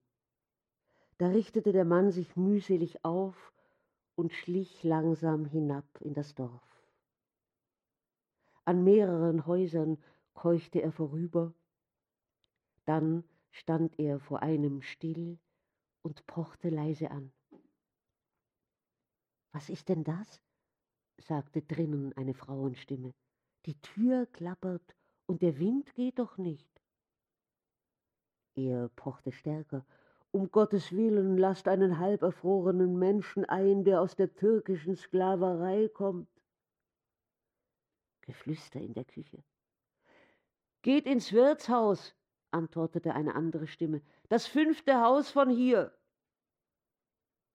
Da 1.18 1.30
richtete 1.30 1.72
der 1.72 1.86
Mann 1.86 2.12
sich 2.12 2.36
mühselig 2.36 3.06
auf 3.06 3.54
und 4.16 4.34
schlich 4.34 4.84
langsam 4.84 5.46
hinab 5.46 5.86
in 6.02 6.14
das 6.14 6.36
Dorf. 6.36 6.62
An 8.66 8.84
mehreren 8.84 9.46
Häusern 9.46 9.98
keuchte 10.34 10.82
er 10.82 10.92
vorüber, 10.92 11.54
dann 12.86 13.24
stand 13.52 14.00
er 14.00 14.20
vor 14.20 14.42
einem 14.42 14.82
still 14.82 15.40
und 16.02 16.26
pochte 16.26 16.70
leise 16.70 17.12
an. 17.12 17.32
Was 19.54 19.70
ist 19.70 19.90
denn 19.90 20.04
das? 20.04 20.42
sagte 21.18 21.62
drinnen 21.62 22.14
eine 22.14 22.34
Frauenstimme. 22.34 23.14
Die 23.66 23.80
Tür 23.82 24.26
klappert 24.26 24.96
und 25.28 25.42
der 25.42 25.60
Wind 25.60 25.94
geht 25.94 26.18
doch 26.18 26.38
nicht. 26.38 26.68
Er 28.56 28.90
pochte 28.90 29.32
stärker. 29.32 29.86
Um 30.32 30.50
Gottes 30.50 30.92
Willen, 30.94 31.38
lasst 31.38 31.68
einen 31.68 32.00
halberfrorenen 32.00 32.98
Menschen 32.98 33.46
ein, 33.46 33.84
der 33.84 34.02
aus 34.02 34.16
der 34.16 34.34
türkischen 34.34 34.96
Sklaverei 34.96 35.90
kommt. 35.90 36.30
Geflüster 38.22 38.80
in 38.80 38.94
der 38.94 39.06
Küche. 39.06 39.44
Geht 40.82 41.06
ins 41.06 41.32
Wirtshaus, 41.32 42.16
antwortete 42.52 43.14
eine 43.14 43.36
andere 43.36 43.68
Stimme, 43.68 44.02
das 44.30 44.48
fünfte 44.48 45.02
Haus 45.02 45.30
von 45.30 45.50
hier. 45.50 45.94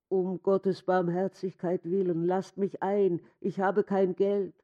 Um 0.09 0.41
Gottes 0.43 0.85
Barmherzigkeit 0.85 1.85
willen, 1.85 2.25
lasst 2.25 2.57
mich 2.57 2.83
ein, 2.83 3.21
ich 3.41 3.59
habe 3.59 3.83
kein 3.83 4.15
Geld. 4.15 4.55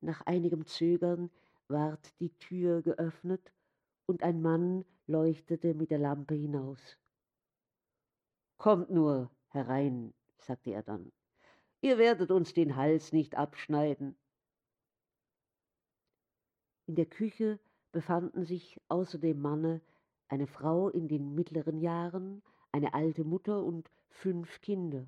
Nach 0.00 0.22
einigem 0.22 0.64
Zögern 0.66 1.30
ward 1.68 2.18
die 2.20 2.30
Tür 2.38 2.80
geöffnet 2.80 3.52
und 4.06 4.22
ein 4.22 4.40
Mann 4.40 4.84
leuchtete 5.06 5.74
mit 5.74 5.90
der 5.90 5.98
Lampe 5.98 6.34
hinaus. 6.34 6.96
Kommt 8.56 8.90
nur 8.90 9.30
herein, 9.48 10.14
sagte 10.38 10.70
er 10.70 10.82
dann. 10.82 11.12
Ihr 11.82 11.98
werdet 11.98 12.30
uns 12.30 12.54
den 12.54 12.76
Hals 12.76 13.12
nicht 13.12 13.34
abschneiden. 13.34 14.16
In 16.86 16.94
der 16.94 17.06
Küche 17.06 17.58
befanden 17.90 18.44
sich 18.44 18.80
außer 18.88 19.18
dem 19.18 19.40
Manne 19.40 19.80
eine 20.28 20.46
Frau 20.46 20.88
in 20.88 21.08
den 21.08 21.34
mittleren 21.34 21.80
Jahren, 21.80 22.42
eine 22.70 22.94
alte 22.94 23.24
Mutter 23.24 23.64
und 23.64 23.90
fünf 24.08 24.60
Kinder. 24.60 25.06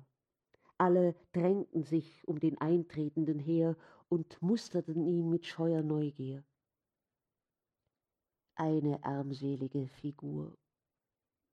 Alle 0.77 1.15
drängten 1.33 1.83
sich 1.83 2.27
um 2.27 2.39
den 2.39 2.59
Eintretenden 2.59 3.39
her 3.39 3.77
und 4.09 4.41
musterten 4.41 5.05
ihn 5.05 5.29
mit 5.29 5.45
scheuer 5.45 5.81
Neugier. 5.81 6.43
Eine 8.55 9.03
armselige 9.03 9.87
Figur, 9.87 10.57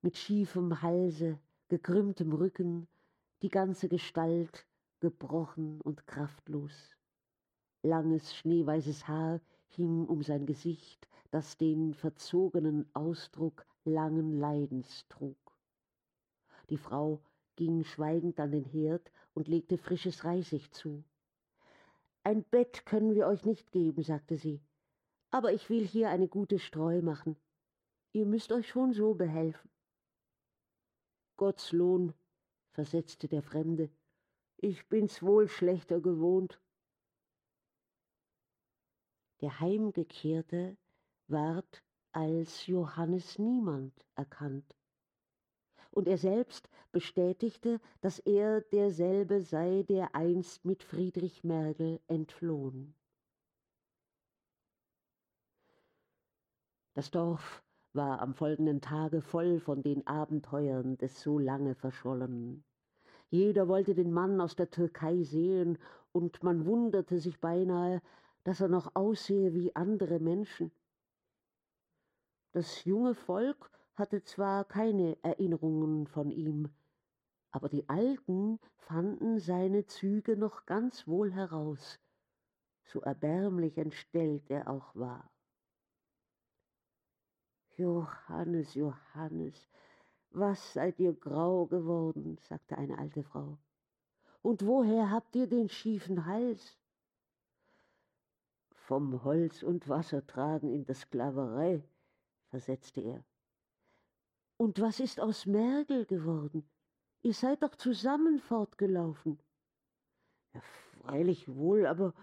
mit 0.01 0.17
schiefem 0.17 0.81
Halse, 0.81 1.39
gekrümmtem 1.69 2.33
Rücken, 2.33 2.87
die 3.41 3.49
ganze 3.49 3.87
Gestalt 3.87 4.67
gebrochen 4.99 5.79
und 5.81 6.05
kraftlos. 6.05 6.97
Langes 7.81 8.35
schneeweißes 8.35 9.07
Haar 9.07 9.39
hing 9.67 10.07
um 10.07 10.23
sein 10.23 10.45
Gesicht, 10.45 11.07
das 11.31 11.57
den 11.57 11.93
verzogenen 11.93 12.89
Ausdruck 12.93 13.65
langen 13.83 14.39
Leidens 14.39 15.05
trug. 15.09 15.37
Die 16.69 16.77
Frau 16.77 17.21
ging 17.55 17.83
schweigend 17.83 18.39
an 18.39 18.51
den 18.51 18.65
Herd 18.65 19.11
und 19.33 19.47
legte 19.47 19.77
frisches 19.77 20.23
Reisig 20.23 20.73
zu. 20.73 21.03
Ein 22.23 22.43
Bett 22.43 22.85
können 22.85 23.15
wir 23.15 23.27
euch 23.27 23.45
nicht 23.45 23.71
geben, 23.71 24.03
sagte 24.03 24.37
sie, 24.37 24.61
aber 25.31 25.53
ich 25.53 25.69
will 25.69 25.85
hier 25.85 26.09
eine 26.09 26.27
gute 26.27 26.59
Streu 26.59 27.01
machen. 27.01 27.37
Ihr 28.11 28.25
müsst 28.25 28.51
euch 28.51 28.67
schon 28.67 28.93
so 28.93 29.13
behelfen. 29.13 29.69
Gott's 31.37 31.71
Lohn, 31.71 32.13
versetzte 32.71 33.27
der 33.27 33.43
Fremde, 33.43 33.89
ich 34.57 34.87
bin's 34.89 35.21
wohl 35.21 35.47
schlechter 35.47 36.01
gewohnt. 36.01 36.59
Der 39.41 39.59
Heimgekehrte 39.59 40.77
ward 41.27 41.83
als 42.11 42.65
Johannes 42.65 43.37
Niemand 43.37 43.93
erkannt. 44.15 44.75
Und 45.91 46.07
er 46.07 46.17
selbst 46.17 46.69
bestätigte, 46.91 47.79
dass 48.01 48.19
er 48.19 48.61
derselbe 48.61 49.41
sei, 49.41 49.83
der 49.87 50.15
einst 50.15 50.65
mit 50.65 50.83
Friedrich 50.83 51.43
Mergel 51.43 51.99
entflohen. 52.07 52.95
Das 56.93 57.11
Dorf 57.11 57.63
war 57.93 58.21
am 58.21 58.33
folgenden 58.33 58.81
Tage 58.81 59.21
voll 59.21 59.59
von 59.59 59.83
den 59.83 60.05
Abenteuern 60.07 60.97
des 60.97 61.21
so 61.21 61.37
lange 61.37 61.75
Verschollenen. 61.75 62.63
Jeder 63.29 63.67
wollte 63.67 63.93
den 63.93 64.11
Mann 64.11 64.41
aus 64.41 64.55
der 64.55 64.69
Türkei 64.71 65.21
sehen, 65.23 65.77
und 66.11 66.41
man 66.41 66.65
wunderte 66.65 67.19
sich 67.19 67.39
beinahe, 67.39 68.01
dass 68.47 68.61
er 68.61 68.69
noch 68.69 68.95
aussehe 68.95 69.53
wie 69.53 69.75
andere 69.75 70.21
Menschen. 70.21 70.71
Das 72.53 72.85
junge 72.85 73.13
Volk 73.13 73.69
hatte 73.93 74.23
zwar 74.23 74.63
keine 74.63 75.21
Erinnerungen 75.21 76.07
von 76.07 76.31
ihm, 76.31 76.69
aber 77.51 77.67
die 77.67 77.89
Alten 77.89 78.57
fanden 78.77 79.41
seine 79.41 79.85
Züge 79.85 80.37
noch 80.37 80.65
ganz 80.65 81.09
wohl 81.09 81.33
heraus, 81.33 81.99
so 82.85 83.01
erbärmlich 83.01 83.77
entstellt 83.77 84.49
er 84.49 84.69
auch 84.69 84.95
war. 84.95 85.29
Johannes, 87.75 88.75
Johannes, 88.75 89.67
was 90.29 90.71
seid 90.71 90.97
ihr 90.99 91.11
grau 91.11 91.65
geworden, 91.65 92.37
sagte 92.43 92.77
eine 92.77 92.97
alte 92.97 93.23
Frau. 93.23 93.57
Und 94.41 94.65
woher 94.65 95.11
habt 95.11 95.35
ihr 95.35 95.47
den 95.47 95.67
schiefen 95.67 96.25
Hals? 96.25 96.77
Vom 98.87 99.21
Holz 99.25 99.63
und 99.63 99.89
Wasser 99.89 100.25
tragen 100.25 100.71
in 100.71 100.85
der 100.85 100.95
Sklaverei, 100.95 101.83
versetzte 102.47 103.01
er. 103.01 103.25
Und 104.55 104.79
was 104.79 105.01
ist 105.01 105.19
aus 105.19 105.45
Mergel 105.45 106.05
geworden? 106.05 106.65
Ihr 107.21 107.33
seid 107.33 107.63
doch 107.63 107.75
zusammen 107.75 108.39
fortgelaufen. 108.39 109.39
Ja, 110.53 110.61
freilich 111.01 111.53
wohl, 111.53 111.85
aber 111.85 112.13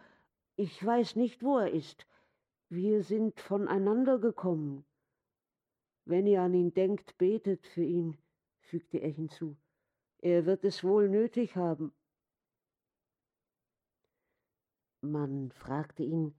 ich 0.56 0.82
weiß 0.82 1.16
nicht, 1.16 1.42
wo 1.42 1.58
er 1.58 1.70
ist. 1.70 2.06
Wir 2.70 3.02
sind 3.02 3.38
voneinander 3.42 4.18
gekommen. 4.18 4.86
Wenn 6.06 6.26
ihr 6.26 6.40
an 6.40 6.54
ihn 6.54 6.72
denkt, 6.72 7.18
betet 7.18 7.66
für 7.66 7.84
ihn, 7.84 8.16
fügte 8.60 8.96
er 9.00 9.10
hinzu. 9.10 9.54
Er 10.22 10.46
wird 10.46 10.64
es 10.64 10.82
wohl 10.82 11.10
nötig 11.10 11.56
haben. 11.56 11.92
Man 15.02 15.52
fragte 15.52 16.02
ihn, 16.02 16.34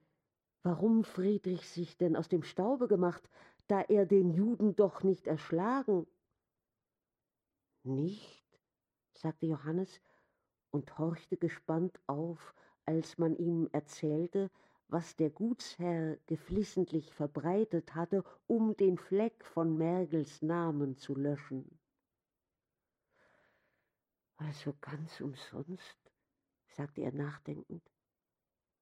warum 0.66 1.04
Friedrich 1.04 1.70
sich 1.70 1.96
denn 1.96 2.16
aus 2.16 2.28
dem 2.28 2.42
Staube 2.42 2.88
gemacht, 2.88 3.30
da 3.68 3.82
er 3.82 4.08
den 4.08 4.32
Juden 4.32 4.76
doch 4.76 5.04
nicht 5.04 5.28
erschlagen. 5.28 6.08
Nicht? 7.84 8.44
sagte 9.14 9.46
Johannes 9.46 10.02
und 10.72 10.98
horchte 10.98 11.38
gespannt 11.38 12.00
auf, 12.08 12.56
als 12.84 13.20
man 13.20 13.36
ihm 13.36 13.70
erzählte, 13.74 14.50
was 14.88 15.16
der 15.16 15.30
Gutsherr 15.30 16.18
geflissentlich 16.26 17.14
verbreitet 17.14 17.94
hatte, 17.94 18.24
um 18.48 18.76
den 18.76 18.98
Fleck 18.98 19.46
von 19.46 19.78
Mergels 19.78 20.42
Namen 20.42 20.98
zu 20.98 21.14
löschen. 21.14 21.80
Also 24.38 24.74
ganz 24.82 25.22
umsonst, 25.22 26.12
sagte 26.66 27.02
er 27.02 27.14
nachdenkend, 27.14 27.95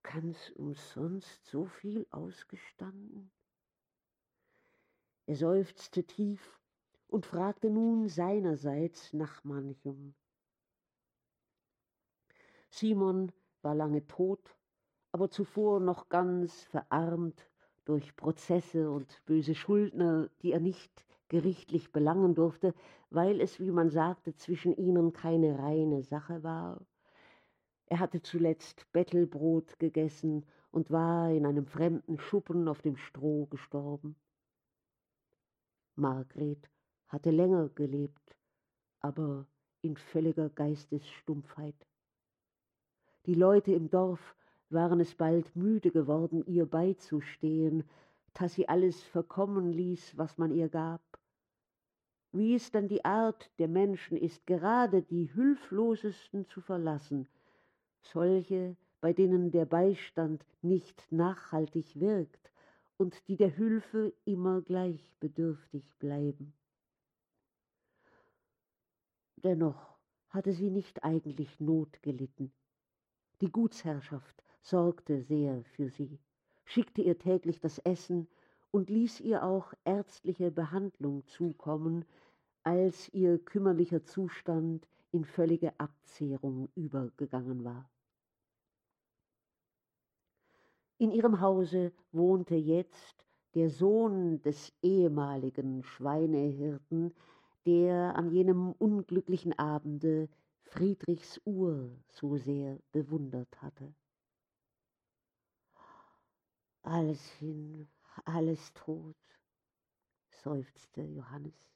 ganz 0.04 0.52
umsonst 0.56 1.46
so 1.46 1.66
viel 1.66 2.06
ausgestanden? 2.12 3.32
Er 5.26 5.36
seufzte 5.36 6.04
tief 6.04 6.60
und 7.08 7.26
fragte 7.26 7.70
nun 7.70 8.10
seinerseits 8.10 9.14
nach 9.14 9.44
manchem. 9.44 10.14
Simon 12.70 13.32
war 13.62 13.76
lange 13.76 14.06
tot, 14.08 14.58
aber 15.12 15.30
zuvor 15.30 15.80
noch 15.80 16.10
ganz 16.10 16.64
verarmt 16.64 17.50
durch 17.86 18.16
Prozesse 18.16 18.90
und 18.90 19.24
böse 19.26 19.56
Schuldner, 19.56 20.30
die 20.42 20.52
er 20.52 20.60
nicht 20.60 21.06
gerichtlich 21.28 21.92
belangen 21.92 22.36
durfte, 22.36 22.74
weil 23.10 23.42
es, 23.42 23.60
wie 23.60 23.72
man 23.72 23.90
sagte, 23.90 24.36
zwischen 24.36 24.76
ihnen 24.76 25.14
keine 25.14 25.60
reine 25.60 26.04
Sache 26.04 26.44
war. 26.44 26.86
Er 27.94 28.00
hatte 28.00 28.24
zuletzt 28.24 28.92
Bettelbrot 28.92 29.78
gegessen 29.78 30.48
und 30.72 30.90
war 30.90 31.30
in 31.30 31.46
einem 31.46 31.68
fremden 31.68 32.18
Schuppen 32.18 32.68
auf 32.68 32.82
dem 32.82 32.98
Stroh 32.98 33.46
gestorben. 33.46 34.16
Margret 35.94 36.72
hatte 37.08 37.30
länger 37.30 37.70
gelebt, 37.70 38.36
aber 39.00 39.46
in 39.84 39.96
völliger 39.96 40.50
Geistesstumpfheit. 40.50 41.76
Die 43.28 43.36
Leute 43.36 43.74
im 43.74 43.92
Dorf 43.92 44.36
waren 44.70 45.00
es 45.00 45.14
bald 45.14 45.56
müde 45.56 45.92
geworden, 45.92 46.44
ihr 46.48 46.66
beizustehen, 46.66 47.84
dass 48.34 48.56
sie 48.56 48.68
alles 48.68 49.04
verkommen 49.04 49.72
ließ, 49.72 50.18
was 50.18 50.40
man 50.40 50.50
ihr 50.50 50.68
gab. 50.68 51.04
Wie 52.32 52.56
es 52.56 52.72
dann 52.72 52.88
die 52.88 53.06
Art 53.06 53.52
der 53.60 53.68
Menschen 53.68 54.18
ist, 54.18 54.48
gerade 54.48 55.04
die 55.04 55.32
Hülflosesten 55.36 56.48
zu 56.48 56.60
verlassen, 56.60 57.28
solche, 58.08 58.76
bei 59.02 59.14
denen 59.14 59.52
der 59.52 59.66
Beistand 59.66 60.46
nicht 60.62 61.06
nachhaltig 61.12 62.00
wirkt 62.00 62.52
und 62.98 63.28
die 63.28 63.36
der 63.36 63.58
Hülfe 63.58 64.14
immer 64.26 64.62
gleich 64.62 65.14
bedürftig 65.20 65.84
bleiben. 66.00 66.54
Dennoch 69.38 69.98
hatte 70.30 70.54
sie 70.54 70.70
nicht 70.70 71.04
eigentlich 71.04 71.60
Not 71.60 72.02
gelitten. 72.02 72.52
Die 73.42 73.52
Gutsherrschaft 73.52 74.42
sorgte 74.62 75.22
sehr 75.22 75.64
für 75.76 75.90
sie, 75.90 76.18
schickte 76.64 77.02
ihr 77.02 77.20
täglich 77.20 77.60
das 77.60 77.78
Essen 77.80 78.28
und 78.72 78.90
ließ 78.90 79.20
ihr 79.20 79.44
auch 79.44 79.74
ärztliche 79.84 80.50
Behandlung 80.50 81.28
zukommen, 81.28 82.06
als 82.64 83.14
ihr 83.14 83.38
kümmerlicher 83.38 84.06
Zustand 84.06 84.88
in 85.12 85.26
völlige 85.26 85.78
Abzehrung 85.78 86.70
übergegangen 86.76 87.66
war. 87.66 87.90
In 91.04 91.12
ihrem 91.12 91.42
Hause 91.42 91.92
wohnte 92.14 92.56
jetzt 92.56 93.26
der 93.56 93.70
Sohn 93.70 94.42
des 94.42 94.72
ehemaligen 94.82 95.84
Schweinehirten, 95.84 97.14
der 97.66 98.16
an 98.16 98.32
jenem 98.32 98.72
unglücklichen 98.72 99.52
Abende 99.60 100.30
Friedrichs 100.62 101.42
Uhr 101.44 101.92
so 102.08 102.38
sehr 102.38 102.80
bewundert 102.94 103.62
hatte. 103.62 103.94
Alles 106.84 107.22
hin, 107.32 107.90
alles 108.24 108.74
tot, 108.74 109.18
seufzte 110.30 111.02
Johannes. 111.02 111.70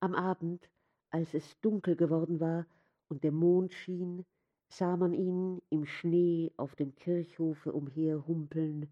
Am 0.00 0.14
Abend, 0.14 0.68
als 1.08 1.32
es 1.32 1.58
dunkel 1.62 1.96
geworden 1.96 2.40
war 2.40 2.66
und 3.08 3.24
der 3.24 3.32
Mond 3.32 3.72
schien, 3.72 4.26
sah 4.70 4.96
man 4.96 5.12
ihn 5.12 5.60
im 5.68 5.84
Schnee 5.84 6.52
auf 6.56 6.76
dem 6.76 6.94
Kirchhofe 6.94 7.72
umherhumpeln. 7.72 8.88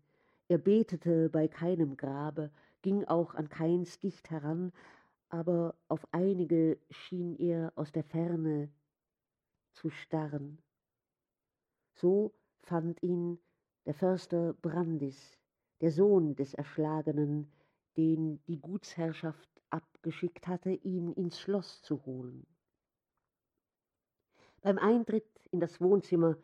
Er 0.49 0.59
betete 0.59 1.31
bei 1.31 1.47
keinem 1.47 1.97
Grabe, 1.97 2.51
ging 2.83 3.05
auch 3.05 3.35
an 3.35 3.49
keins 3.49 3.99
dicht 4.01 4.29
heran, 4.31 4.73
aber 5.29 5.77
auf 5.89 6.07
einige 6.11 6.79
schien 6.91 7.37
er 7.37 7.73
aus 7.77 7.93
der 7.93 8.03
Ferne 8.03 8.71
zu 9.73 9.89
starren. 9.91 10.59
So 11.95 12.35
fand 12.63 13.01
ihn 13.03 13.39
der 13.87 13.95
Förster 13.95 14.55
Brandis, 14.55 15.39
der 15.81 15.93
Sohn 15.93 16.35
des 16.35 16.55
Erschlagenen, 16.55 17.53
den 17.97 18.43
die 18.47 18.61
Gutsherrschaft 18.61 19.49
abgeschickt 19.71 20.49
hatte, 20.49 20.73
ihn 20.73 21.13
ins 21.13 21.39
Schloss 21.39 21.83
zu 21.83 22.05
holen. 22.05 22.47
Beim 24.61 24.79
Eintritt 24.79 25.29
in 25.51 25.61
das 25.61 25.81
Wohnzimmer 25.81 26.37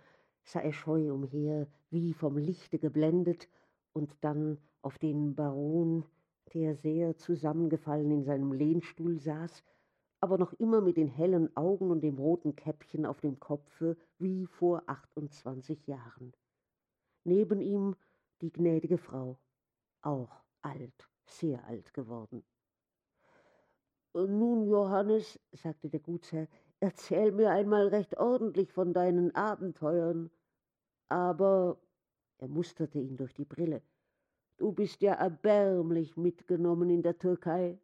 sah 0.45 0.61
er 0.61 0.73
scheu 0.73 1.13
umher, 1.13 1.67
wie 1.91 2.13
vom 2.13 2.37
Lichte 2.39 2.79
geblendet, 2.79 3.49
und 3.93 4.11
dann 4.21 4.59
auf 4.83 4.99
den 4.99 5.35
Baron, 5.35 6.05
der 6.53 6.75
sehr 6.75 7.17
zusammengefallen 7.17 8.11
in 8.11 8.25
seinem 8.25 8.53
Lehnstuhl 8.53 9.19
saß, 9.19 9.63
aber 10.21 10.37
noch 10.39 10.53
immer 10.55 10.81
mit 10.81 10.97
den 10.97 11.09
hellen 11.09 11.55
Augen 11.57 11.91
und 11.91 12.01
dem 12.01 12.19
roten 12.19 12.57
Käppchen 12.57 13.07
auf 13.07 13.21
dem 13.21 13.39
Kopfe 13.39 13.97
wie 14.19 14.47
vor 14.47 14.83
achtundzwanzig 14.87 15.87
Jahren. 15.87 16.33
Neben 17.25 17.61
ihm 17.61 17.95
die 18.41 18.53
gnädige 18.53 18.99
Frau, 18.99 19.39
auch 20.03 20.43
alt, 20.63 21.09
sehr 21.27 21.65
alt 21.67 21.95
geworden. 21.95 22.45
Nun, 24.13 24.67
Johannes, 24.67 25.41
sagte 25.53 25.89
der 25.89 26.01
Gutsherr, 26.01 26.49
erzähl 26.81 27.33
mir 27.33 27.51
einmal 27.51 27.89
recht 27.89 28.17
ordentlich 28.17 28.73
von 28.73 28.93
deinen 28.93 29.35
Abenteuern. 29.35 30.31
Aber 31.09 31.79
er 32.39 32.49
musterte 32.49 32.99
ihn 32.99 33.17
durch 33.17 33.35
die 33.35 33.45
Brille. 33.45 33.83
Du 34.57 34.73
bist 34.73 35.03
ja 35.03 35.15
erbärmlich 35.15 36.17
mitgenommen 36.17 36.91
in 36.91 37.03
der 37.03 37.19
Türkei. 37.19 37.79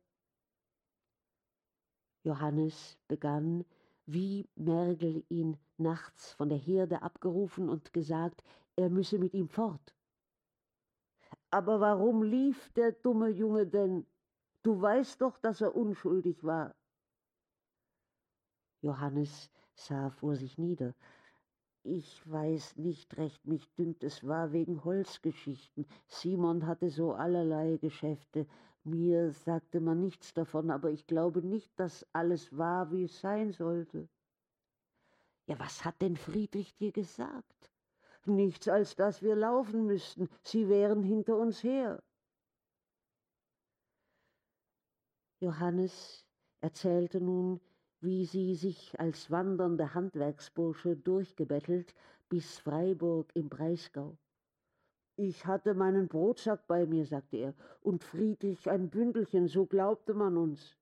Johannes 2.23 2.99
begann, 3.09 3.65
wie 4.07 4.49
Mergel 4.55 5.25
ihn 5.29 5.57
nachts 5.79 6.33
von 6.33 6.49
der 6.49 6.59
Herde 6.59 7.03
abgerufen 7.03 7.69
und 7.69 7.93
gesagt, 7.93 8.43
er 8.77 8.91
müsse 8.91 9.19
mit 9.19 9.35
ihm 9.35 9.49
fort. 9.49 9.95
Aber 11.51 11.81
warum 11.81 12.23
lief 12.23 12.71
der 12.73 12.93
dumme 12.93 13.29
Junge 13.29 13.67
denn? 13.67 14.07
Du 14.63 14.81
weißt 14.81 15.21
doch, 15.21 15.39
dass 15.39 15.61
er 15.61 15.75
unschuldig 15.75 16.45
war. 16.45 16.75
Johannes 18.83 19.51
sah 19.75 20.11
vor 20.11 20.37
sich 20.37 20.59
nieder. 20.59 20.95
Ich 21.83 22.31
weiß 22.31 22.77
nicht 22.77 23.17
recht, 23.17 23.47
mich 23.47 23.67
dünkt, 23.75 24.05
es 24.05 24.27
war 24.27 24.53
wegen 24.53 24.85
Holzgeschichten. 24.85 25.87
Simon 26.07 26.67
hatte 26.67 26.91
so 26.91 27.15
allerlei 27.15 27.79
Geschäfte. 27.79 28.47
Mir 28.85 29.33
sagte 29.33 29.81
man 29.81 30.01
nichts 30.01 30.35
davon, 30.35 30.71
aber 30.71 30.91
ich 30.91 31.07
glaube 31.07 31.41
nicht, 31.41 31.73
dass 31.79 32.07
alles 32.13 32.57
war, 32.57 32.91
wie 32.93 33.05
es 33.05 33.21
sein 33.21 33.53
sollte. 33.53 34.09
Ja, 35.47 35.59
was 35.59 35.85
hat 35.85 36.01
denn 36.03 36.17
Friedrich 36.17 36.77
dir 36.77 36.93
gesagt? 36.93 37.71
Nichts, 38.27 38.69
als 38.69 38.95
dass 38.95 39.23
wir 39.23 39.35
laufen 39.35 39.87
müssten. 39.87 40.29
Sie 40.43 40.69
wären 40.69 41.03
hinter 41.03 41.37
uns 41.37 41.63
her. 41.63 42.03
Johannes 45.41 46.27
erzählte 46.61 47.21
nun, 47.21 47.61
wie 48.01 48.25
sie 48.25 48.55
sich 48.55 48.99
als 48.99 49.31
wandernder 49.31 49.95
Handwerksbursche 49.95 50.97
durchgebettelt 50.97 51.95
bis 52.29 52.59
Freiburg 52.59 53.31
im 53.35 53.49
Breisgau. 53.49 54.17
Ich 55.17 55.45
hatte 55.45 55.75
meinen 55.75 56.09
Brotsack 56.09 56.67
bei 56.67 56.87
mir, 56.87 57.05
sagte 57.05 57.37
er, 57.37 57.55
und 57.83 58.03
Friedrich 58.03 58.71
ein 58.71 58.89
Bündelchen, 58.89 59.49
so 59.49 59.67
glaubte 59.67 60.15
man 60.15 60.37
uns. 60.37 60.79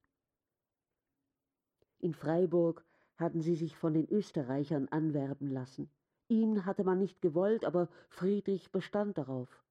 In 1.98 2.14
Freiburg 2.14 2.84
hatten 3.16 3.40
sie 3.40 3.56
sich 3.56 3.76
von 3.76 3.94
den 3.94 4.08
Österreichern 4.08 4.86
anwerben 4.88 5.50
lassen. 5.50 5.90
Ihn 6.28 6.64
hatte 6.66 6.84
man 6.84 6.98
nicht 6.98 7.20
gewollt, 7.20 7.64
aber 7.64 7.88
Friedrich 8.10 8.70
bestand 8.70 9.18
darauf. 9.18 9.64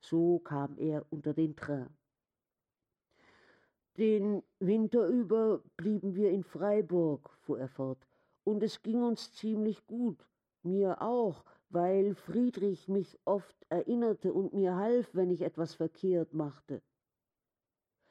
So 0.00 0.40
kam 0.40 0.76
er 0.78 1.06
unter 1.10 1.34
den 1.34 1.54
Train. 1.54 1.97
Den 3.98 4.44
Winter 4.60 5.08
über 5.08 5.60
blieben 5.76 6.14
wir 6.14 6.30
in 6.30 6.44
Freiburg, 6.44 7.30
fuhr 7.40 7.58
er 7.58 7.68
fort, 7.68 7.98
und 8.44 8.62
es 8.62 8.80
ging 8.80 9.02
uns 9.02 9.32
ziemlich 9.32 9.84
gut, 9.88 10.24
mir 10.62 11.02
auch, 11.02 11.44
weil 11.68 12.14
Friedrich 12.14 12.86
mich 12.86 13.18
oft 13.24 13.56
erinnerte 13.68 14.32
und 14.32 14.54
mir 14.54 14.76
half, 14.76 15.12
wenn 15.14 15.30
ich 15.30 15.42
etwas 15.42 15.74
verkehrt 15.74 16.32
machte. 16.32 16.80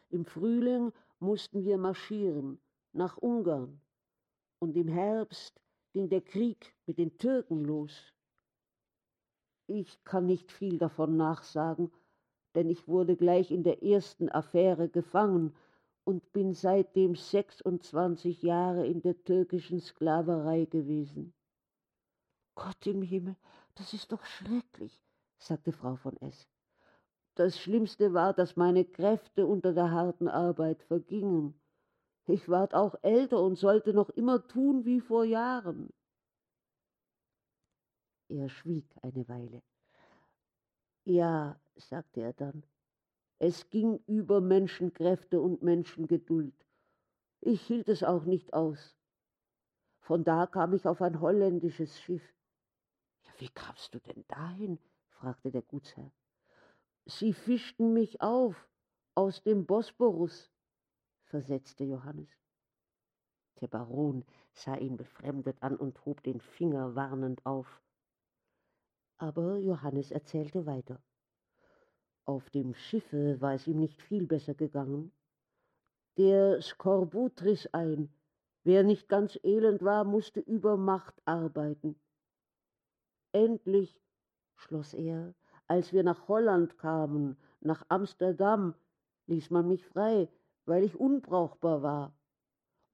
Im 0.10 0.26
Frühling 0.26 0.92
mussten 1.20 1.64
wir 1.64 1.78
marschieren 1.78 2.60
nach 2.92 3.16
Ungarn, 3.16 3.80
und 4.60 4.76
im 4.76 4.90
Herbst 4.90 5.58
ging 5.94 6.10
der 6.10 6.22
Krieg 6.22 6.76
mit 6.86 6.98
den 6.98 7.18
Türken 7.18 7.64
los. 7.64 8.14
Ich 9.68 10.04
kann 10.04 10.26
nicht 10.26 10.52
viel 10.52 10.80
davon 10.80 11.16
nachsagen, 11.16 11.94
denn 12.56 12.70
ich 12.70 12.90
wurde 12.90 13.16
gleich 13.16 13.52
in 13.52 13.64
der 13.64 13.84
ersten 13.84 14.28
Affäre 14.28 14.90
gefangen 14.90 15.56
und 16.08 16.32
bin 16.32 16.54
seitdem 16.54 17.16
26 17.16 18.42
Jahre 18.42 18.88
in 18.88 19.02
der 19.02 19.22
türkischen 19.26 19.82
Sklaverei 19.82 20.64
gewesen. 20.64 21.34
Gott 22.56 22.88
im 22.88 23.02
Himmel, 23.02 23.36
das 23.76 23.92
ist 23.94 24.14
doch 24.14 24.24
schrecklich, 24.24 25.04
sagte 25.38 25.74
Frau 25.74 25.98
von 25.98 26.16
S. 26.22 26.48
Das 27.36 27.60
Schlimmste 27.60 28.14
war, 28.14 28.34
dass 28.34 28.56
meine 28.56 28.86
Kräfte 28.86 29.46
unter 29.46 29.74
der 29.74 29.92
harten 29.92 30.30
Arbeit 30.30 30.82
vergingen. 30.84 31.60
Ich 32.26 32.48
ward 32.48 32.74
auch 32.74 32.96
älter 33.02 33.44
und 33.44 33.58
sollte 33.58 33.94
noch 33.94 34.10
immer 34.12 34.48
tun 34.48 34.86
wie 34.86 35.02
vor 35.02 35.26
Jahren. 35.26 35.90
Er 38.30 38.48
schwieg 38.48 38.88
eine 39.02 39.28
Weile. 39.28 39.62
Ja, 41.04 41.60
sagte 41.76 42.22
er 42.22 42.32
dann, 42.32 42.64
es 43.40 43.70
ging 43.70 44.00
über 44.08 44.42
Menschenkräfte 44.42 45.40
und 45.40 45.62
Menschengeduld. 45.62 46.56
Ich 47.42 47.62
hielt 47.62 47.88
es 47.88 48.04
auch 48.04 48.26
nicht 48.26 48.54
aus. 48.54 48.96
Von 50.00 50.24
da 50.24 50.48
kam 50.48 50.74
ich 50.74 50.88
auf 50.88 51.02
ein 51.02 51.20
holländisches 51.20 52.00
Schiff. 52.02 52.24
Ja, 53.24 53.32
wie 53.38 53.50
kamst 53.50 53.94
du 53.94 54.00
denn 54.00 54.26
dahin? 54.28 54.80
fragte 55.10 55.52
der 55.52 55.62
Gutsherr. 55.62 56.12
Sie 57.06 57.34
fischten 57.34 57.94
mich 57.94 58.22
auf 58.22 58.68
aus 59.16 59.42
dem 59.44 59.66
Bosporus, 59.66 60.52
versetzte 61.24 61.84
Johannes. 61.84 62.30
Der 63.62 63.68
Baron 63.68 64.26
sah 64.54 64.76
ihn 64.76 64.98
befremdet 64.98 65.62
an 65.62 65.76
und 65.76 66.06
hob 66.06 66.22
den 66.24 66.40
Finger 66.40 66.96
warnend 66.96 67.46
auf. 67.46 67.82
Aber 69.18 69.58
Johannes 69.58 70.12
erzählte 70.12 70.66
weiter. 70.66 71.02
Auf 72.28 72.50
dem 72.50 72.74
Schiffe 72.74 73.40
war 73.40 73.54
es 73.54 73.68
ihm 73.68 73.80
nicht 73.80 74.02
viel 74.02 74.28
besser 74.28 74.54
gegangen. 74.54 75.14
Der 76.18 76.62
Skorbut 76.62 77.42
riss 77.42 77.74
ein. 77.74 78.10
Wer 78.66 78.84
nicht 78.84 79.08
ganz 79.08 79.40
elend 79.44 79.82
war, 79.82 80.04
musste 80.04 80.42
über 80.42 80.76
Macht 80.76 81.16
arbeiten. 81.24 81.98
Endlich, 83.32 83.98
schloss 84.56 84.94
er, 84.94 85.36
als 85.68 85.94
wir 85.94 86.04
nach 86.04 86.28
Holland 86.28 86.78
kamen, 86.78 87.38
nach 87.62 87.86
Amsterdam, 87.88 88.74
ließ 89.28 89.50
man 89.50 89.70
mich 89.70 89.86
frei, 89.86 90.28
weil 90.66 90.84
ich 90.84 91.00
unbrauchbar 91.00 91.82
war. 91.82 92.14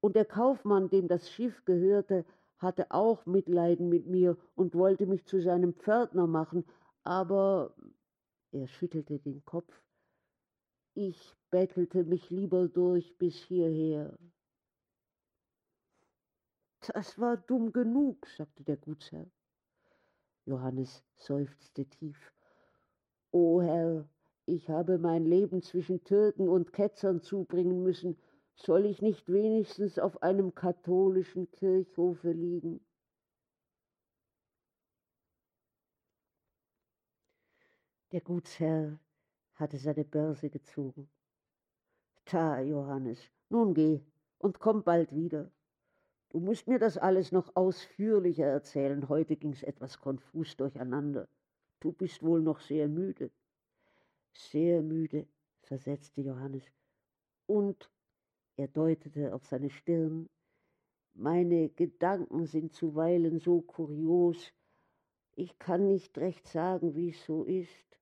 Und 0.00 0.14
der 0.14 0.26
Kaufmann, 0.26 0.90
dem 0.90 1.08
das 1.08 1.28
Schiff 1.28 1.64
gehörte, 1.64 2.24
hatte 2.58 2.92
auch 2.92 3.26
Mitleiden 3.26 3.88
mit 3.88 4.06
mir 4.06 4.36
und 4.54 4.76
wollte 4.76 5.06
mich 5.06 5.26
zu 5.26 5.40
seinem 5.40 5.74
Pförtner 5.74 6.28
machen, 6.28 6.64
aber 7.02 7.74
er 8.54 8.68
schüttelte 8.68 9.18
den 9.18 9.44
Kopf. 9.44 9.82
Ich 10.94 11.34
bettelte 11.50 12.04
mich 12.04 12.30
lieber 12.30 12.68
durch 12.68 13.18
bis 13.18 13.36
hierher. 13.36 14.16
Das 16.92 17.18
war 17.18 17.36
dumm 17.36 17.72
genug, 17.72 18.26
sagte 18.28 18.62
der 18.62 18.76
Gutsherr. 18.76 19.26
Johannes 20.46 21.02
seufzte 21.16 21.86
tief. 21.86 22.32
O 23.32 23.60
Herr, 23.60 24.08
ich 24.46 24.68
habe 24.68 24.98
mein 24.98 25.24
Leben 25.24 25.62
zwischen 25.62 26.04
Türken 26.04 26.48
und 26.48 26.72
Ketzern 26.72 27.22
zubringen 27.22 27.82
müssen. 27.82 28.16
Soll 28.54 28.84
ich 28.86 29.02
nicht 29.02 29.32
wenigstens 29.32 29.98
auf 29.98 30.22
einem 30.22 30.54
katholischen 30.54 31.50
Kirchhofe 31.50 32.30
liegen? 32.30 32.84
Der 38.14 38.20
Gutsherr 38.20 38.96
hatte 39.56 39.76
seine 39.76 40.04
Börse 40.04 40.48
gezogen. 40.48 41.08
Ta, 42.24 42.60
Johannes, 42.60 43.18
nun 43.48 43.74
geh 43.74 44.02
und 44.38 44.60
komm 44.60 44.84
bald 44.84 45.12
wieder. 45.12 45.50
Du 46.30 46.38
musst 46.38 46.68
mir 46.68 46.78
das 46.78 46.96
alles 46.96 47.32
noch 47.32 47.56
ausführlicher 47.56 48.46
erzählen. 48.46 49.08
Heute 49.08 49.34
ging's 49.34 49.64
etwas 49.64 49.98
konfus 49.98 50.56
durcheinander. 50.56 51.26
Du 51.80 51.90
bist 51.90 52.22
wohl 52.22 52.40
noch 52.40 52.60
sehr 52.60 52.86
müde. 52.86 53.32
Sehr 54.32 54.80
müde, 54.80 55.26
versetzte 55.62 56.20
Johannes. 56.20 56.62
Und, 57.46 57.90
er 58.56 58.68
deutete 58.68 59.34
auf 59.34 59.44
seine 59.44 59.70
Stirn, 59.70 60.28
meine 61.14 61.68
Gedanken 61.68 62.46
sind 62.46 62.74
zuweilen 62.74 63.40
so 63.40 63.60
kurios, 63.60 64.52
ich 65.34 65.58
kann 65.58 65.88
nicht 65.88 66.16
recht 66.18 66.46
sagen, 66.46 66.94
wie 66.94 67.08
es 67.08 67.24
so 67.24 67.42
ist. 67.42 67.94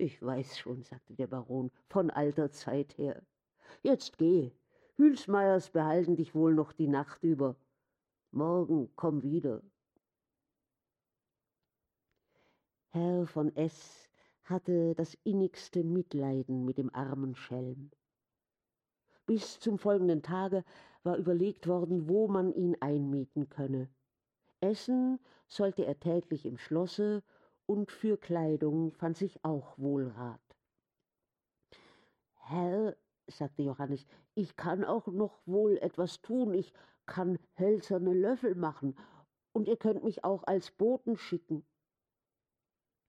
Ich 0.00 0.22
weiß 0.22 0.58
schon, 0.58 0.84
sagte 0.84 1.14
der 1.14 1.26
Baron, 1.26 1.72
von 1.88 2.10
alter 2.10 2.52
Zeit 2.52 2.96
her. 2.98 3.20
Jetzt 3.82 4.16
geh. 4.16 4.52
Hülsmeyers 4.96 5.70
behalten 5.70 6.14
dich 6.14 6.36
wohl 6.36 6.54
noch 6.54 6.72
die 6.72 6.86
Nacht 6.86 7.24
über. 7.24 7.56
Morgen 8.30 8.90
komm 8.94 9.22
wieder. 9.22 9.60
Herr 12.90 13.26
von 13.26 13.54
S. 13.56 14.08
hatte 14.44 14.94
das 14.94 15.14
innigste 15.24 15.82
Mitleiden 15.82 16.64
mit 16.64 16.78
dem 16.78 16.94
armen 16.94 17.34
Schelm. 17.34 17.90
Bis 19.26 19.58
zum 19.58 19.78
folgenden 19.78 20.22
Tage 20.22 20.64
war 21.02 21.16
überlegt 21.16 21.66
worden, 21.66 22.08
wo 22.08 22.28
man 22.28 22.54
ihn 22.54 22.76
einmieten 22.80 23.48
könne. 23.48 23.88
Essen 24.60 25.18
sollte 25.48 25.84
er 25.84 25.98
täglich 25.98 26.46
im 26.46 26.56
Schlosse 26.56 27.24
und 27.68 27.92
für 27.92 28.16
Kleidung 28.16 28.92
fand 28.92 29.18
sich 29.18 29.44
auch 29.44 29.76
Wohlrat. 29.76 30.40
Herr, 32.36 32.96
sagte 33.26 33.62
Johannes, 33.62 34.06
ich 34.34 34.56
kann 34.56 34.84
auch 34.84 35.06
noch 35.06 35.38
wohl 35.44 35.76
etwas 35.78 36.22
tun, 36.22 36.54
ich 36.54 36.72
kann 37.04 37.38
hölzerne 37.58 38.14
Löffel 38.14 38.54
machen, 38.54 38.96
und 39.52 39.68
ihr 39.68 39.76
könnt 39.76 40.02
mich 40.02 40.24
auch 40.24 40.44
als 40.44 40.70
Boten 40.70 41.18
schicken. 41.18 41.66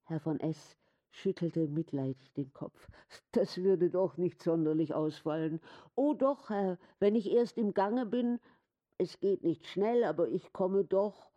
Herr 0.04 0.20
von 0.20 0.40
S. 0.42 0.76
schüttelte 1.10 1.68
mitleidig 1.68 2.34
den 2.34 2.52
Kopf. 2.52 2.90
Das 3.32 3.58
würde 3.60 3.90
doch 3.90 4.18
nicht 4.18 4.44
sonderlich 4.44 4.94
ausfallen. 4.94 5.62
Oh 5.96 6.14
doch, 6.14 6.50
Herr, 6.50 6.78
wenn 7.00 7.16
ich 7.16 7.32
erst 7.32 7.58
im 7.58 7.74
Gange 7.74 8.06
bin, 8.06 8.40
es 8.98 9.22
geht 9.22 9.44
nicht 9.44 9.66
schnell, 9.68 10.04
aber 10.04 10.28
ich 10.28 10.52
komme 10.52 10.84
doch 10.84 11.32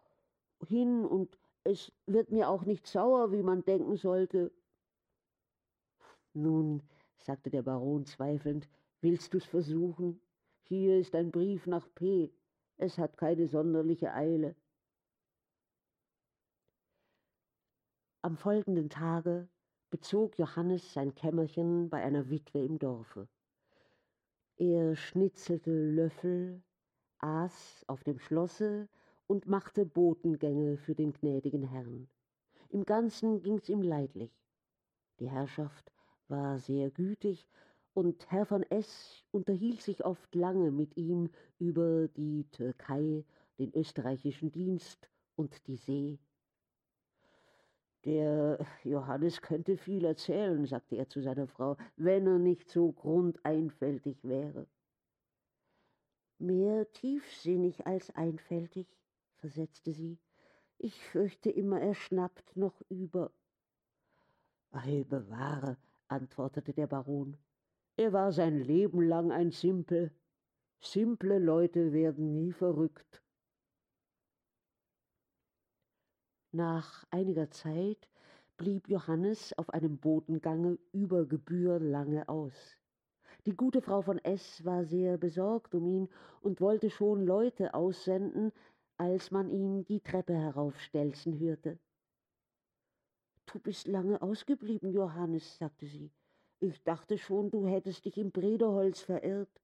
hin 0.67 1.05
und 1.05 1.39
es 1.65 1.93
wird 2.07 2.31
mir 2.31 2.49
auch 2.49 2.65
nicht 2.65 2.87
sauer, 2.87 3.33
wie 3.33 3.43
man 3.43 3.65
denken 3.65 3.97
sollte. 3.97 4.53
Nun, 6.35 6.83
sagte 7.19 7.51
der 7.51 7.63
Baron 7.63 8.07
zweifelnd, 8.07 8.69
willst 9.01 9.33
du's 9.35 9.45
versuchen? 9.45 10.21
Hier 10.63 10.99
ist 10.99 11.15
ein 11.15 11.31
Brief 11.31 11.67
nach 11.67 11.87
P. 11.95 12.33
Es 12.79 12.99
hat 12.99 13.17
keine 13.17 13.47
sonderliche 13.49 14.13
Eile. 14.13 14.57
Am 18.23 18.37
folgenden 18.37 18.89
Tage 18.89 19.49
bezog 19.91 20.39
Johannes 20.39 20.93
sein 20.93 21.15
Kämmerchen 21.15 21.91
bei 21.91 22.03
einer 22.03 22.31
Witwe 22.31 22.65
im 22.65 22.79
Dorfe. 22.79 23.29
Er 24.57 24.97
schnitzelte 24.97 25.71
Löffel, 25.71 26.63
aß 27.19 27.85
auf 27.89 28.05
dem 28.05 28.19
Schlosse 28.19 28.89
und 29.27 29.47
machte 29.47 29.87
Botengänge 29.87 30.77
für 30.77 30.95
den 30.95 31.13
gnädigen 31.13 31.63
Herrn. 31.63 32.09
Im 32.69 32.85
Ganzen 32.85 33.43
ging's 33.43 33.69
ihm 33.69 33.83
leidlich. 33.83 34.33
Die 35.21 35.31
Herrschaft 35.31 35.93
war 36.29 36.59
sehr 36.59 36.91
gütig, 36.91 37.49
und 37.95 38.31
Herr 38.31 38.47
von 38.47 38.63
S. 38.63 39.23
unterhielt 39.33 39.83
sich 39.83 40.05
oft 40.05 40.35
lange 40.35 40.71
mit 40.71 40.97
ihm 40.97 41.31
über 41.59 42.09
die 42.09 42.49
Türkei, 42.51 43.25
den 43.59 43.75
österreichischen 43.75 44.51
Dienst 44.51 45.11
und 45.37 45.67
die 45.67 45.77
See. 45.77 46.19
Der 48.05 48.67
Johannes 48.83 49.43
könnte 49.43 49.77
viel 49.77 50.05
erzählen, 50.05 50.67
sagte 50.67 50.97
er 50.97 51.09
zu 51.09 51.21
seiner 51.21 51.47
Frau, 51.47 51.77
wenn 51.97 52.27
er 52.27 52.39
nicht 52.39 52.71
so 52.71 52.93
grundeinfältig 52.93 54.25
wäre. 54.25 54.67
Mehr 56.39 56.91
tiefsinnig 56.93 57.87
als 57.87 58.11
einfältig, 58.17 58.89
versetzte 59.43 59.93
sie. 59.93 60.21
Ich 60.79 61.05
fürchte 61.05 61.51
immer, 61.51 61.81
er 61.81 61.95
schnappt 61.95 62.57
noch 62.57 62.81
über. 62.89 63.33
Ei, 64.71 65.05
bewahre, 65.09 65.77
antwortete 66.07 66.73
der 66.73 66.87
Baron. 66.87 67.37
Er 67.97 68.13
war 68.13 68.31
sein 68.33 68.61
Leben 68.61 69.03
lang 69.03 69.33
ein 69.33 69.51
Simpel. 69.51 70.13
Simple 70.81 71.39
Leute 71.41 71.93
werden 71.93 72.33
nie 72.35 72.53
verrückt. 72.53 73.21
Nach 76.53 77.05
einiger 77.11 77.51
Zeit 77.51 78.09
blieb 78.57 78.89
Johannes 78.89 79.53
auf 79.59 79.71
einem 79.71 79.99
Bodengange 79.99 80.79
über 80.93 81.27
Gebühr 81.27 81.81
lange 81.81 82.29
aus. 82.29 82.77
Die 83.45 83.57
gute 83.57 83.83
Frau 83.83 84.03
von 84.03 84.19
S. 84.19 84.65
war 84.65 84.85
sehr 84.85 85.19
besorgt 85.19 85.75
um 85.75 85.87
ihn 85.87 86.09
und 86.43 86.61
wollte 86.61 86.91
schon 86.91 87.27
Leute 87.27 87.75
aussenden, 87.75 88.53
als 89.03 89.33
man 89.33 89.51
ihn 89.51 89.85
die 89.85 89.99
Treppe 89.99 90.33
heraufstelzen 90.33 91.37
hörte. 91.41 91.77
Du 93.47 93.59
bist 93.59 93.89
lange 93.89 94.23
ausgeblieben, 94.23 94.93
Johannes, 94.93 95.57
sagte 95.57 95.87
sie. 95.87 96.13
Ich 96.61 96.81
dachte 96.85 97.19
schon, 97.19 97.51
du 97.51 97.67
hättest 97.67 98.05
dich 98.05 98.17
im 98.17 98.31
Brederholz 98.31 99.01
verirrt. 99.01 99.61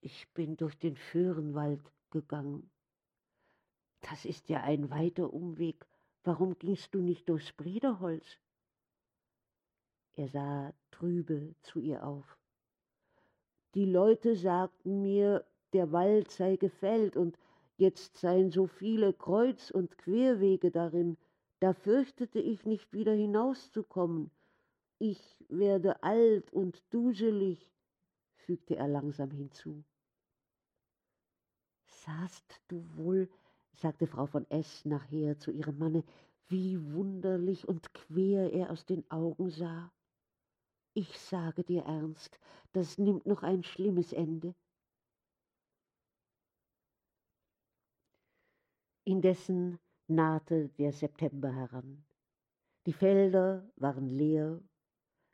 Ich 0.00 0.32
bin 0.32 0.56
durch 0.56 0.78
den 0.78 0.96
Föhrenwald 0.96 1.82
gegangen. 2.10 2.70
Das 4.00 4.24
ist 4.24 4.48
ja 4.48 4.62
ein 4.62 4.88
weiter 4.88 5.32
Umweg. 5.32 5.84
Warum 6.22 6.56
gingst 6.60 6.94
du 6.94 7.00
nicht 7.00 7.28
durchs 7.28 7.52
Brederholz? 7.52 8.38
Er 10.12 10.28
sah 10.28 10.72
trübe 10.92 11.56
zu 11.62 11.80
ihr 11.80 12.06
auf. 12.06 12.38
Die 13.74 13.86
Leute 13.86 14.36
sagten 14.36 15.02
mir, 15.02 15.44
der 15.72 15.90
Wald 15.90 16.30
sei 16.30 16.54
gefällt 16.54 17.16
und 17.16 17.36
Jetzt 17.78 18.16
seien 18.16 18.50
so 18.50 18.66
viele 18.66 19.12
Kreuz- 19.12 19.70
und 19.70 19.98
Querwege 19.98 20.70
darin, 20.70 21.18
da 21.60 21.74
fürchtete 21.74 22.38
ich 22.38 22.64
nicht 22.64 22.92
wieder 22.92 23.12
hinauszukommen. 23.12 24.30
Ich 24.98 25.44
werde 25.48 26.02
alt 26.02 26.50
und 26.52 26.82
duselig, 26.90 27.70
fügte 28.36 28.76
er 28.76 28.88
langsam 28.88 29.30
hinzu. 29.30 29.84
Sahst 31.86 32.62
du 32.68 32.82
wohl, 32.96 33.28
sagte 33.74 34.06
Frau 34.06 34.26
von 34.26 34.48
S. 34.50 34.84
nachher 34.86 35.38
zu 35.38 35.50
ihrem 35.50 35.78
Manne, 35.78 36.04
wie 36.48 36.92
wunderlich 36.94 37.68
und 37.68 37.92
quer 37.92 38.52
er 38.52 38.70
aus 38.70 38.86
den 38.86 39.10
Augen 39.10 39.50
sah. 39.50 39.92
Ich 40.94 41.18
sage 41.18 41.62
dir 41.62 41.82
ernst, 41.82 42.38
das 42.72 42.96
nimmt 42.96 43.26
noch 43.26 43.42
ein 43.42 43.62
schlimmes 43.62 44.14
Ende. 44.14 44.54
Indessen 49.08 49.78
nahte 50.08 50.68
der 50.70 50.90
September 50.90 51.54
heran. 51.54 52.04
Die 52.86 52.92
Felder 52.92 53.64
waren 53.76 54.08
leer, 54.08 54.60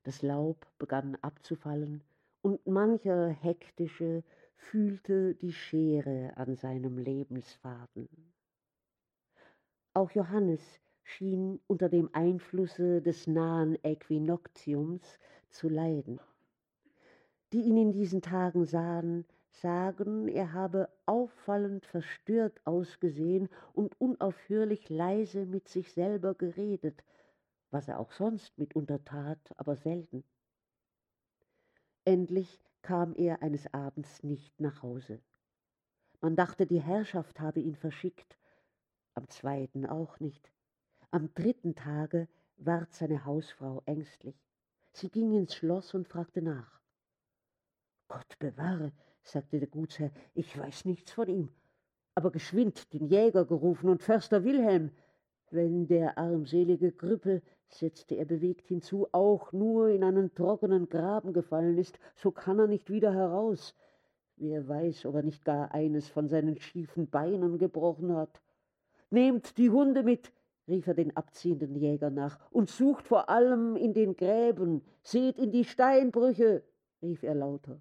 das 0.02 0.20
Laub 0.20 0.66
begann 0.76 1.16
abzufallen, 1.22 2.04
und 2.42 2.66
mancher 2.66 3.28
hektische 3.28 4.24
fühlte 4.56 5.34
die 5.36 5.54
Schere 5.54 6.36
an 6.36 6.54
seinem 6.54 6.98
Lebensfaden. 6.98 8.10
Auch 9.94 10.10
Johannes 10.10 10.60
schien 11.02 11.58
unter 11.66 11.88
dem 11.88 12.10
Einflusse 12.12 13.00
des 13.00 13.26
nahen 13.26 13.82
Äquinoktiums 13.82 15.18
zu 15.48 15.70
leiden. 15.70 16.20
Die 17.54 17.62
ihn 17.62 17.78
in 17.78 17.92
diesen 17.92 18.20
Tagen 18.20 18.66
sahen, 18.66 19.24
sagen, 19.52 20.28
er 20.28 20.52
habe 20.52 20.88
auffallend 21.06 21.86
verstört 21.86 22.60
ausgesehen 22.64 23.48
und 23.72 24.00
unaufhörlich 24.00 24.88
leise 24.88 25.46
mit 25.46 25.68
sich 25.68 25.92
selber 25.92 26.34
geredet, 26.34 27.04
was 27.70 27.88
er 27.88 27.98
auch 27.98 28.12
sonst 28.12 28.56
mitunter 28.58 29.04
tat, 29.04 29.52
aber 29.56 29.76
selten. 29.76 30.24
Endlich 32.04 32.60
kam 32.82 33.14
er 33.14 33.42
eines 33.42 33.72
Abends 33.72 34.22
nicht 34.22 34.60
nach 34.60 34.82
Hause. 34.82 35.20
Man 36.20 36.36
dachte, 36.36 36.66
die 36.66 36.80
Herrschaft 36.80 37.40
habe 37.40 37.60
ihn 37.60 37.76
verschickt, 37.76 38.38
am 39.14 39.28
zweiten 39.28 39.86
auch 39.86 40.20
nicht. 40.20 40.50
Am 41.10 41.32
dritten 41.34 41.74
Tage 41.74 42.28
ward 42.56 42.92
seine 42.92 43.24
Hausfrau 43.24 43.82
ängstlich. 43.86 44.36
Sie 44.92 45.10
ging 45.10 45.32
ins 45.32 45.54
Schloss 45.54 45.94
und 45.94 46.08
fragte 46.08 46.42
nach. 46.42 46.80
Gott 48.08 48.38
bewahre, 48.38 48.92
sagte 49.22 49.58
der 49.58 49.68
Gutsherr, 49.68 50.10
ich 50.34 50.58
weiß 50.58 50.84
nichts 50.84 51.12
von 51.12 51.28
ihm, 51.28 51.48
aber 52.14 52.30
geschwind 52.30 52.92
den 52.92 53.06
Jäger 53.06 53.44
gerufen 53.44 53.88
und 53.88 54.02
Förster 54.02 54.44
Wilhelm. 54.44 54.90
Wenn 55.50 55.86
der 55.86 56.18
armselige 56.18 56.92
Krüppel, 56.92 57.42
setzte 57.68 58.16
er 58.16 58.24
bewegt 58.24 58.68
hinzu, 58.68 59.06
auch 59.12 59.52
nur 59.52 59.88
in 59.88 60.04
einen 60.04 60.34
trockenen 60.34 60.88
Graben 60.88 61.32
gefallen 61.32 61.78
ist, 61.78 61.98
so 62.14 62.30
kann 62.30 62.58
er 62.58 62.66
nicht 62.66 62.90
wieder 62.90 63.12
heraus. 63.12 63.74
Wer 64.36 64.66
weiß, 64.66 65.06
ob 65.06 65.16
er 65.16 65.22
nicht 65.22 65.44
gar 65.44 65.72
eines 65.72 66.08
von 66.08 66.28
seinen 66.28 66.58
schiefen 66.58 67.08
Beinen 67.08 67.58
gebrochen 67.58 68.14
hat. 68.14 68.40
Nehmt 69.10 69.58
die 69.58 69.70
Hunde 69.70 70.02
mit, 70.02 70.32
rief 70.68 70.86
er 70.86 70.94
den 70.94 71.16
abziehenden 71.16 71.76
Jäger 71.76 72.10
nach, 72.10 72.38
und 72.50 72.70
sucht 72.70 73.06
vor 73.06 73.28
allem 73.28 73.76
in 73.76 73.92
den 73.92 74.16
Gräben, 74.16 74.82
seht 75.02 75.38
in 75.38 75.50
die 75.52 75.64
Steinbrüche, 75.64 76.62
rief 77.02 77.22
er 77.22 77.34
lauter. 77.34 77.80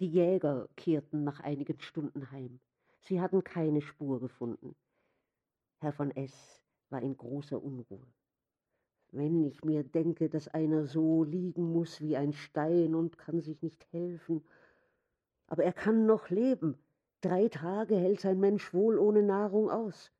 Die 0.00 0.08
Jäger 0.08 0.68
kehrten 0.76 1.22
nach 1.22 1.40
einigen 1.40 1.78
Stunden 1.78 2.30
heim. 2.32 2.58
Sie 3.00 3.20
hatten 3.20 3.44
keine 3.44 3.80
Spur 3.80 4.18
gefunden. 4.18 4.74
Herr 5.78 5.92
von 5.92 6.10
S. 6.10 6.62
war 6.90 7.00
in 7.00 7.16
großer 7.16 7.62
Unruhe. 7.62 8.06
Wenn 9.12 9.44
ich 9.44 9.62
mir 9.62 9.84
denke, 9.84 10.28
dass 10.28 10.48
einer 10.48 10.86
so 10.86 11.22
liegen 11.22 11.72
muss 11.72 12.00
wie 12.00 12.16
ein 12.16 12.32
Stein 12.32 12.96
und 12.96 13.18
kann 13.18 13.40
sich 13.40 13.62
nicht 13.62 13.86
helfen. 13.92 14.44
Aber 15.46 15.62
er 15.62 15.72
kann 15.72 16.06
noch 16.06 16.28
leben. 16.30 16.76
Drei 17.20 17.48
Tage 17.48 17.96
hält 17.96 18.20
sein 18.20 18.40
Mensch 18.40 18.74
wohl 18.74 18.98
ohne 18.98 19.22
Nahrung 19.22 19.70
aus. 19.70 20.10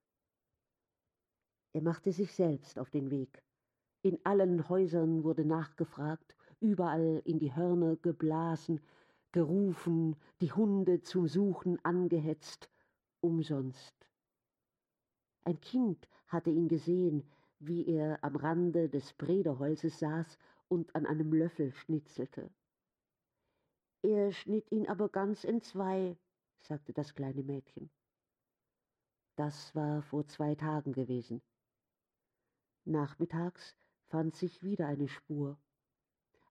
Er 1.72 1.82
machte 1.82 2.12
sich 2.12 2.32
selbst 2.32 2.78
auf 2.78 2.90
den 2.90 3.10
Weg. 3.10 3.42
In 4.02 4.20
allen 4.24 4.68
Häusern 4.68 5.24
wurde 5.24 5.44
nachgefragt, 5.44 6.36
überall 6.60 7.20
in 7.24 7.40
die 7.40 7.56
Hörner 7.56 7.96
geblasen, 7.96 8.80
gerufen, 9.34 10.14
die 10.40 10.52
Hunde 10.52 11.02
zum 11.02 11.26
Suchen 11.26 11.84
angehetzt, 11.84 12.70
umsonst. 13.20 13.92
Ein 15.42 15.60
Kind 15.60 16.08
hatte 16.28 16.50
ihn 16.50 16.68
gesehen, 16.68 17.28
wie 17.58 17.84
er 17.84 18.22
am 18.22 18.36
Rande 18.36 18.88
des 18.88 19.12
Brederholzes 19.14 19.98
saß 19.98 20.38
und 20.68 20.94
an 20.94 21.04
einem 21.04 21.32
Löffel 21.32 21.72
schnitzelte. 21.72 22.48
Er 24.02 24.30
schnitt 24.30 24.70
ihn 24.70 24.86
aber 24.86 25.08
ganz 25.08 25.42
entzwei, 25.42 26.16
sagte 26.60 26.92
das 26.92 27.12
kleine 27.12 27.42
Mädchen. 27.42 27.90
Das 29.34 29.74
war 29.74 30.02
vor 30.02 30.28
zwei 30.28 30.54
Tagen 30.54 30.92
gewesen. 30.92 31.42
Nachmittags 32.84 33.74
fand 34.06 34.36
sich 34.36 34.62
wieder 34.62 34.86
eine 34.86 35.08
Spur 35.08 35.58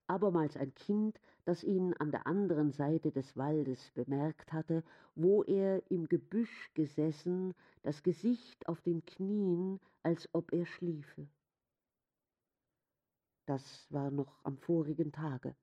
abermals 0.06 0.56
ein 0.56 0.74
Kind, 0.74 1.18
das 1.44 1.62
ihn 1.62 1.94
an 1.94 2.10
der 2.10 2.26
anderen 2.26 2.72
Seite 2.72 3.10
des 3.10 3.36
Waldes 3.36 3.90
bemerkt 3.92 4.52
hatte, 4.52 4.82
wo 5.14 5.42
er 5.42 5.82
im 5.90 6.08
Gebüsch 6.08 6.70
gesessen, 6.74 7.54
das 7.82 8.02
Gesicht 8.02 8.66
auf 8.68 8.80
den 8.80 9.04
Knien, 9.04 9.80
als 10.02 10.28
ob 10.32 10.52
er 10.52 10.66
schliefe. 10.66 11.28
Das 13.46 13.86
war 13.90 14.10
noch 14.10 14.42
am 14.44 14.56
vorigen 14.56 15.12
Tage. 15.12 15.54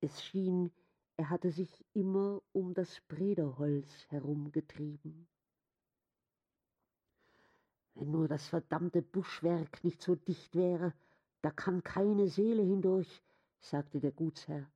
Es 0.00 0.22
schien, 0.22 0.70
er 1.16 1.30
hatte 1.30 1.50
sich 1.50 1.84
immer 1.94 2.42
um 2.52 2.74
das 2.74 3.00
Brederholz 3.08 4.06
herumgetrieben. 4.08 5.26
Wenn 7.94 8.10
nur 8.10 8.28
das 8.28 8.48
verdammte 8.48 9.02
Buschwerk 9.02 9.84
nicht 9.84 10.02
so 10.02 10.14
dicht 10.14 10.54
wäre, 10.54 10.92
da 11.42 11.50
kann 11.50 11.82
keine 11.82 12.28
Seele 12.28 12.62
hindurch, 12.62 13.22
sagte 13.60 14.00
der 14.00 14.12
Gutsherr. 14.12 14.70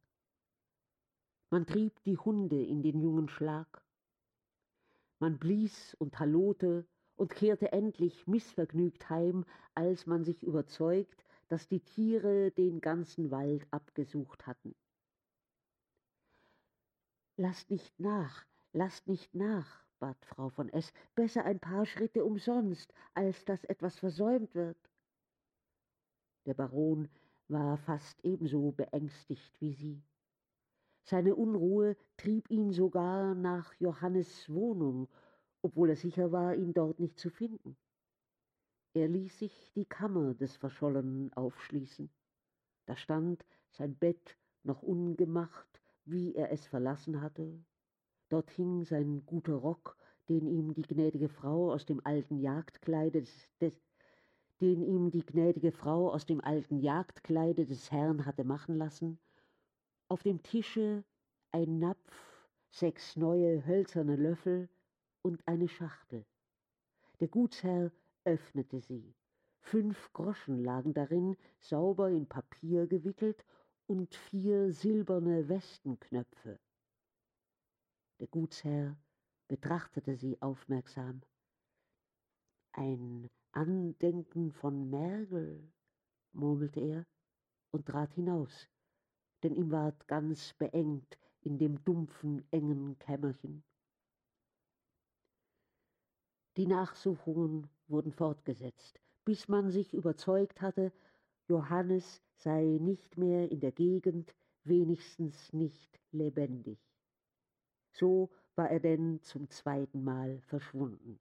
Man 1.51 1.65
trieb 1.65 2.03
die 2.03 2.19
Hunde 2.19 2.63
in 2.63 2.83
den 2.83 3.01
jungen 3.01 3.29
Schlag. 3.29 3.83
Man 5.21 5.39
blies 5.39 5.95
und 5.95 6.19
hallote 6.19 6.87
und 7.15 7.31
kehrte 7.31 7.73
endlich 7.73 8.27
missvergnügt 8.27 9.09
heim, 9.09 9.47
als 9.75 10.07
man 10.07 10.25
sich 10.25 10.43
überzeugt, 10.43 11.25
dass 11.49 11.69
die 11.69 11.81
Tiere 11.81 12.51
den 12.51 12.81
ganzen 12.81 13.31
Wald 13.31 13.67
abgesucht 13.71 14.47
hatten. 14.47 14.75
Lasst 17.37 17.71
nicht 17.71 17.99
nach, 18.01 18.45
lasst 18.73 19.07
nicht 19.07 19.35
nach, 19.35 19.85
bat 20.01 20.23
Frau 20.25 20.49
von 20.49 20.69
S., 20.71 20.93
besser 21.15 21.45
ein 21.45 21.61
paar 21.61 21.87
Schritte 21.87 22.25
umsonst, 22.25 22.93
als 23.15 23.45
dass 23.45 23.63
etwas 23.65 23.99
versäumt 23.99 24.55
wird. 24.55 24.79
Der 26.47 26.55
Baron 26.55 27.09
war 27.49 27.77
fast 27.77 28.25
ebenso 28.25 28.73
beängstigt 28.73 29.61
wie 29.61 29.73
sie. 29.73 30.03
Seine 31.03 31.37
Unruhe 31.37 31.97
trieb 32.17 32.51
ihn 32.51 32.73
sogar 32.73 33.35
nach 33.35 33.75
Johannes 33.75 34.49
Wohnung, 34.49 35.09
obwohl 35.63 35.91
er 35.91 35.97
sicher 35.97 36.33
war, 36.33 36.55
ihn 36.55 36.73
dort 36.73 36.99
nicht 36.99 37.19
zu 37.19 37.31
finden. 37.31 37.77
Er 38.95 39.09
ließ 39.09 39.39
sich 39.39 39.73
die 39.75 39.85
Kammer 39.85 40.35
des 40.35 40.57
Verschollenen 40.57 41.33
aufschließen. 41.35 42.11
Da 42.87 42.97
stand 42.97 43.45
sein 43.71 43.95
Bett 43.95 44.39
noch 44.63 44.83
ungemacht, 44.83 45.83
wie 46.05 46.35
er 46.35 46.51
es 46.51 46.67
verlassen 46.67 47.21
hatte. 47.21 47.63
Dort 48.29 48.51
hing 48.51 48.85
sein 48.85 49.25
guter 49.27 49.55
Rock, 49.55 49.97
den 50.29 50.47
ihm 50.47 50.75
die 50.75 50.83
gnädige 50.83 51.29
Frau 51.29 51.73
aus 51.73 51.87
dem 51.87 52.01
alten 52.05 52.39
Jagdkleide 52.39 53.21
des, 53.21 53.49
des, 53.61 53.81
den 54.61 54.83
ihm 54.83 55.11
die 55.11 55.25
gnädige 55.25 55.73
Frau 55.73 56.11
aus 56.11 56.27
dem 56.27 56.41
alten 56.41 56.79
Jagdkleide 56.79 57.67
des 57.67 57.91
Herrn 57.93 58.25
hatte 58.25 58.45
machen 58.45 58.77
lassen, 58.77 59.19
auf 60.09 60.23
dem 60.23 60.43
Tische 60.43 61.05
ein 61.53 61.79
Napf, 61.79 62.49
sechs 62.71 63.17
neue 63.17 63.67
hölzerne 63.67 64.17
Löffel 64.17 64.69
und 65.23 65.47
eine 65.47 65.69
Schachtel. 65.69 66.25
Der 67.21 67.29
Gutsherr 67.29 67.91
öffnete 68.25 68.81
sie. 68.81 69.15
Fünf 69.61 70.13
Groschen 70.13 70.63
lagen 70.63 70.95
darin, 70.95 71.37
sauber 71.59 72.11
in 72.11 72.27
Papier 72.27 72.87
gewickelt, 72.87 73.45
und 73.87 74.15
vier 74.15 74.73
silberne 74.73 75.49
Westenknöpfe. 75.49 76.59
Der 78.19 78.27
Gutsherr 78.27 78.97
betrachtete 79.49 80.17
sie 80.17 80.41
aufmerksam. 80.43 81.23
Ein 82.73 83.29
Andenken 83.57 84.53
von 84.53 84.91
Mergel, 84.91 85.73
murmelte 86.33 86.79
er 86.81 87.07
und 87.71 87.87
trat 87.87 88.13
hinaus, 88.13 88.69
denn 89.43 89.55
ihm 89.55 89.71
ward 89.71 90.07
ganz 90.09 90.53
beengt 90.59 91.19
in 91.41 91.57
dem 91.57 91.83
dumpfen, 91.83 92.47
engen 92.51 92.99
Kämmerchen. 92.99 93.65
Die 96.59 96.67
Nachsuchungen 96.67 97.71
wurden 97.89 98.13
fortgesetzt, 98.13 99.01
bis 99.25 99.49
man 99.49 99.71
sich 99.71 99.95
überzeugt 99.95 100.61
hatte, 100.61 100.93
Johannes 101.49 102.23
sei 102.35 102.77
nicht 102.79 103.17
mehr 103.17 103.51
in 103.51 103.61
der 103.61 103.73
Gegend, 103.73 104.35
wenigstens 104.65 105.55
nicht 105.55 105.99
lebendig. 106.11 106.79
So 107.93 108.29
war 108.55 108.71
er 108.71 108.81
denn 108.81 109.23
zum 109.23 109.49
zweiten 109.49 110.05
Mal 110.05 110.43
verschwunden 110.43 111.19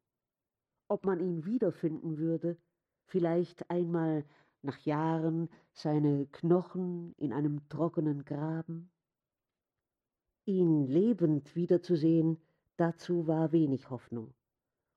ob 0.88 1.06
man 1.06 1.20
ihn 1.20 1.46
wiederfinden 1.46 2.18
würde, 2.18 2.58
vielleicht 3.06 3.70
einmal 3.70 4.26
nach 4.62 4.78
Jahren 4.80 5.50
seine 5.74 6.26
Knochen 6.28 7.14
in 7.18 7.34
einem 7.34 7.68
trockenen 7.70 8.26
Graben. 8.26 8.92
Ihn 10.46 10.88
lebend 10.88 11.56
wiederzusehen, 11.56 12.38
dazu 12.78 13.28
war 13.28 13.52
wenig 13.52 13.90
Hoffnung, 13.90 14.34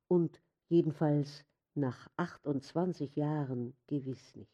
und 0.08 0.40
jedenfalls 0.68 1.44
nach 1.74 2.08
28 2.16 3.16
Jahren 3.16 3.74
gewiss 3.86 4.34
nicht. 4.34 4.50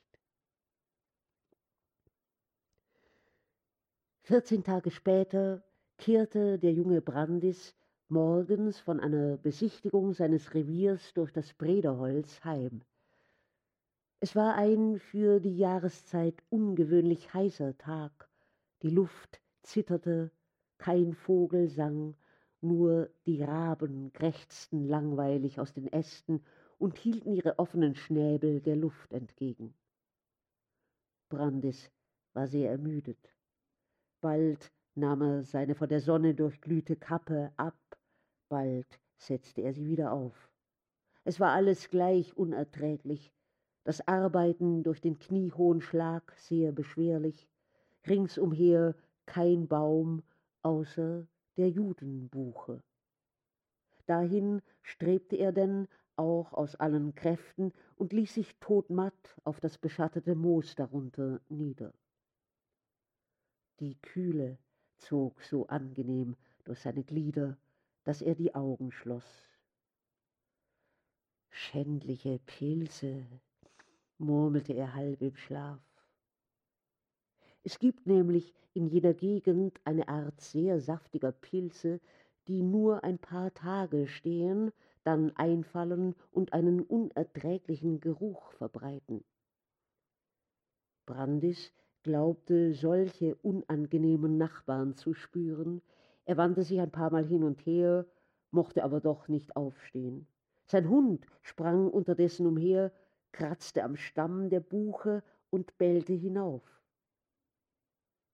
Vierzehn 4.23 4.65
Tage 4.65 4.91
später 4.91 5.63
kehrte 5.99 6.59
der 6.59 6.73
junge 6.73 7.03
Brandis 7.03 7.75
morgens 8.09 8.79
von 8.79 9.01
einer 9.01 9.37
Besichtigung 9.37 10.13
seines 10.13 10.55
Reviers 10.55 11.15
durch 11.15 11.33
das 11.33 11.55
Brederholz 11.55 12.45
heim. 12.45 12.83
Es 14.21 14.37
war 14.37 14.55
ein 14.55 14.99
für 14.99 15.41
die 15.41 15.57
Jahreszeit 15.57 16.43
ungewöhnlich 16.51 17.33
heißer 17.35 17.77
Tag. 17.79 18.29
Die 18.83 18.91
Luft 18.91 19.41
zitterte, 19.63 20.31
kein 20.79 21.15
Vogel 21.15 21.69
sang, 21.69 22.15
nur 22.61 23.11
die 23.27 23.43
Raben 23.43 24.13
krächzten 24.13 24.87
langweilig 24.87 25.61
aus 25.61 25.73
den 25.75 25.93
Ästen 25.93 26.45
und 26.79 26.99
hielten 26.99 27.33
ihre 27.33 27.59
offenen 27.59 27.95
Schnäbel 27.95 28.61
der 28.61 28.77
Luft 28.77 29.13
entgegen. 29.13 29.75
Brandis 31.29 31.91
war 32.33 32.47
sehr 32.47 32.71
ermüdet. 32.71 33.35
Bald 34.21 34.73
nahm 34.95 35.23
er 35.23 35.43
seine 35.45 35.75
von 35.75 35.89
der 35.89 36.01
Sonne 36.01 36.35
durchglühte 36.35 36.97
Kappe 36.97 37.53
ab, 37.57 37.77
bald 38.55 39.01
setzte 39.17 39.63
er 39.63 39.73
sie 39.73 39.89
wieder 39.89 40.13
auf. 40.13 40.49
Es 41.25 41.41
war 41.41 41.51
alles 41.51 41.91
gleich 41.91 42.37
unerträglich, 42.37 43.33
das 43.83 44.07
Arbeiten 44.07 44.85
durch 44.85 45.01
den 45.01 45.19
kniehohen 45.19 45.81
Schlag 45.81 46.33
sehr 46.37 46.71
beschwerlich, 46.71 47.49
ringsumher 48.07 48.95
kein 49.27 49.67
Baum 49.67 50.23
außer 50.63 51.27
der 51.57 51.69
Judenbuche. 51.69 52.81
Dahin 54.07 54.63
strebte 54.83 55.35
er 55.35 55.51
denn 55.51 55.89
auch 56.15 56.53
aus 56.53 56.77
allen 56.77 57.13
Kräften 57.17 57.73
und 57.97 58.13
ließ 58.13 58.35
sich 58.35 58.55
todmatt 58.61 59.37
auf 59.43 59.59
das 59.59 59.79
beschattete 59.79 60.37
Moos 60.37 60.77
darunter 60.77 61.41
nieder. 61.49 61.93
Die 63.81 63.97
Kühle 64.01 64.59
zog 64.99 65.43
so 65.43 65.67
angenehm 65.67 66.37
durch 66.63 66.79
seine 66.79 67.03
Glieder, 67.03 67.59
dass 68.05 68.23
er 68.23 68.35
die 68.35 68.55
Augen 68.55 68.93
schloss. 68.93 69.49
Schändliche 71.51 72.39
Pilze, 72.47 73.27
murmelte 74.19 74.75
er 74.75 74.95
halb 74.95 75.23
im 75.23 75.37
Schlaf. 75.37 75.81
Es 77.63 77.79
gibt 77.79 78.07
nämlich 78.07 78.55
in 78.75 78.87
jener 78.87 79.15
Gegend 79.15 79.81
eine 79.85 80.09
Art 80.09 80.41
sehr 80.41 80.81
saftiger 80.81 81.33
Pilze, 81.33 82.01
die 82.47 82.63
nur 82.63 83.05
ein 83.05 83.19
paar 83.19 83.55
Tage 83.55 84.07
stehen, 84.07 84.71
dann 85.03 85.35
einfallen 85.37 86.15
und 86.31 86.53
einen 86.53 86.83
unerträglichen 86.83 88.01
Geruch 88.01 88.53
verbreiten. 88.53 89.25
Brandis 91.07 91.73
glaubte, 92.03 92.75
solche 92.75 93.35
unangenehmen 93.37 94.37
Nachbarn 94.37 94.95
zu 94.95 95.15
spüren. 95.15 95.83
Er 96.27 96.37
wandte 96.37 96.63
sich 96.63 96.81
ein 96.81 96.91
paar 96.91 97.11
Mal 97.11 97.27
hin 97.27 97.45
und 97.45 97.65
her, 97.67 98.07
mochte 98.51 98.85
aber 98.85 99.01
doch 99.01 99.29
nicht 99.29 99.57
aufstehen. 99.57 100.27
Sein 100.67 100.89
Hund 100.89 101.27
sprang 101.43 101.91
unterdessen 101.91 102.47
umher, 102.47 102.93
kratzte 103.33 103.83
am 103.83 103.97
Stamm 103.97 104.49
der 104.49 104.61
Buche 104.61 105.23
und 105.51 105.77
bellte 105.77 106.15
hinauf. 106.15 106.63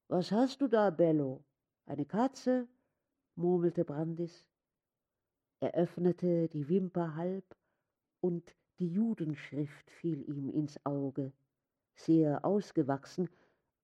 Was 0.07 0.31
hast 0.31 0.61
du 0.61 0.67
da, 0.67 0.89
Bello? 0.89 1.43
Eine 1.85 2.05
Katze? 2.05 2.67
murmelte 3.35 3.83
Brandis. 3.83 4.45
Er 5.59 5.73
öffnete 5.73 6.47
die 6.47 6.67
Wimper 6.69 7.15
halb, 7.15 7.55
und 8.19 8.55
die 8.79 8.89
Judenschrift 8.89 9.89
fiel 9.89 10.27
ihm 10.29 10.49
ins 10.49 10.83
Auge, 10.85 11.33
sehr 11.95 12.45
ausgewachsen, 12.45 13.29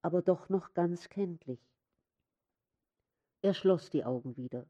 aber 0.01 0.21
doch 0.21 0.49
noch 0.49 0.73
ganz 0.73 1.09
kenntlich. 1.09 1.59
Er 3.41 3.53
schloss 3.53 3.89
die 3.89 4.03
Augen 4.03 4.35
wieder. 4.35 4.65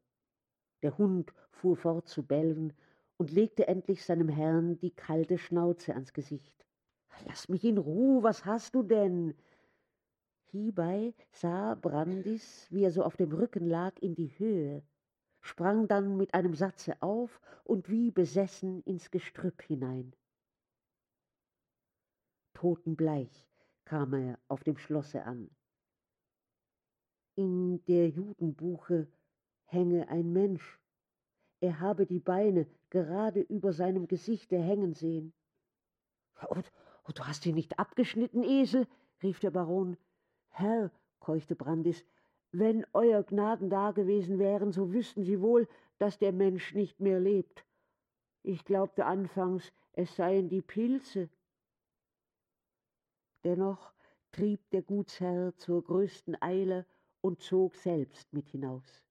Der 0.84 0.98
Hund 0.98 1.34
fuhr 1.52 1.78
fort 1.78 2.08
zu 2.08 2.26
bellen 2.26 2.74
und 3.18 3.32
legte 3.32 3.68
endlich 3.68 4.04
seinem 4.04 4.30
Herrn 4.30 4.78
die 4.80 4.92
kalte 4.92 5.38
Schnauze 5.38 5.94
ans 5.94 6.14
Gesicht. 6.14 6.66
Lass 7.26 7.50
mich 7.50 7.64
in 7.64 7.78
Ruhe, 7.78 8.22
was 8.24 8.46
hast 8.46 8.76
du 8.76 8.84
denn? 8.84 9.34
Hiebei 10.52 11.14
sah 11.32 11.76
Brandis, 11.76 12.68
wie 12.72 12.84
er 12.84 12.92
so 12.92 13.04
auf 13.04 13.18
dem 13.18 13.32
Rücken 13.32 13.66
lag, 13.66 13.98
in 14.00 14.16
die 14.16 14.38
Höhe, 14.38 14.84
sprang 15.42 15.88
dann 15.88 16.18
mit 16.18 16.34
einem 16.34 16.54
Satze 16.54 17.02
auf 17.02 17.42
und 17.64 17.90
wie 17.90 18.12
besessen 18.12 18.82
ins 18.84 19.12
Gestrüpp 19.12 19.62
hinein. 19.64 20.14
Totenbleich 22.54 23.48
kam 23.86 24.14
er 24.14 24.40
auf 24.48 24.64
dem 24.64 24.78
Schlosse 24.78 25.24
an. 25.24 25.50
In 27.38 27.86
der 27.86 28.10
Judenbuche 28.10 29.08
hänge 29.66 30.10
ein 30.10 30.34
Mensch. 30.34 30.80
Er 31.60 31.80
habe 31.80 32.08
die 32.08 32.20
Beine 32.20 32.66
gerade 32.90 33.42
über 33.42 33.74
seinem 33.74 34.08
Gesichte 34.08 34.58
hängen 34.58 34.96
sehen. 34.96 35.34
Und, 36.50 36.72
und 37.04 37.20
du 37.20 37.28
hast 37.28 37.46
ihn 37.46 37.54
nicht 37.54 37.78
abgeschnitten, 37.78 38.44
Esel? 38.44 38.88
rief 39.22 39.40
der 39.40 39.52
Baron. 39.52 39.98
Herr, 40.50 40.92
keuchte 41.20 41.56
Brandis, 41.56 42.04
wenn 42.52 42.88
Euer 42.94 43.22
Gnaden 43.22 43.70
da 43.70 43.92
gewesen 43.92 44.40
wären, 44.40 44.72
so 44.72 44.92
wüssten 44.92 45.24
Sie 45.24 45.40
wohl, 45.40 45.68
dass 46.00 46.18
der 46.18 46.32
Mensch 46.32 46.74
nicht 46.74 47.00
mehr 47.00 47.20
lebt. 47.20 47.64
Ich 48.42 48.66
glaubte 48.66 49.06
anfangs, 49.06 49.72
es 49.94 50.16
seien 50.16 50.50
die 50.50 50.64
Pilze. 50.64 51.30
Dennoch 53.44 53.94
trieb 54.32 54.68
der 54.72 54.82
Gutsherr 54.82 55.56
zur 55.58 55.84
größten 55.84 56.36
Eile 56.42 56.88
und 57.28 57.42
zog 57.42 57.76
selbst 57.76 58.32
mit 58.32 58.48
hinaus. 58.48 59.04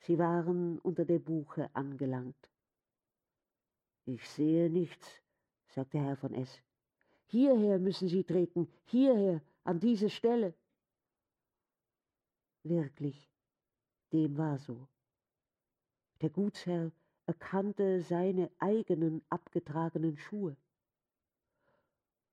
Sie 0.00 0.18
waren 0.18 0.78
unter 0.78 1.04
der 1.04 1.18
Buche 1.18 1.68
angelangt. 1.74 2.50
Ich 4.06 4.26
sehe 4.30 4.70
nichts, 4.70 5.06
sagte 5.68 5.98
Herr 5.98 6.16
von 6.16 6.32
S. 6.32 6.62
Hierher 7.26 7.78
müssen 7.78 8.08
Sie 8.08 8.24
treten, 8.24 8.66
hierher, 8.86 9.42
an 9.64 9.78
diese 9.78 10.08
Stelle. 10.08 10.54
Wirklich, 12.62 13.28
dem 14.12 14.38
war 14.38 14.58
so. 14.58 14.88
Der 16.22 16.30
Gutsherr 16.30 16.92
erkannte 17.26 18.00
seine 18.00 18.50
eigenen 18.58 19.22
abgetragenen 19.28 20.16
Schuhe. 20.16 20.56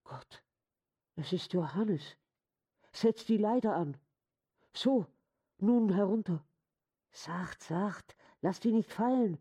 Gott, 0.04 0.42
es 1.16 1.32
ist 1.32 1.52
Johannes. 1.52 2.16
Setz 2.94 3.26
die 3.26 3.36
Leiter 3.36 3.74
an. 3.74 3.96
So, 4.72 5.06
nun 5.58 5.92
herunter. 5.92 6.42
Sacht, 7.10 7.62
sacht, 7.62 8.16
lass 8.40 8.60
die 8.60 8.72
nicht 8.72 8.90
fallen. 8.90 9.38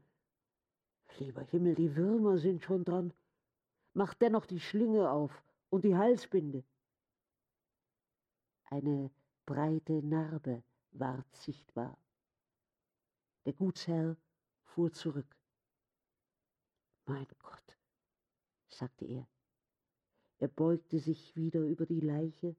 Lieber 1.19 1.43
Himmel, 1.43 1.75
die 1.75 1.95
Würmer 1.95 2.37
sind 2.37 2.61
schon 2.63 2.83
dran 2.83 3.13
macht 3.93 4.21
dennoch 4.21 4.45
die 4.45 4.59
Schlinge 4.59 5.09
auf 5.09 5.43
und 5.69 5.83
die 5.83 5.95
Halsbinde. 5.95 6.63
Eine 8.65 9.11
breite 9.45 10.01
Narbe 10.03 10.63
ward 10.91 11.35
sichtbar. 11.35 11.97
Der 13.45 13.53
Gutsherr 13.53 14.17
fuhr 14.63 14.91
zurück. 14.91 15.37
Mein 17.05 17.27
Gott, 17.39 17.77
sagte 18.69 19.05
er. 19.05 19.27
Er 20.39 20.47
beugte 20.47 20.99
sich 20.99 21.35
wieder 21.35 21.61
über 21.61 21.85
die 21.85 21.99
Leiche, 21.99 22.55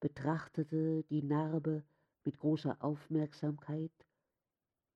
betrachtete 0.00 1.04
die 1.04 1.22
Narbe 1.22 1.84
mit 2.24 2.38
großer 2.38 2.76
Aufmerksamkeit 2.82 3.92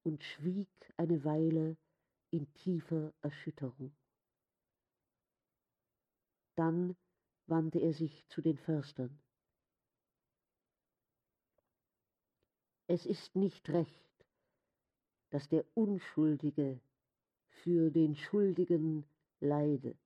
und 0.02 0.22
schwieg 0.24 0.68
eine 0.96 1.24
Weile 1.24 1.76
in 2.30 2.52
tiefer 2.54 3.12
Erschütterung. 3.22 3.94
Dann 6.56 6.96
wandte 7.46 7.80
er 7.80 7.92
sich 7.92 8.26
zu 8.28 8.40
den 8.42 8.58
Förstern. 8.58 9.20
Es 12.86 13.06
ist 13.06 13.36
nicht 13.36 13.68
recht, 13.70 14.26
dass 15.30 15.48
der 15.48 15.64
Unschuldige 15.74 16.80
für 17.62 17.90
den 17.90 18.16
Schuldigen 18.16 19.06
leide. 19.40 19.96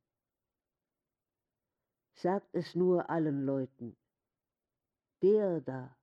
Sagt 2.12 2.54
es 2.54 2.74
nur 2.74 3.08
allen 3.10 3.44
Leuten. 3.44 3.96
Der 5.24 5.62
da, 5.62 5.96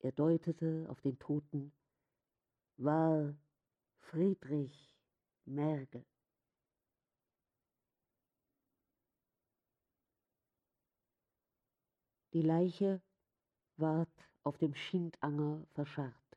er 0.00 0.10
deutete 0.10 0.86
auf 0.88 1.00
den 1.00 1.16
Toten, 1.20 1.72
war 2.76 3.36
Friedrich 4.00 4.98
Mergel. 5.44 6.04
Die 12.32 12.42
Leiche 12.42 13.00
ward 13.76 14.10
auf 14.42 14.58
dem 14.58 14.74
Schindanger 14.74 15.64
verscharrt. 15.70 16.36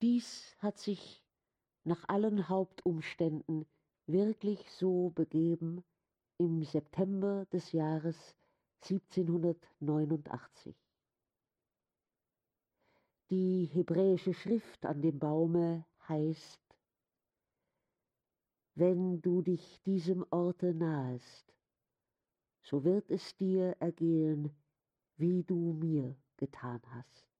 Dies 0.00 0.54
hat 0.60 0.78
sich 0.78 1.24
nach 1.82 2.08
allen 2.08 2.48
Hauptumständen 2.48 3.66
wirklich 4.06 4.70
so 4.70 5.10
begeben 5.10 5.84
im 6.44 6.64
September 6.64 7.46
des 7.52 7.72
Jahres 7.72 8.36
1789. 8.82 10.76
Die 13.30 13.64
hebräische 13.72 14.34
Schrift 14.34 14.84
an 14.84 15.00
dem 15.02 15.18
Baume 15.18 15.86
heißt 16.08 16.64
wenn 18.76 19.20
du 19.22 19.40
dich 19.40 19.80
diesem 19.82 20.26
Orte 20.30 20.74
nahest, 20.74 21.54
so 22.62 22.82
wird 22.82 23.10
es 23.10 23.36
dir 23.36 23.76
ergehen, 23.78 24.50
wie 25.16 25.44
du 25.44 25.74
mir 25.74 26.16
getan 26.36 26.80
hast. 26.90 27.33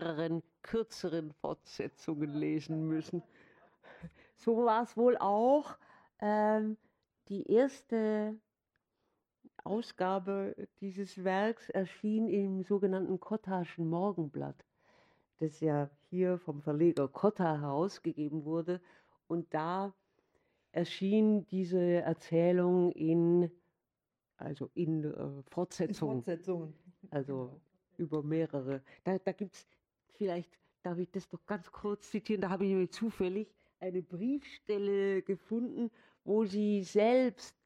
Mehreren 0.00 0.42
kürzeren 0.62 1.32
Fortsetzungen 1.32 2.34
lesen 2.34 2.86
müssen. 2.86 3.22
So 4.36 4.64
war 4.64 4.82
es 4.82 4.96
wohl 4.96 5.16
auch. 5.18 5.76
Ähm, 6.20 6.76
die 7.28 7.50
erste 7.50 8.38
Ausgabe 9.64 10.56
dieses 10.80 11.22
Werks 11.22 11.68
erschien 11.68 12.28
im 12.28 12.62
sogenannten 12.62 13.20
Kottaschen 13.20 13.88
Morgenblatt, 13.88 14.64
das 15.38 15.60
ja 15.60 15.90
hier 16.08 16.38
vom 16.38 16.62
Verleger 16.62 17.08
Kotta 17.08 17.60
herausgegeben 17.60 18.44
wurde. 18.44 18.80
Und 19.26 19.52
da 19.52 19.92
erschien 20.72 21.46
diese 21.46 21.80
Erzählung 21.80 22.92
in, 22.92 23.50
also 24.38 24.70
in 24.74 25.04
äh, 25.04 25.42
Fortsetzung. 25.50 26.22
Fortsetzungen. 26.22 26.74
Also 27.10 27.34
genau. 27.34 27.60
über 27.98 28.22
mehrere. 28.22 28.82
Da, 29.04 29.18
da 29.18 29.32
gibt 29.32 29.54
es, 29.54 29.66
vielleicht 30.16 30.58
darf 30.82 30.98
ich 30.98 31.10
das 31.10 31.28
doch 31.28 31.44
ganz 31.46 31.70
kurz 31.70 32.10
zitieren, 32.10 32.42
da 32.42 32.50
habe 32.50 32.64
ich 32.64 32.70
nämlich 32.70 32.92
zufällig 32.92 33.48
eine 33.80 34.02
Briefstelle 34.02 35.22
gefunden, 35.22 35.90
wo 36.24 36.44
sie 36.44 36.82
selbst 36.82 37.59